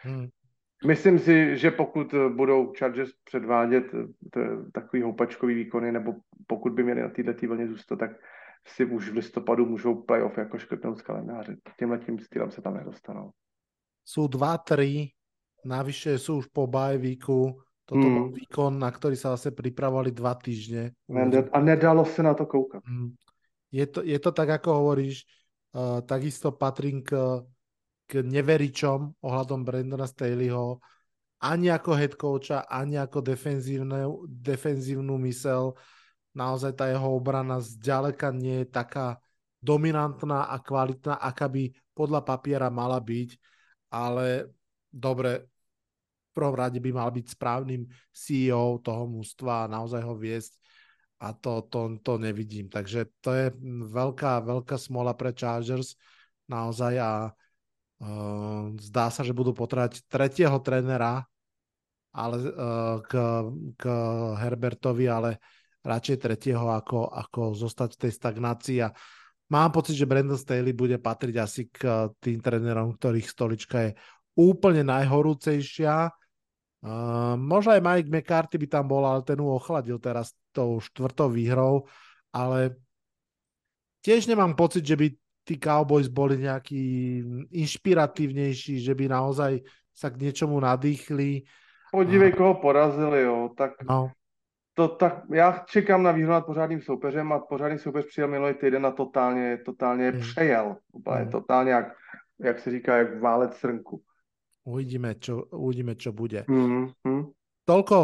[0.02, 0.28] Hmm.
[0.86, 3.84] Myslím si, že pokud budou Chargers předvádět
[4.74, 6.14] takový houpačkový výkony, nebo
[6.48, 8.12] pokud by měli na této vlně zůstat, tak
[8.68, 11.58] si už v listopadu můžou playoff jako škrtnout z kalendáře.
[11.80, 13.32] Tímhle tím stylem se tam nedostanou.
[14.06, 15.10] Jsou dva, tři,
[15.66, 18.16] navyše jsou už po bajvíku, toto hmm.
[18.20, 20.92] bol výkon, na ktorý sa zase pripravovali dva týždne.
[21.08, 22.84] A nedalo sa na to koukať.
[22.84, 23.16] Hmm.
[23.72, 25.24] Je to, je to tak, ako hovoríš,
[25.72, 27.16] uh, takisto patrím k,
[28.04, 30.84] k neveričom ohľadom Brandona Staleyho,
[31.40, 35.80] ani ako head coacha, ani ako defenzívnu, defenzívnu mysel.
[36.36, 39.16] Naozaj tá jeho obrana zďaleka nie je taká
[39.64, 43.30] dominantná a kvalitná, aká by podľa papiera mala byť,
[43.90, 44.54] ale
[44.92, 45.50] dobre,
[46.38, 50.54] prvom rade by mal byť správnym CEO toho mústva a naozaj ho viesť
[51.18, 52.70] a to, to, to nevidím.
[52.70, 53.46] Takže to je
[53.90, 55.98] veľká, veľká smola pre Chargers
[56.46, 61.26] naozaj a uh, zdá sa, že budú potrebať tretieho trenera
[62.14, 63.14] ale, uh, k,
[63.78, 63.84] k
[64.38, 65.42] Herbertovi, ale
[65.82, 68.94] radšej tretieho ako, ako zostať v tej stagnácii a
[69.50, 73.92] mám pocit, že Brandon Staley bude patriť asi k tým trénerom, ktorých stolička je
[74.38, 76.14] úplne najhorúcejšia
[76.88, 81.84] Uh, možno aj Mike McCarthy by tam bol, ale ten ochladil teraz tou štvrtou výhrou,
[82.32, 82.80] ale
[84.08, 85.12] tiež nemám pocit, že by
[85.44, 86.84] tí Cowboys boli nejaký
[87.52, 91.44] inšpiratívnejší, že by naozaj sa k niečomu nadýchli.
[91.92, 93.52] Podívej, koho porazili, jo.
[93.52, 94.12] Tak, no.
[94.76, 98.86] to, tak já čekám na výhru nad pořádným soupeřem a pořádný soupeř přijel minulý týden
[98.86, 100.20] a totálně, totálně mm.
[100.20, 100.76] přejel.
[100.94, 101.32] Úplně mm.
[101.32, 101.88] totálně, jak,
[102.40, 104.04] jak se říká, jak válec srnku.
[104.68, 106.44] Uvidíme, čo, uvidíme, čo bude.
[106.44, 107.22] Mm-hmm.
[107.64, 107.98] Toľko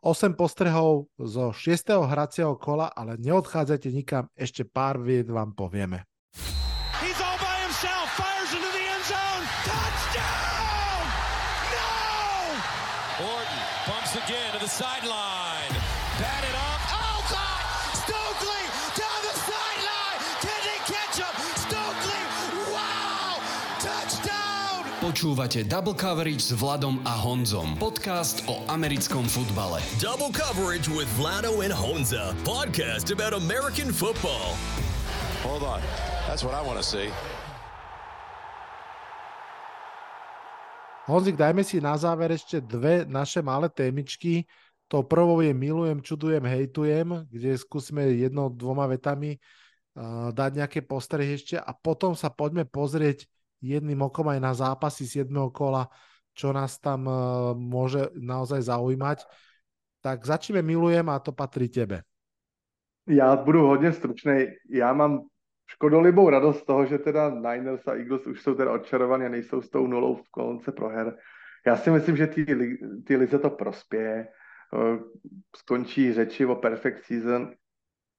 [0.00, 1.92] 8 postrehov zo 6.
[2.08, 6.08] hracieho kola, ale neodchádzajte nikam, ešte pár vied vám povieme.
[6.96, 7.12] By
[14.64, 14.95] himself,
[25.26, 27.74] Počúvate Double Coverage s Vladom a Honzom.
[27.82, 29.82] Podcast o americkom futbale.
[29.98, 32.30] Double Coverage with Vlado and Honza.
[32.46, 34.54] Podcast about American football.
[35.42, 35.82] Hold on.
[36.30, 37.10] That's what I want to see.
[41.10, 44.46] Honzik, dajme si na záver ešte dve naše malé témičky.
[44.94, 49.42] To prvou je milujem, čudujem, hejtujem, kde skúsime jednou, dvoma vetami
[49.98, 53.26] uh, dať nejaké postrehy ešte a potom sa poďme pozrieť
[53.62, 55.30] jedným okom aj na zápasy 7.
[55.52, 55.88] kola,
[56.36, 57.16] čo nás tam uh,
[57.56, 59.24] môže naozaj zaujímať.
[60.04, 62.02] Tak začneme milujem a to patří tebe.
[63.08, 64.46] Já budu hodně stručný.
[64.70, 65.20] Já mám
[65.66, 69.62] škodolibou radost z toho, že teda Niners a Eagles už jsou teda odčarovaní a nejsou
[69.62, 71.16] s tou nulou v kolonce proher.
[71.66, 74.28] Já si myslím, že ty, ty lize to prospěje.
[75.56, 77.54] Skončí řeči o perfect season.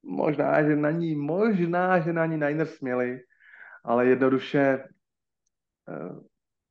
[0.04, 3.20] Možná, že na ní, možná, že na ní Niners směli,
[3.86, 4.84] ale jednoduše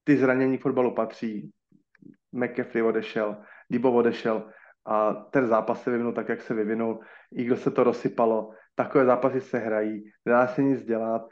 [0.05, 1.51] ty zranění fotbalu patří.
[2.33, 3.37] McAfee odešel,
[3.69, 4.51] Dibo odešel
[4.87, 7.01] a ten zápas se vyvinul tak, jak se vyvinul.
[7.39, 11.29] Eagles se to rozsypalo, takové zápasy se hrají, nedá se nic dělat.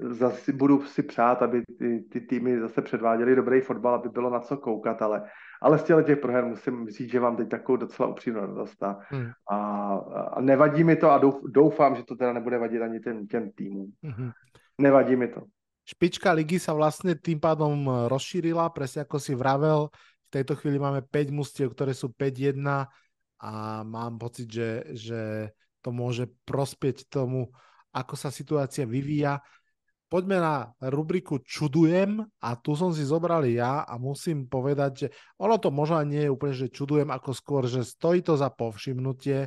[0.00, 4.40] Zase budu si přát, aby ty, ty týmy zase předváděly dobrý fotbal, aby bylo na
[4.40, 5.22] co koukat, ale,
[5.62, 9.30] ale z těch proher musím říct, že mám teď takovou docela upřímnou radost a, hmm.
[9.50, 9.56] a,
[10.32, 13.92] a nevadí mi to a doufám, že to teda nebude vadit ani těm, těm týmům.
[14.04, 14.30] Hmm.
[14.80, 15.42] Nevadí mi to
[15.86, 19.88] špička ligy sa vlastne tým pádom e, rozšírila, presne ako si vravel.
[20.26, 22.58] V tejto chvíli máme 5 mustiev, ktoré sú 5-1
[23.38, 23.52] a
[23.86, 25.20] mám pocit, že, že
[25.86, 27.54] to môže prospieť tomu,
[27.94, 29.38] ako sa situácia vyvíja.
[30.10, 30.54] poďme na
[30.90, 35.08] rubriku Čudujem a tu som si zobral ja a musím povedať, že
[35.38, 39.46] ono to možno nie je úplne, že čudujem, ako skôr, že stojí to za povšimnutie.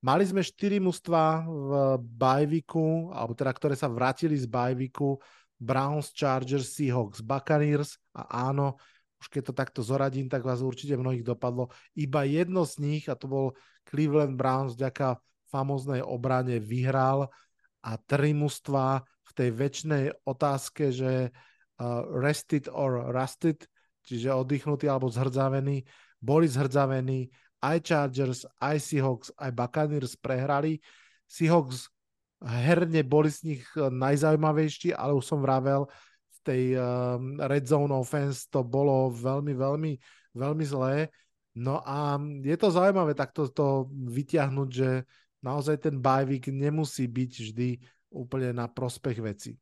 [0.00, 1.70] Mali sme 4 mužstva v
[2.00, 5.20] bajviku, alebo teda, ktoré sa vrátili z bajviku,
[5.56, 8.76] Browns, Chargers, Seahawks, Buccaneers a áno,
[9.16, 11.72] už keď to takto zoradím, tak vás určite mnohých dopadlo.
[11.96, 13.46] Iba jedno z nich, a to bol
[13.88, 15.16] Cleveland Browns, vďaka
[15.48, 17.32] famoznej obrane vyhral
[17.80, 23.64] a tri mužstva v tej väčšnej otázke, že uh, rested or rusted,
[24.04, 25.86] čiže oddychnutý alebo zhrdzavený,
[26.20, 27.30] boli zhrdzavení,
[27.64, 30.78] aj Chargers, aj Seahawks, aj Buccaneers prehrali.
[31.24, 31.88] Seahawks
[32.46, 35.86] herne boli z nich eh, najzaujímavejší, ale už som vravel,
[36.36, 39.92] v tej um, red zone offense to bolo veľmi, veľmi,
[40.30, 41.10] veľmi zlé.
[41.56, 45.08] No a je to zaujímavé takto to vyťahnuť, že
[45.42, 47.68] naozaj ten bajvik nemusí byť vždy
[48.10, 49.58] úplně na prospech věcí.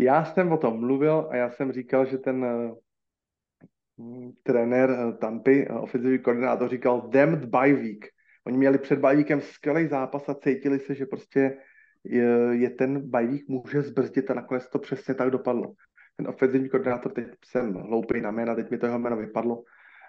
[0.00, 5.68] Já jsem o tom mluvil a já jsem říkal, že ten uh, trenér uh, Tampy,
[5.68, 8.00] uh, koordinátor, říkal damned by.
[8.46, 11.56] Oni měli před bajvíkem skvělý zápas a cítili se, že prostě
[12.04, 15.72] je, je ten bajvík může zbrzdit a nakonec to přesně tak dopadlo.
[16.16, 19.62] Ten ofenzivní koordinátor, teď jsem hloupý na jména, teď mi to jeho jméno vypadlo.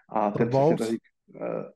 [0.09, 1.01] A ten přesně to řík,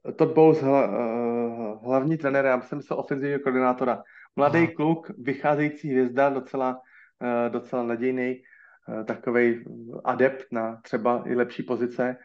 [0.06, 4.04] uh, Todd Bowles, hla, uh, hlavní trenér, já jsem se ofenzivního koordinátora,
[4.36, 4.72] Mladý Aha.
[4.76, 6.82] kluk, vycházející hvězda, docela,
[7.22, 8.42] uh, docela nadějný,
[8.88, 9.66] uh, takový
[10.04, 12.18] adept na třeba i lepší pozice,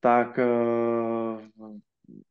[0.00, 1.70] tak uh,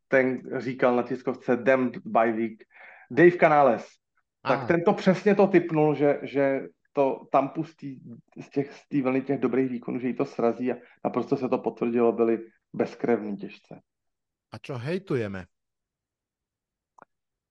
[0.07, 2.64] ten říkal na tiskovce Damned by Week.
[3.11, 3.98] Dave Canales.
[4.41, 6.61] Tak ten to přesně to typnul, že, že
[6.94, 8.02] to tam pustí
[8.41, 11.49] z těch z té vlny těch dobrých výkonů, že jí to srazí a naprosto se
[11.49, 12.40] to potvrdilo, byli
[12.74, 13.82] bezkrevní těžce.
[14.52, 15.45] A čo hejtujeme?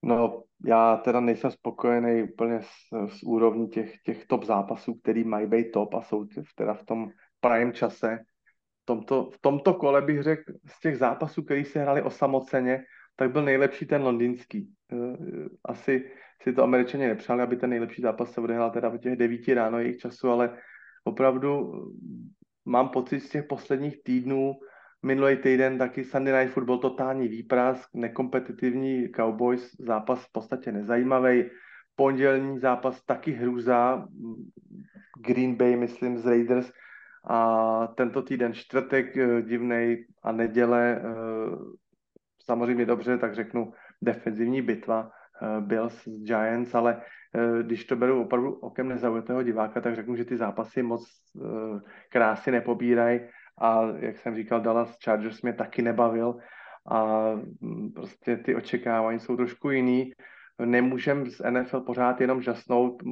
[0.02, 5.46] No, já teda nejsem spokojený úplně s, s úrovní těch, těch top zápasů, který mají
[5.46, 7.10] být top a jsou teda v tom
[7.40, 8.18] prime čase.
[8.82, 12.84] V tomto, v tomto kole bych řekl, z těch zápasů, který se hrali osamoceně,
[13.16, 14.74] tak byl nejlepší ten londýnský.
[14.92, 14.96] Eh,
[15.64, 16.10] asi
[16.42, 19.78] si to američani nepřáli, aby ten nejlepší zápas se odehrál teda v těch devíti ráno
[19.78, 20.58] jejich času, ale
[21.04, 21.72] opravdu
[22.64, 24.54] mám pocit z těch posledních týdnů,
[25.02, 31.44] Minulý týden taky Sunday Night Football totální výprask, nekompetitivní Cowboys, zápas v podstatě nezajímavý.
[31.96, 34.06] Pondělní zápas taky hrůza,
[35.18, 36.72] Green Bay, myslím, z Raiders.
[37.30, 41.04] A tento týden čtvrtek eh, divnej a neděle eh,
[42.42, 45.10] samozřejmě dobře, tak řeknu defenzivní bitva
[45.60, 47.02] Bills s Giants, ale
[47.62, 51.08] když to beru opravdu okem nezaujatého diváka, tak řeknu, že ty zápasy moc
[52.08, 53.20] krásy nepobírají
[53.60, 56.36] a jak jsem říkal, Dallas Chargers mě taky nebavil
[56.90, 60.12] a mm, prostě ty očekávání jsou trošku jiný.
[60.64, 63.02] Nemůžem z NFL pořád jenom žasnout.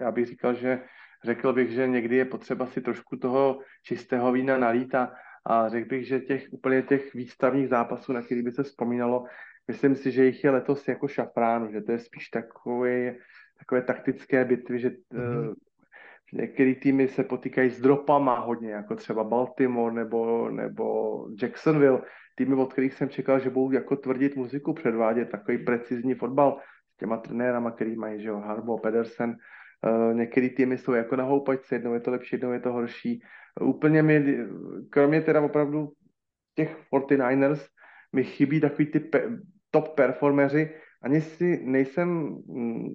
[0.00, 0.80] Já bych říkal, že
[1.24, 5.12] řekl bych, že někdy je potřeba si trošku toho čistého vína nalít a,
[5.46, 9.24] a řekl bych, že těch úplně těch výstavních zápasů, na který by se vzpomínalo,
[9.68, 13.14] myslím si, že jich je letos jako šafránu, že to je spíš takové,
[13.58, 15.54] takové taktické bitvy, že mm-hmm.
[16.32, 22.02] Některé týmy se potýkají s dropama hodně, jako třeba Baltimore nebo, nebo Jacksonville.
[22.34, 26.60] Týmy, od kterých jsem čekal, že budou jako tvrdit muziku, předvádět takový precizní fotbal
[26.94, 29.36] s těma trenérama, který mají, že jo, Harbo, Pedersen.
[29.86, 33.20] Uh, některé týmy jsou jako na houpačce, jednou je to lepší, jednou je to horší.
[33.60, 34.38] Úplně mi,
[34.90, 35.92] kromě teda opravdu
[36.54, 37.66] těch 49ers,
[38.12, 39.40] mi chybí takový ty pe-
[39.74, 40.70] top performeři.
[41.02, 42.08] Ani si nejsem
[42.46, 42.86] mm,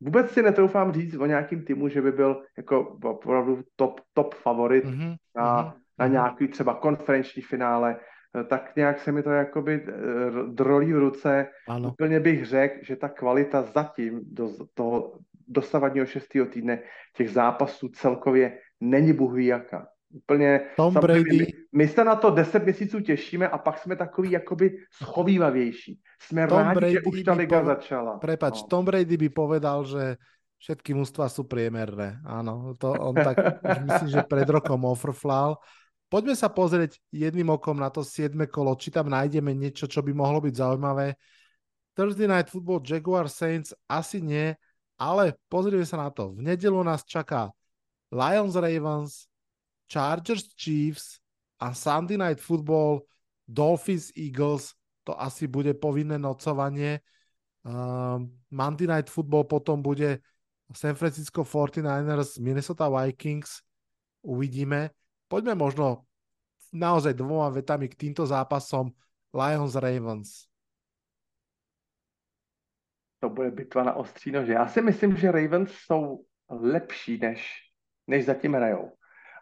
[0.00, 4.84] vůbec si netroufám říct o nějakým týmu, že by byl jako opravdu top, top favorit
[4.84, 5.16] mm-hmm.
[5.36, 5.72] na, mm-hmm.
[5.98, 8.00] na nějaký třeba konferenční finále,
[8.48, 9.92] tak nějak se mi to jakoby eh,
[10.48, 11.46] drolí v ruce.
[11.68, 11.88] Ano.
[11.88, 15.18] Úplně bych řekl, že ta kvalita zatím do toho
[15.48, 16.82] dosavadního šestého týdne
[17.16, 19.86] těch zápasů celkově není buhví jaká.
[20.16, 21.38] Úplně, Tom Brady.
[21.38, 26.00] My, my se na to 10 měsíců těšíme a pak jsme takový jakoby schovývavější.
[26.22, 27.66] Jsme Tom rádi, Brady že už ta liga po...
[27.66, 28.18] začala.
[28.18, 28.68] Prepač, no.
[28.68, 30.16] Tom Brady by povedal, že
[30.56, 32.16] všetky mužstva sú priemerné.
[32.24, 35.60] Áno, to on tak už myslím, že pred rokom ofrflal.
[36.08, 38.32] Poďme sa pozrieť jedným okom na to 7.
[38.48, 41.18] kolo, či tam nájdeme niečo, čo by mohlo byť zaujímavé.
[41.92, 44.56] Thursday Night Football Jaguar Saints asi nie,
[44.96, 46.32] ale pozrieme sa na to.
[46.32, 47.52] V nedelu nás čaká
[48.08, 49.28] Lions Ravens,
[49.86, 51.20] Chargers Chiefs
[51.60, 53.06] a Sunday Night Football
[53.48, 57.00] Dolphins Eagles, to asi bude povinné nocovanie.
[57.62, 60.18] Uh, Monday Night Football potom bude
[60.74, 63.62] San Francisco 49ers, Minnesota Vikings.
[64.22, 64.90] Uvidíme.
[65.30, 66.06] Poďme možno
[66.74, 68.90] naozaj dvoma vetami k týmto zápasom
[69.30, 70.50] Lions Ravens.
[73.22, 74.52] To bude bitva na ostří nože.
[74.52, 77.50] Já si myslím, že Ravens jsou lepší, než,
[78.06, 78.92] než zatím hrajou.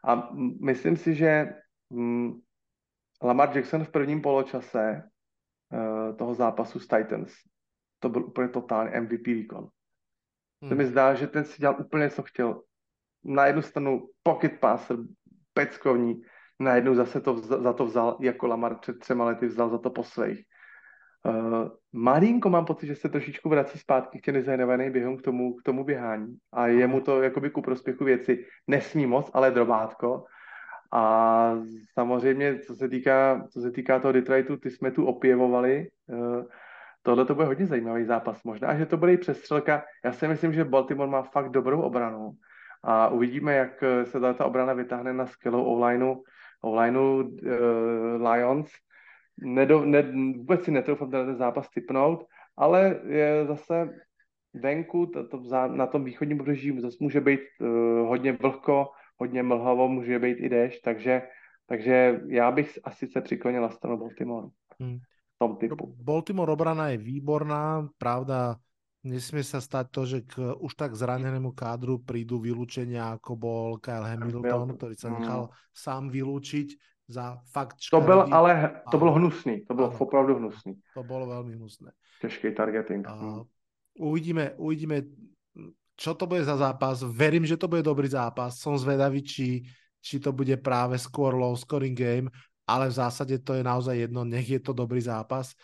[0.07, 1.55] A myslím si, že
[3.23, 5.03] Lamar Jackson v prvním poločase
[5.73, 7.33] uh, toho zápasu s Titans,
[7.99, 9.69] to byl úplně totálně MVP výkon.
[10.63, 10.69] Hmm.
[10.69, 12.63] To mi zdá, že ten si dělal úplně, co chtěl.
[13.25, 14.97] Na jednu stranu pocket passer,
[15.53, 16.23] peckovní,
[16.61, 19.79] na jednu zase to vzal, za to vzal, jako Lamar před třema lety vzal za
[19.79, 20.45] to po svých.
[21.29, 25.55] Uh, malinko mám pocit, že se trošičku vrací zpátky k těm designovaným běhům k tomu,
[25.55, 28.45] k tomu běhání a je mu to jakoby ku prospěchu věci.
[28.67, 30.25] Nesmí moc, ale drobátko.
[30.93, 31.55] A
[31.93, 35.89] samozřejmě, co se týká, co se týká toho Detroitu, ty jsme tu opěvovali.
[36.07, 36.45] Uh,
[37.03, 38.45] tohle to bude hodně zajímavý zápas.
[38.45, 39.85] Možná, že to bude i přestřelka.
[40.05, 42.33] Já si myslím, že Baltimore má fakt dobrou obranu
[42.83, 46.15] a uvidíme, jak se ta obrana vytáhne na skvělou online
[46.65, 47.23] online uh,
[48.31, 48.71] Lions
[49.41, 50.03] nedo, ne,
[50.37, 53.91] vůbec si netroufám ten zápas typnout, ale je zase
[54.55, 57.69] venku, to, to, na tom východním pobřeží zase může být uh,
[58.09, 61.23] hodně vlhko, hodně mlhavo, může být i déšť, takže,
[61.67, 64.49] takže já bych asi se přiklonil na stranu Baltimore.
[64.81, 64.99] Hmm.
[65.35, 65.95] V tom typu.
[65.99, 68.57] Baltimore obrana je výborná, pravda,
[69.05, 74.09] nesmie sa stať to, že k už tak zranenému kádru prídu vylúčenia, ako bol Kyle
[74.09, 75.53] Hamilton, ktorý sa nechal mm.
[75.77, 76.69] sám vylúčiť
[77.09, 78.07] za fakt škaredý.
[78.07, 80.75] To byl ale, to bylo hnusný, to bylo ano, opravdu hnusný.
[80.95, 81.93] To bylo velmi hnusné.
[82.21, 83.07] Těžký targeting.
[83.09, 83.43] Uh,
[83.99, 85.03] uvidíme, uvidíme,
[85.97, 87.03] čo to bude za zápas.
[87.03, 88.59] Verím, že to bude dobrý zápas.
[88.59, 89.63] Som zvedavý, či,
[90.03, 92.27] či to bude práve skôr low scoring game,
[92.67, 95.55] ale v zásade to je naozaj jedno, nech je to dobrý zápas.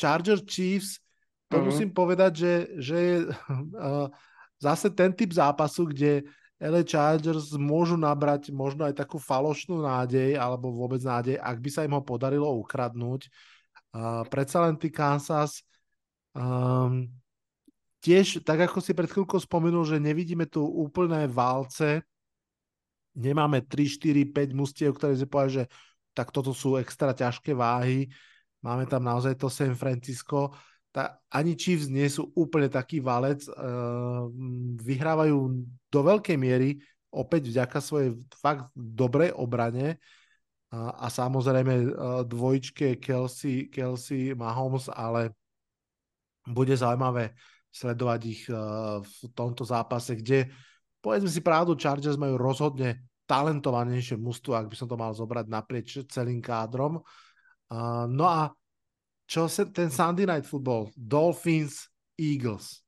[0.00, 0.98] Charger Chiefs,
[1.50, 1.68] to uh-huh.
[1.68, 4.08] musím povedať, že, že je uh,
[4.66, 6.24] zase ten typ zápasu, kde
[6.62, 11.82] LA Chargers môžu nabrať možno aj takú falošnú nádej, alebo vôbec nádej, ak by sa
[11.82, 13.26] im ho podarilo ukradnúť.
[13.94, 15.62] Uh, predsa len ty Kansas
[16.34, 17.06] um,
[18.02, 22.02] tiež, tak ako si pred chvíľkou spomenul, že nevidíme tu úplné válce,
[23.14, 25.64] nemáme 3, 4, 5 mustiev, ktoré si povedali, že
[26.14, 28.06] tak toto sú extra ťažké váhy,
[28.62, 30.54] máme tam naozaj to San Francisco,
[30.94, 33.42] tá, ani Chiefs nie sú úplne taký valec.
[33.50, 34.30] Uh,
[34.78, 36.78] vyhrávajú do veľkej miery
[37.10, 39.98] opäť vďaka svojej fakt dobrej obrane
[40.70, 45.34] a, a samozrejme uh, dvojičke Kelsey, Kelsey Mahomes, ale
[46.46, 47.34] bude zaujímavé
[47.74, 50.46] sledovať ich uh, v tomto zápase, kde
[51.02, 56.06] povedzme si pravdu, Chargers majú rozhodne talentovanejšie mužstvo, ak by som to mal zobrať naprieč
[56.06, 57.02] celým kádrom.
[57.66, 58.54] Uh, no a
[59.26, 61.74] čo se ten Sunday Night Football, Dolphins,
[62.20, 62.84] Eagles.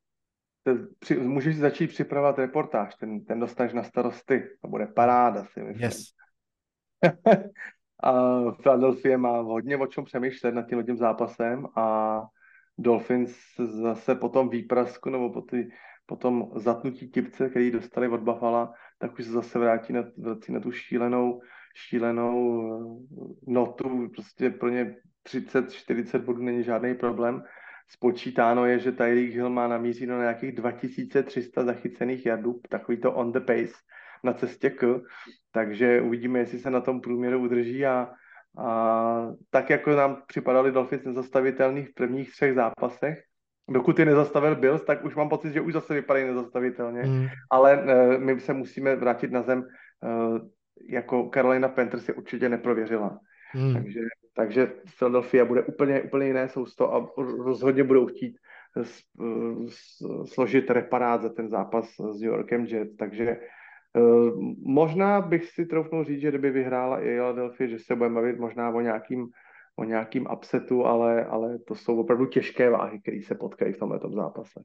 [0.99, 5.85] Při, můžeš začít připravovat reportáž, ten, ten dostaneš na starosty, to bude paráda si myslím.
[5.85, 6.05] Yes.
[8.03, 8.13] a
[8.63, 12.21] Philadelphia má hodně o čem přemýšlet nad tím tím zápasem a
[12.79, 15.69] Dolphins zase po tom výprasku nebo po, ty,
[16.07, 20.53] po tom zatnutí tipce, který dostali od Buffalo, tak už se zase vrátí na, vrátí
[20.53, 21.41] na tu šílenou,
[21.75, 24.97] šílenou eh, notu, prostě pro ně
[25.27, 27.43] 30-40 bodů není žádný problém.
[27.89, 33.33] Spočítáno je, že Tyreek Hill má namířeno na nějakých 2300 zachycených jardů, takový to on
[33.33, 33.75] the pace
[34.25, 35.01] na cestě k,
[35.53, 38.11] takže uvidíme, jestli se na tom průměru udrží a,
[38.59, 43.19] a tak jako nám připadali Dolphins nezastavitelný v prvních třech zápasech,
[43.71, 47.27] dokud je nezastavil Bills, tak už mám pocit, že už zase vypadají nezastavitelně, mm.
[47.51, 50.39] ale uh, my se musíme vrátit na zem, uh,
[50.91, 53.19] jako Carolina Panthers je určitě neprověřila.
[53.55, 53.75] Mm.
[53.75, 54.01] Takže
[54.37, 57.09] takže Philadelphia bude úplně, úplně jiné sousto a
[57.45, 58.37] rozhodně budou chtít
[60.25, 63.41] složit reparát za ten zápas s New Yorkem Jets, takže eh,
[64.61, 68.71] možná bych si troufnul říct, že kdyby vyhrála i Philadelphia, že se budeme bavit možná
[68.71, 69.29] o nějakým,
[69.77, 74.11] o nějakým upsetu, ale, ale to jsou opravdu těžké váhy, které se potkají v tomto
[74.11, 74.61] zápase.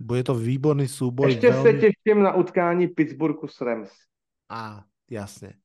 [0.00, 1.26] Bude to výborný súboj.
[1.26, 1.62] Ještě veľmi...
[1.62, 3.90] se těším na utkání Pittsburghu s Rams.
[4.48, 5.58] Á, jasne.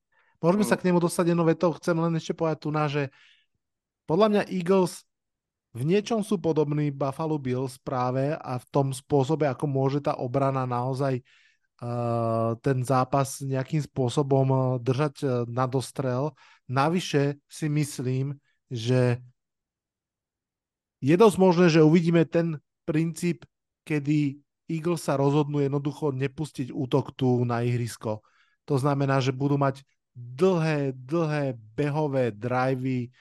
[0.43, 1.71] Môžeme sa k nemu dostať jednou vetou.
[1.71, 3.13] Chcem len ešte povedať tu na, že
[4.05, 5.07] podľa mňa Eagles
[5.73, 10.69] v niečom sú podobní Buffalo Bills práve a v tom spôsobe, ako môže tá obrana
[10.69, 16.29] naozaj uh, ten zápas nejakým spôsobom uh, držať uh, na dostrel.
[16.69, 18.37] Navyše si myslím,
[18.69, 19.17] že
[21.01, 23.43] je dosť možné, že uvidíme ten princíp,
[23.83, 24.39] kedy
[24.69, 28.21] Eagles sa rozhodnú jednoducho nepustiť útok tu na ihrisko.
[28.69, 29.83] To znamená, že budú mať
[30.15, 33.11] dlhé, dlhé behové drivey,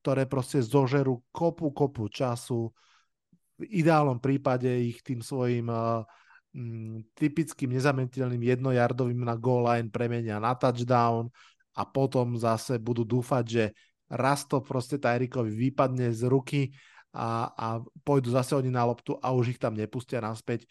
[0.00, 2.72] ktoré proste zožerú kopu, kopu času.
[3.60, 6.00] V ideálnom prípade ich tým svojim uh,
[6.56, 11.28] mm, typickým nezameniteľným jednojardovým na goal line premenia na touchdown
[11.76, 13.64] a potom zase budú dúfať, že
[14.10, 16.74] raz to proste Tyrikovi vypadne z ruky
[17.14, 17.66] a, a
[18.02, 20.66] pôjdu zase oni na loptu a už ich tam nepustia naspäť.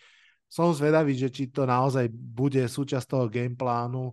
[0.49, 4.11] som zvedavý, že či to naozaj bude súčasť toho gameplánu.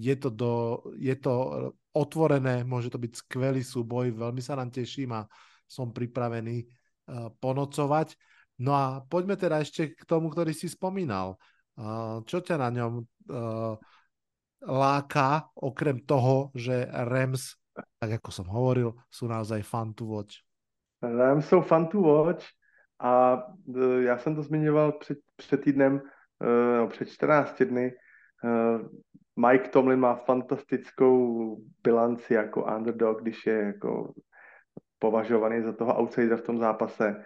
[0.00, 1.32] Je to, do, je to
[1.94, 5.26] otvorené, môže to byť skvelý súboj, veľmi sa nám teším a
[5.68, 6.64] som pripravený
[7.40, 8.16] ponocovať.
[8.58, 11.38] No a poďme teda ešte k tomu, ktorý si spomínal.
[12.26, 12.92] Čo ťa na ňom
[14.66, 17.54] láka, okrem toho, že Rams,
[18.02, 20.42] tak ako som hovoril, sú naozaj fun to watch?
[20.98, 22.42] Rams jsou fun to watch
[22.98, 23.42] a
[24.00, 24.98] já jsem to zmiňoval
[25.36, 26.02] před týdnem,
[26.78, 27.92] no, před 14 dny.
[29.38, 34.12] Mike Tomlin má fantastickou bilanci jako underdog, když je jako
[34.98, 37.24] považovaný za toho outsidera v tom zápase.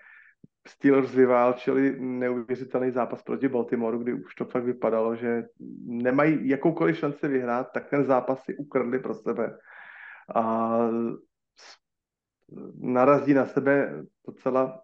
[0.68, 5.44] Steelers vyválčili neuvěřitelný zápas proti Baltimoreu, kdy už to fakt vypadalo, že
[5.86, 9.59] nemají jakoukoliv šanci vyhrát, tak ten zápas si ukradli pro sebe.
[10.34, 10.78] A
[12.80, 14.82] narazí na sebe docela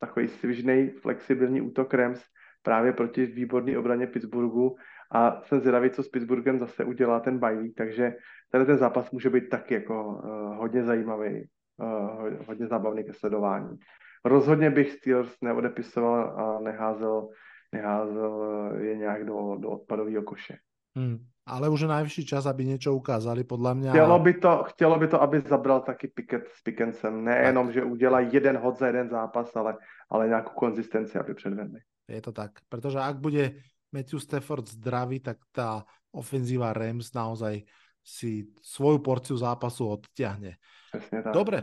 [0.00, 2.24] takový svižný, flexibilní útok Rams
[2.62, 4.76] právě proti výborné obraně Pittsburghu
[5.12, 8.14] a jsem zvědavý, co s Pittsburghem zase udělá ten bye takže
[8.50, 13.78] tady ten zápas může být taky jako uh, hodně zajímavý, uh, hodně zábavný ke sledování.
[14.24, 17.28] Rozhodně bych Steelers neodepisoval a neházel,
[17.72, 20.56] neházel je nějak do, do odpadového koše.
[20.96, 21.18] Hmm.
[21.44, 23.90] Ale už je najvyšší čas, aby niečo ukázali, podľa mňa.
[23.92, 27.24] Chtělo by to, chtělo by to aby zabral taky Pickett s Pickencem.
[27.24, 29.76] Nejenom, že udělá jeden hod za jeden zápas, ale,
[30.08, 31.80] ale nějakou konzistenci, aby předvedli.
[32.08, 33.60] Je to tak, pretože ak bude
[33.94, 37.62] Matthew Stafford zdravý, tak tá ofenzíva Rams naozaj
[38.02, 40.58] si svoju porciu zápasu odtiahne.
[40.90, 41.32] Presne tak.
[41.32, 41.58] Dobre.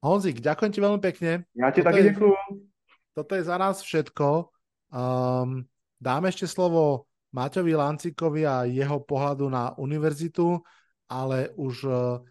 [0.00, 1.42] Honzik, ďakujem ti veľmi pekne.
[1.58, 2.48] Ja ti taky ďakujem.
[3.12, 4.54] Toto je za nás všetko.
[4.94, 5.66] Um,
[5.98, 10.62] dáme ešte slovo Maťovi Lancikovi a jeho pohľadu na univerzitu,
[11.10, 12.22] ale už uh,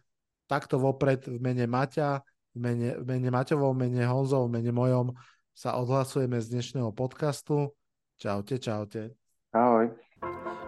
[0.47, 2.21] takto vopred v mene Maťa,
[2.55, 5.11] v mene, v mene Maťovom, v mene Honzov, v mene mojom
[5.51, 7.73] sa odhlasujeme z dnešného podcastu.
[8.15, 9.24] Čaute, čaute.
[9.55, 9.87] Ahoj.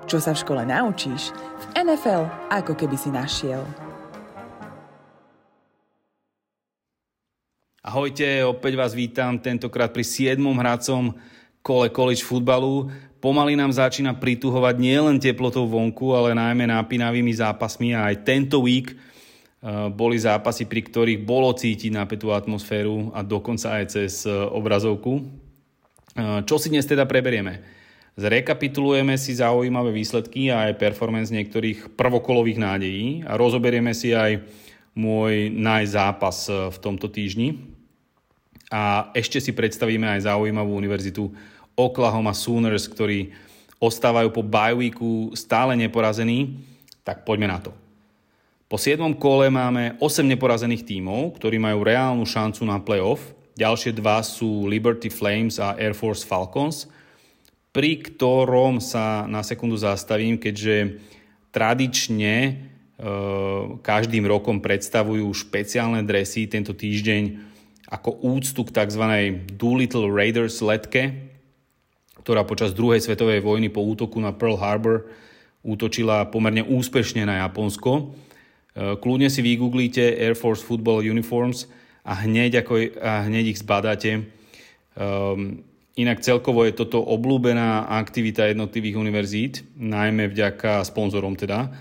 [0.08, 3.60] Čo sa v škole naučíš, v NFL ako keby si našiel.
[7.84, 10.40] Ahojte, opäť vás vítam tentokrát pri 7.
[10.40, 11.12] hracom
[11.60, 12.88] kole college futbalu.
[13.20, 18.96] Pomaly nám začína prituhovať nielen teplotou vonku, ale najmä nápinavými zápasmi a aj tento week
[18.96, 25.28] uh, boli zápasy, pri ktorých bolo cítiť napätú atmosféru a dokonca aj cez uh, obrazovku.
[26.16, 27.77] Uh, čo si dnes teda preberieme?
[28.18, 34.42] Zrekapitulujeme si zaujímavé výsledky a aj performance niektorých prvokolových nádejí a rozoberieme si aj
[34.98, 37.62] môj najzápas v tomto týždni.
[38.74, 41.30] A ešte si predstavíme aj zaujímavú univerzitu
[41.78, 43.38] Oklahoma Sooners, ktorí
[43.78, 44.90] ostávajú po bye
[45.38, 46.58] stále neporazení,
[47.06, 47.72] tak poďme na to.
[48.66, 48.98] Po 7.
[49.22, 53.22] kole máme 8 neporazených tímov, ktorí majú reálnu šancu na playoff.
[53.54, 56.90] Ďalšie dva sú Liberty Flames a Air Force Falcons,
[57.78, 60.98] pri ktorom sa na sekundu zastavím, keďže
[61.54, 62.52] tradične e,
[63.86, 67.38] každým rokom predstavujú špeciálne dresy tento týždeň
[67.86, 69.06] ako úctu k tzv.
[69.54, 71.30] Doolittle Raiders letke,
[72.26, 75.14] ktorá počas druhej svetovej vojny po útoku na Pearl Harbor
[75.62, 77.94] útočila pomerne úspešne na Japonsko.
[77.94, 78.04] E,
[78.98, 81.70] kľudne si vygooglite Air Force Football Uniforms
[82.02, 84.34] a hneď, ako, a hneď ich zbadáte.
[84.98, 85.62] Um,
[85.98, 91.74] inak celkovo je toto obľúbená aktivita jednotlivých univerzít, najmä vďaka sponzorom teda.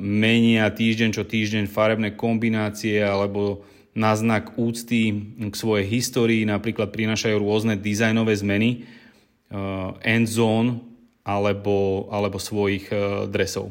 [0.00, 3.62] Menia týždeň čo týždeň farebné kombinácie alebo
[3.92, 8.88] na znak úcty k svojej histórii napríklad prinašajú rôzne dizajnové zmeny,
[9.52, 10.80] Uh, end zone
[11.28, 13.68] alebo, alebo svojich uh, dresov.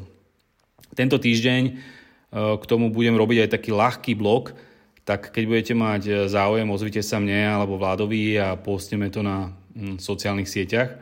[0.94, 4.54] Tento týždeň uh, k tomu budem robiť aj taký ľahký blok,
[5.02, 9.98] tak keď budete mať záujem, ozvite sa mne alebo Vládovi a postneme to na hm,
[9.98, 10.98] sociálnych sieťach.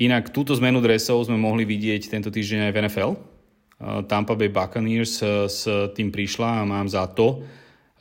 [0.00, 3.12] Inak túto zmenu dresov sme mohli vidieť tento týždeň aj v NFL.
[4.06, 5.20] Tampa Bay Buccaneers
[5.50, 7.42] s tým prišla a mám za to,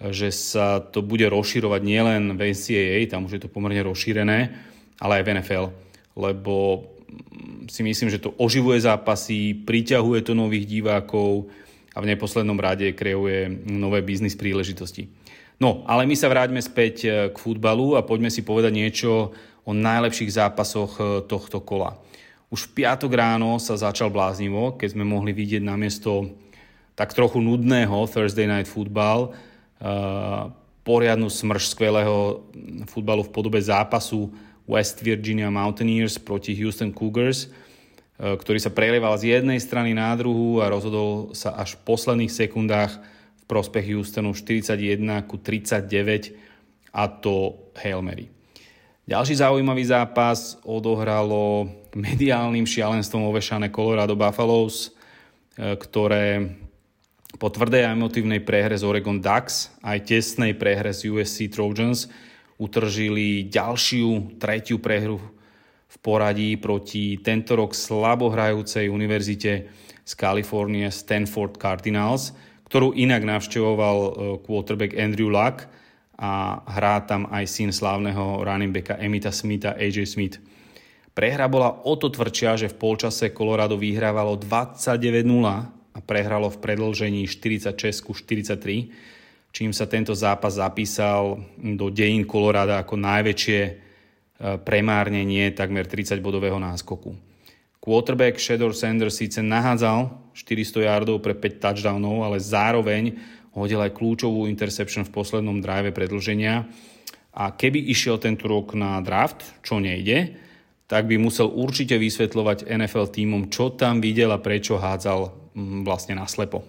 [0.09, 4.39] že sa to bude rozširovať nielen v NCAA, tam už je to pomerne rozšírené,
[4.97, 5.65] ale aj v NFL,
[6.17, 6.85] lebo
[7.69, 11.53] si myslím, že to oživuje zápasy, priťahuje to nových divákov
[11.91, 15.11] a v neposlednom rade kreuje nové biznis príležitosti.
[15.61, 19.71] No, ale my sa vráťme späť e, k futbalu a poďme si povedať niečo o
[19.77, 22.01] najlepších zápasoch e, tohto kola.
[22.49, 26.33] Už v piatok ráno sa začal bláznivo, keď sme mohli vidieť namiesto
[26.99, 29.31] tak trochu nudného Thursday Night Football
[29.79, 30.51] uh,
[30.83, 32.43] poriadnu smrš skvelého
[32.91, 34.27] futbalu v podobe zápasu
[34.67, 37.49] West Virginia Mountaineers proti Houston Cougars, e,
[38.21, 43.01] ktorý sa prelieval z jednej strany na druhú a rozhodol sa až v posledných sekundách
[43.41, 46.37] v prospech Houstonu 41 ku 39
[46.93, 48.29] a to Hail Mary.
[49.09, 51.65] Ďalší zaujímavý zápas odohralo
[51.97, 54.93] mediálnym šialenstvom ovešané Colorado Buffaloes,
[55.57, 56.53] e, ktoré
[57.41, 62.05] po tvrdej a emotívnej prehre z Oregon Ducks aj tesnej prehre z USC Trojans
[62.61, 65.17] utržili ďalšiu, tretiu prehru
[65.91, 69.51] v poradí proti tento rok slabohrajúcej univerzite
[70.07, 72.31] z Kalifornie Stanford Cardinals,
[72.71, 74.09] ktorú inak navštevoval e,
[74.47, 75.67] quarterback Andrew Luck
[76.15, 80.39] a hrá tam aj syn slávneho running backa Emita Smitha, AJ Smith.
[81.11, 84.95] Prehra bola o to tvrdšia, že v polčase Colorado vyhrávalo 29-0
[85.91, 92.95] a prehralo v predlžení 46 43, čím sa tento zápas zapísal do dejín Colorado ako
[92.95, 93.61] najväčšie
[94.41, 97.13] premárnenie takmer 30-bodového náskoku.
[97.81, 103.17] Quarterback Shador Sanders síce nahádzal 400 yardov pre 5 touchdownov, ale zároveň
[103.57, 106.69] hodil aj kľúčovú interception v poslednom drive predlženia.
[107.33, 110.35] A keby išiel tento rok na draft, čo nejde,
[110.85, 116.19] tak by musel určite vysvetľovať NFL týmom, čo tam videl a prečo hádzal mm, vlastne
[116.19, 116.67] naslepo.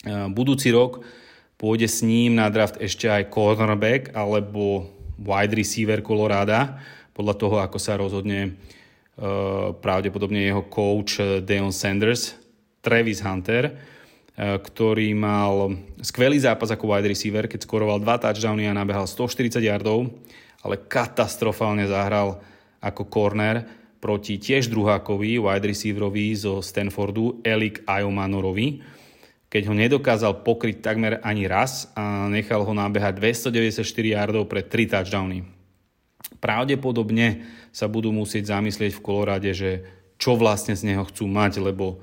[0.00, 1.04] E, budúci rok
[1.60, 4.88] pôjde s ním na draft ešte aj cornerback alebo
[5.20, 6.78] wide receiver Colorado,
[7.14, 8.50] podľa toho, ako sa rozhodne e,
[9.78, 12.34] pravdepodobne jeho coach Deon Sanders,
[12.82, 13.94] Travis Hunter,
[14.34, 19.62] Eh, ktorý mal skvelý zápas ako wide receiver, keď skoroval dva touchdowny a nabehal 140
[19.62, 20.10] yardov,
[20.58, 22.42] ale katastrofálne zahral
[22.82, 23.62] ako corner
[24.02, 28.82] proti tiež druhákovi, wide receiverovi zo Stanfordu, Elik Ayomanorovi,
[29.54, 34.98] keď ho nedokázal pokryť takmer ani raz a nechal ho nabehať 294 yardov pre 3
[34.98, 35.46] touchdowny.
[36.42, 39.86] Pravdepodobne sa budú musieť zamyslieť v Kolorade, že
[40.18, 42.02] čo vlastne z neho chcú mať, lebo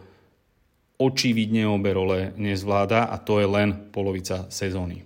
[0.95, 5.03] očividne obe role nezvláda a to je len polovica sezóny.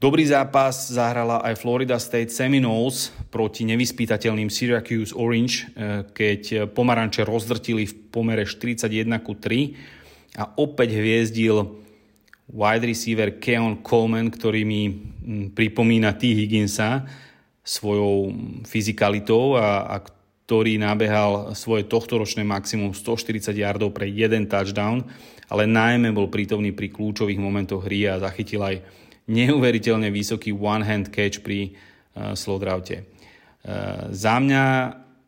[0.00, 7.84] Dobrý zápas zahrala aj Florida State Seminoles proti nevyspytateľným Syracuse Orange, eh, keď pomaranče rozdrtili
[7.84, 9.99] v pomere 41 ku 3
[10.40, 11.76] a opäť hviezdil
[12.48, 16.32] wide receiver Keon Coleman, ktorý mi hm, pripomína T.
[16.32, 17.04] Higginsa
[17.60, 18.32] svojou
[18.64, 25.06] fyzikalitou a, a ktorý nabehal svoje tohtoročné maximum 140 yardov pre jeden touchdown,
[25.46, 28.82] ale najmä bol prítomný pri kľúčových momentoch hry a zachytil aj
[29.30, 33.06] neuveriteľne vysoký one-hand catch pri uh, slowdroute.
[33.62, 34.64] Uh, za mňa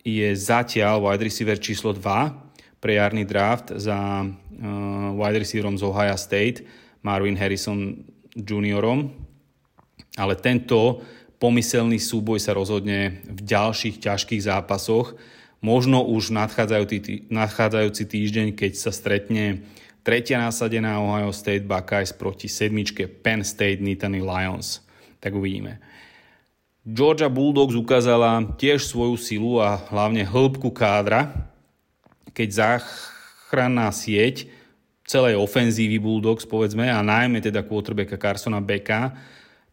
[0.03, 4.27] je zatiaľ wide receiver číslo 2 pre jarný draft za
[5.17, 6.65] wide receiverom z Ohio State,
[7.03, 8.03] Marvin Harrison
[8.33, 9.11] juniorom,
[10.17, 11.01] ale tento
[11.41, 15.19] pomyselný súboj sa rozhodne v ďalších ťažkých zápasoch,
[15.59, 19.67] možno už nadchádzajúci, nadchádzajúci týždeň, keď sa stretne
[20.03, 24.83] tretia násadená Ohio State Buckeyes proti sedmičke Penn State Nittany Lions.
[25.19, 25.79] Tak uvidíme.
[26.83, 31.31] Georgia Bulldogs ukázala tiež svoju silu a hlavne hĺbku kádra,
[32.35, 32.49] keď
[33.53, 34.49] záchranná sieť
[35.05, 39.13] celej ofenzívy Bulldogs, povedzme, a najmä teda quarterbacka Carsona Becka,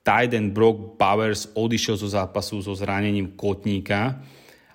[0.04, 4.20] Tyden Brock Bowers odišiel zo zápasu so zranením kotníka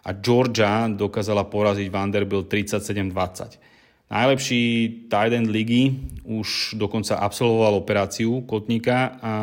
[0.02, 4.10] a Georgia dokázala poraziť Vanderbilt 37-20.
[4.10, 4.64] Najlepší
[5.06, 5.94] Tyden ligy
[6.26, 9.34] už dokonca absolvoval operáciu kotníka a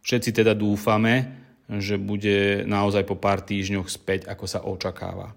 [0.00, 1.36] všetci teda dúfame,
[1.68, 5.36] že bude naozaj po pár týždňoch späť, ako sa očakáva.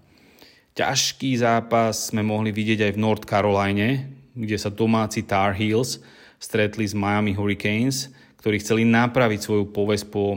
[0.74, 6.02] Ťažký zápas sme mohli vidieť aj v North Caroline, kde sa domáci Tar Heels
[6.42, 8.06] stretli s Miami Hurricanes–
[8.44, 10.36] ktorí chceli napraviť svoju povesť po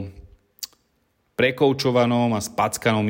[1.36, 3.04] prekoučovanom a spackanom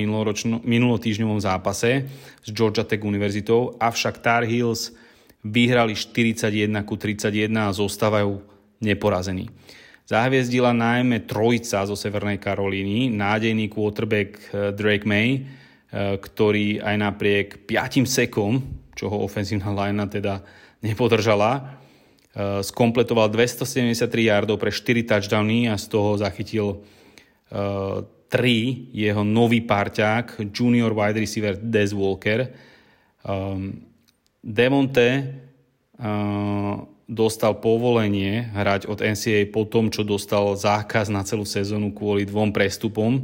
[0.67, 2.03] minulotýždňovom zápase
[2.43, 4.91] s Georgia Tech univerzitou, avšak Tar Heels
[5.47, 6.51] vyhrali 41
[6.83, 8.43] ku 31 a zostávajú
[8.83, 9.47] neporazení.
[10.11, 15.47] Zahviezdila najmä trojca zo Severnej Karolíny, nádejný quarterback eh, Drake May,
[15.95, 18.61] ktorý aj napriek 5 sekom,
[18.93, 20.45] čo ho ofenzívna linea teda
[20.85, 21.79] nepodržala,
[22.39, 26.87] Eh, skompletoval 273 yardov pre 4 touchdowny a z toho zachytil
[27.51, 32.53] uh, eh, 3 jeho nový parťák, junior wide receiver Des Walker.
[33.25, 33.89] Um,
[34.39, 35.35] Demonte
[37.11, 42.55] dostal povolenie hrať od NCAA po tom, čo dostal zákaz na celú sezónu kvôli dvom
[42.55, 43.19] prestupom.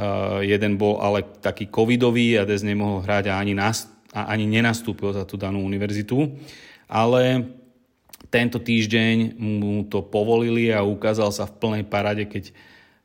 [0.00, 3.84] Uh, jeden bol ale taký covidový a Des nemohol hrať a ani, nas,
[4.16, 6.40] a ani nenastúpil za tú danú univerzitu.
[6.88, 7.44] Ale
[8.32, 12.48] tento týždeň mu to povolili a ukázal sa v plnej parade, keď,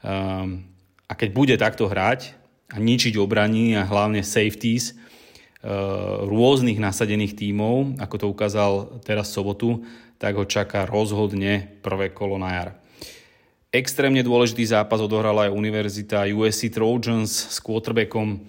[0.07, 0.63] um,
[1.03, 2.31] a keď bude takto hrať
[2.71, 8.71] a ničiť obraní a hlavne safeties uh, rôznych nasadených tímov, ako to ukázal
[9.03, 9.69] teraz v sobotu,
[10.15, 12.69] tak ho čaká rozhodne prvé kolo na jar.
[13.75, 18.39] Extrémne dôležitý zápas odohrala aj univerzita USC Trojans s quarterbackom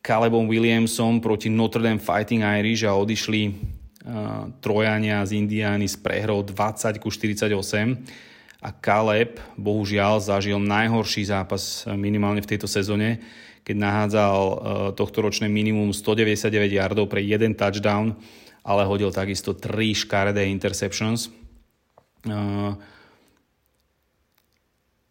[0.00, 6.40] Calebom Williamsom proti Notre Dame Fighting Irish a odišli uh, Trojania z Indiány s prehrou
[6.40, 7.52] 20 ku 48
[8.64, 13.20] a Caleb bohužiaľ zažil najhorší zápas minimálne v tejto sezóne,
[13.68, 14.56] keď nahádzal uh,
[14.96, 18.16] tohto ročné minimum 199 yardov pre jeden touchdown,
[18.64, 21.28] ale hodil takisto 3 škaredé interceptions.
[22.24, 22.80] Uh,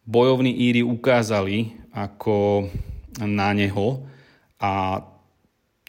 [0.06, 2.68] bojovní Íry ukázali ako
[3.22, 4.02] na neho
[4.58, 5.02] a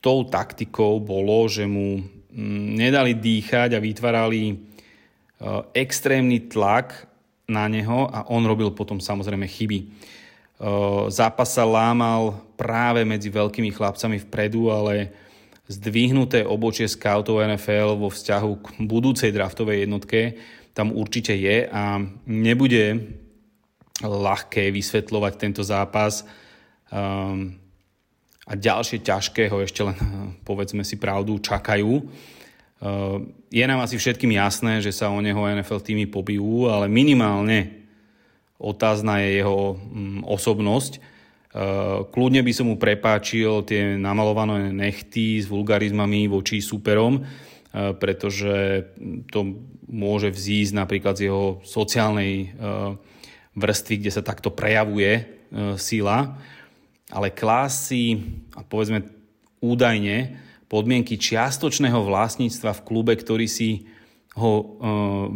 [0.04, 4.56] tou taktikou bolo, že mu mm, nedali dýchať a vytvárali e,
[5.72, 7.08] extrémny tlak
[7.48, 9.80] na neho a on robil potom samozrejme chyby.
[9.80, 9.86] E,
[11.08, 15.16] zápas sa lámal práve medzi veľkými chlapcami vpredu, ale
[15.72, 20.36] zdvihnuté obočie scoutov NFL vo vzťahu k budúcej draftovej jednotke
[20.74, 22.98] tam určite je a nebude
[24.08, 26.28] ľahké vysvetľovať tento zápas.
[26.92, 27.58] Um,
[28.44, 29.96] a ďalšie ťažkého ešte len,
[30.50, 31.92] povedzme si pravdu, čakajú.
[32.84, 37.88] Uh, je nám asi všetkým jasné, že sa o neho NFL týmy pobijú, ale minimálne
[38.60, 41.00] otázna je jeho um, osobnosť.
[41.54, 47.24] Uh, kľudne by som mu prepáčil tie namalované nechty s vulgarizmami voči superom,
[47.74, 48.86] pretože
[49.34, 49.58] to
[49.90, 52.94] môže vzísť napríklad z jeho sociálnej uh,
[53.54, 55.24] vrstvy, kde sa takto prejavuje e,
[55.78, 56.38] sila,
[57.14, 58.22] ale klásy
[58.58, 59.06] a povedzme
[59.62, 63.86] údajne podmienky čiastočného vlastníctva v klube, ktorý si
[64.34, 64.66] ho e,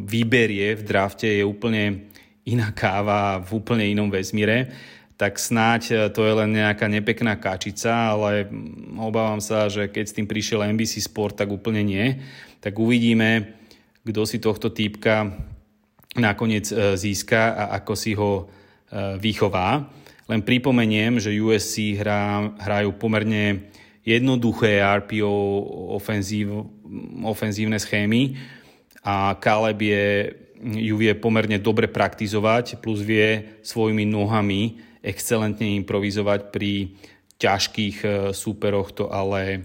[0.10, 2.10] vyberie v drafte, je úplne
[2.48, 4.74] iná káva v úplne inom vesmíre,
[5.14, 8.50] tak snáď e, to je len nejaká nepekná kačica, ale
[8.98, 12.18] obávam sa, že keď s tým prišiel NBC Sport, tak úplne nie.
[12.58, 13.54] Tak uvidíme,
[14.02, 15.38] kto si tohto týpka
[16.18, 18.44] nakoniec e, získa a ako si ho e,
[19.22, 19.86] vychová.
[20.28, 23.72] Len pripomeniem, že USC hrá, hrajú pomerne
[24.04, 25.32] jednoduché RPO
[25.96, 26.68] ofenzív,
[27.24, 28.36] ofenzívne schémy
[29.04, 30.06] a Caleb je,
[30.60, 36.98] ju vie pomerne dobre praktizovať, plus vie svojimi nohami excelentne improvizovať pri
[37.38, 39.64] ťažkých e, súperoch, to ale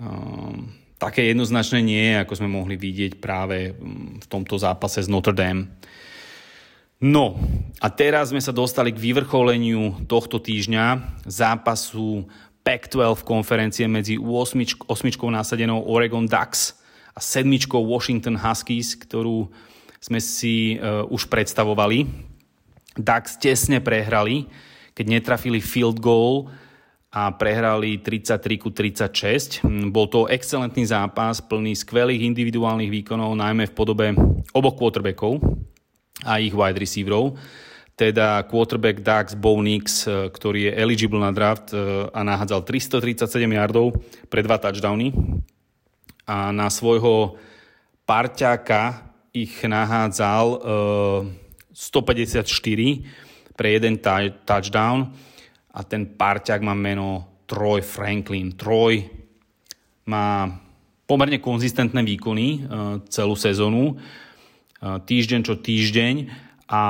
[0.00, 5.32] um, také jednoznačné nie ako sme mohli vidieť práve mm, v tomto zápase z Notre
[5.32, 5.70] Dame.
[6.98, 7.38] No
[7.78, 12.26] a teraz sme sa dostali k vyvrcholeniu tohto týždňa zápasu
[12.66, 16.74] Pac-12 konferencie medzi 8, osmičkou nasadenou Oregon Ducks
[17.14, 19.46] a sedmičkou Washington Huskies, ktorú
[20.02, 22.10] sme si uh, už predstavovali.
[22.98, 24.50] Ducks tesne prehrali,
[24.98, 26.50] keď netrafili field goal
[27.08, 29.64] a prehrali 33 ku 36.
[29.64, 34.06] Mm, bol to excelentný zápas, plný skvelých individuálnych výkonov, najmä v podobe
[34.52, 35.40] oboch quarterbackov
[36.28, 37.40] a ich wide receiverov.
[37.98, 41.80] Teda quarterback Dax Bonix, e, ktorý je eligible na draft e,
[42.12, 43.96] a nahádzal 337 yardov
[44.28, 45.10] pre dva touchdowny.
[46.28, 47.40] A na svojho
[48.04, 50.60] parťáka ich nahádzal
[51.72, 53.02] 154 e,
[53.56, 53.96] pre jeden
[54.44, 55.10] touchdown
[55.78, 58.58] a ten parťák má meno Troy Franklin.
[58.58, 59.06] Troy
[60.10, 60.50] má
[61.06, 62.58] pomerne konzistentné výkony e,
[63.06, 66.14] celú sezónu, e, týždeň čo týždeň
[66.66, 66.82] a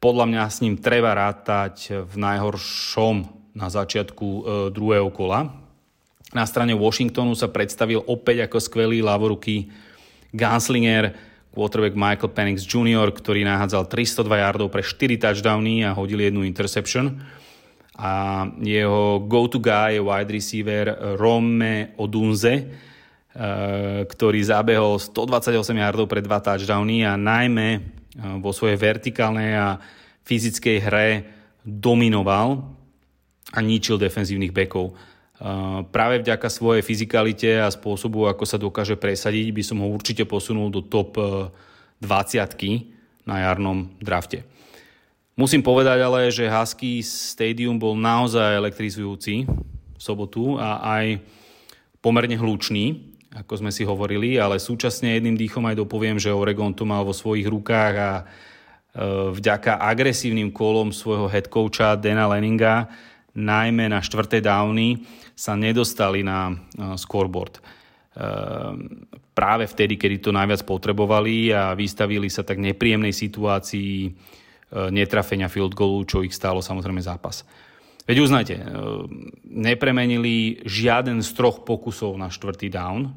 [0.00, 3.16] podľa mňa s ním treba rátať v najhoršom
[3.52, 4.40] na začiatku e,
[4.72, 5.52] druhého kola.
[6.32, 9.68] Na strane Washingtonu sa predstavil opäť ako skvelý lavoruký
[10.32, 11.14] Gunslinger,
[11.52, 17.18] quarterback Michael Penix Jr., ktorý nahádzal 302 yardov pre 4 touchdowny a hodil jednu interception
[17.98, 20.86] a jeho go-to guy je wide receiver
[21.18, 22.66] Rome Odunze, eh,
[24.06, 27.80] ktorý zabehol 128 yardov pre dva touchdowny a najmä eh,
[28.38, 29.82] vo svojej vertikálnej a
[30.22, 31.08] fyzickej hre
[31.66, 32.62] dominoval
[33.50, 34.94] a ničil defenzívnych bekov.
[34.94, 40.22] Eh, práve vďaka svojej fyzikalite a spôsobu, ako sa dokáže presadiť, by som ho určite
[40.22, 41.18] posunul do top
[41.98, 44.46] 20 na jarnom drafte.
[45.38, 51.22] Musím povedať ale, že Husky Stadium bol naozaj elektrizujúci v sobotu a aj
[52.02, 56.82] pomerne hlučný, ako sme si hovorili, ale súčasne jedným dýchom aj dopoviem, že Oregon to
[56.82, 58.22] mal vo svojich rukách a e,
[59.38, 62.90] vďaka agresívnym kolom svojho head coacha Dana Lenninga
[63.38, 65.06] najmä na štvrté downy
[65.38, 66.54] sa nedostali na e,
[66.98, 67.54] scoreboard.
[67.54, 67.60] E,
[69.38, 74.18] práve vtedy, kedy to najviac potrebovali a vystavili sa tak nepríjemnej situácii
[74.72, 77.44] netrafenia field goalu, čo ich stálo samozrejme zápas.
[78.08, 78.64] Veď uznajte, e,
[79.44, 83.12] nepremenili žiaden z troch pokusov na štvrtý down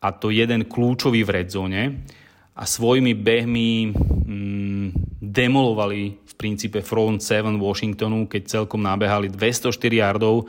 [0.00, 2.08] a to jeden kľúčový v red zone
[2.56, 4.86] a svojimi behmi mm,
[5.20, 10.48] demolovali v princípe front 7 Washingtonu, keď celkom nabehali 204 yardov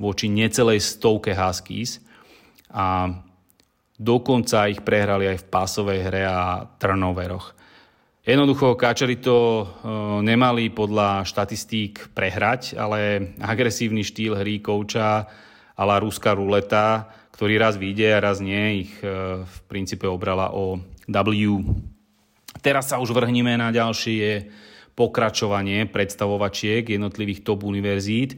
[0.00, 2.00] voči necelej stovke Huskies
[2.72, 3.12] a
[4.00, 7.59] dokonca ich prehrali aj v pasovej hre a turnoveroch.
[8.20, 9.66] Jednoducho Kačari to e,
[10.20, 15.24] nemali podľa štatistík prehrať, ale agresívny štýl hry kouča
[15.72, 20.52] a la ruská ruleta, ktorý raz vyjde a raz nie, ich e, v princípe obrala
[20.52, 20.76] o
[21.08, 21.64] W.
[22.60, 24.52] Teraz sa už vrhníme na ďalšie
[24.92, 28.36] pokračovanie predstavovačiek jednotlivých top univerzít.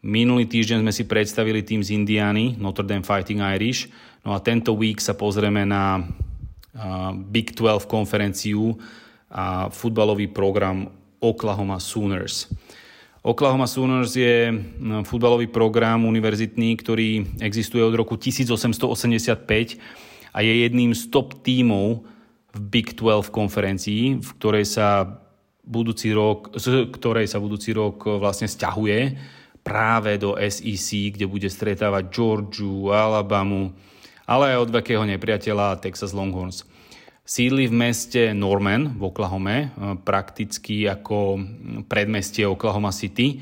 [0.00, 3.92] Minulý týždeň sme si predstavili tým z Indiany, Notre Dame Fighting Irish,
[4.24, 6.08] no a tento week sa pozrieme na
[7.28, 8.80] Big 12 konferenciu,
[9.30, 10.90] a futbalový program
[11.22, 12.50] Oklahoma Sooners.
[13.20, 14.48] Oklahoma Sooners je
[15.04, 19.78] futbalový program univerzitný, ktorý existuje od roku 1885
[20.32, 22.02] a je jedným z top tímov
[22.50, 25.20] v Big 12 konferencii, v ktorej sa
[25.62, 29.14] budúci rok, z ktorej sa budúci rok vlastne stiahuje
[29.60, 33.70] práve do SEC, kde bude stretávať Georgiu, Alabamu,
[34.24, 36.64] ale aj od veľkého nepriateľa Texas Longhorns.
[37.30, 39.66] Sídli v meste Norman v Oklahome, e,
[40.02, 41.38] prakticky ako
[41.86, 43.38] predmestie Oklahoma City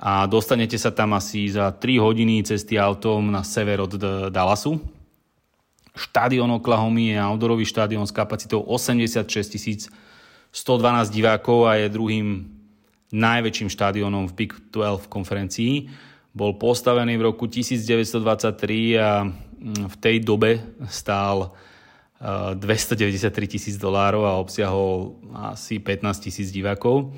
[0.00, 4.00] a dostanete sa tam asi za 3 hodiny cesty autom na sever od
[4.32, 4.80] Dallasu.
[5.92, 9.92] Štadión Oklahomy je outdoorový štadión s kapacitou 86
[10.48, 12.48] 112 divákov a je druhým
[13.12, 15.92] najväčším štadiónom v Big 12 konferencii.
[16.32, 19.28] Bol postavený v roku 1923 a
[19.84, 21.52] v tej dobe stál
[22.18, 25.22] 293 tisíc dolárov a obsiahol
[25.54, 27.14] asi 15 tisíc divákov.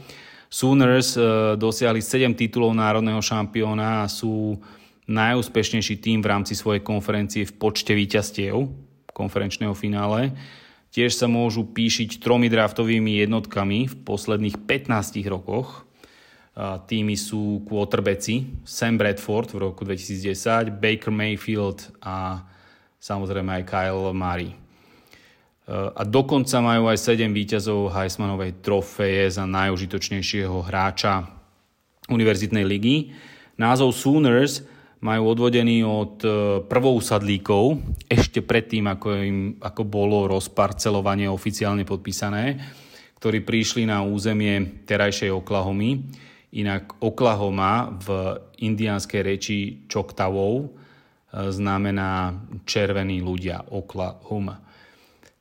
[0.53, 1.23] Sooners e,
[1.57, 4.61] dosiahli 7 titulov národného šampióna a sú
[5.09, 8.69] najúspešnejší tým v rámci svojej konferencie v počte víťazstiev
[9.17, 10.37] konferenčného finále.
[10.93, 15.87] Tiež sa môžu píšiť tromi draftovými jednotkami v posledných 15 rokoch.
[16.61, 22.43] Tými sú quarterbacki Sam Bradford v roku 2010, Baker Mayfield a
[22.99, 24.60] samozrejme aj Kyle Murray
[25.71, 31.31] a dokonca majú aj 7 víťazov Heismanovej trofeje za najužitočnejšieho hráča
[32.11, 33.15] univerzitnej ligy.
[33.55, 34.67] Názov Sooners
[35.01, 36.29] majú odvodený od e,
[36.67, 42.61] prvousadlíkov, ešte predtým, ako, im, ako bolo rozparcelovanie oficiálne podpísané,
[43.17, 46.05] ktorí prišli na územie terajšej Oklahomy.
[46.51, 48.09] Inak Oklahoma v
[48.61, 50.69] indianskej reči Choctawou e,
[51.49, 52.37] znamená
[52.69, 54.70] červení ľudia, Oklahoma.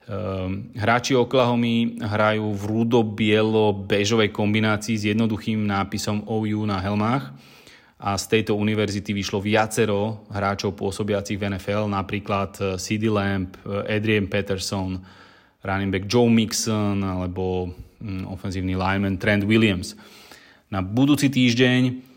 [0.10, 7.30] Ehm, hráči Oklahomy hrajú v rudo-bielo-bežovej kombinácii s jednoduchým nápisom OU na helmách
[8.02, 14.02] a z tejto univerzity vyšlo viacero hráčov pôsobiacich v NFL, napríklad eh, CD Lamp, eh,
[14.02, 14.98] Adrian Peterson,
[15.62, 17.70] running back Joe Mixon alebo
[18.02, 19.94] hm, ofenzívny lineman Trent Williams.
[20.74, 22.09] Na budúci týždeň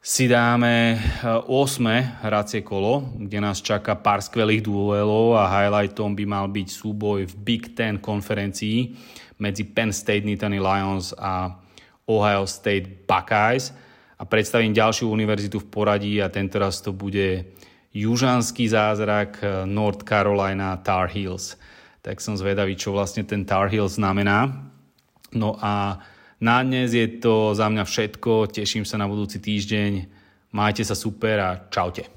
[0.00, 0.96] si dáme
[1.46, 1.86] 8.
[1.86, 7.28] Eh, hracie kolo, kde nás čaká pár skvelých duelov a highlightom by mal byť súboj
[7.28, 8.96] v Big Ten konferencii
[9.36, 11.52] medzi Penn State Nittany Lions a
[12.08, 13.76] Ohio State Buckeyes
[14.16, 17.44] a predstavím ďalšiu univerzitu v poradí a tentoraz to bude
[17.92, 21.60] južanský zázrak eh, North Carolina Tar Heels.
[22.00, 24.48] Tak som zvedavý, čo vlastne ten Tar Heels znamená.
[25.36, 26.00] No a
[26.40, 30.08] na dnes je to za mňa všetko, teším sa na budúci týždeň,
[30.56, 32.08] majte sa super a čaute.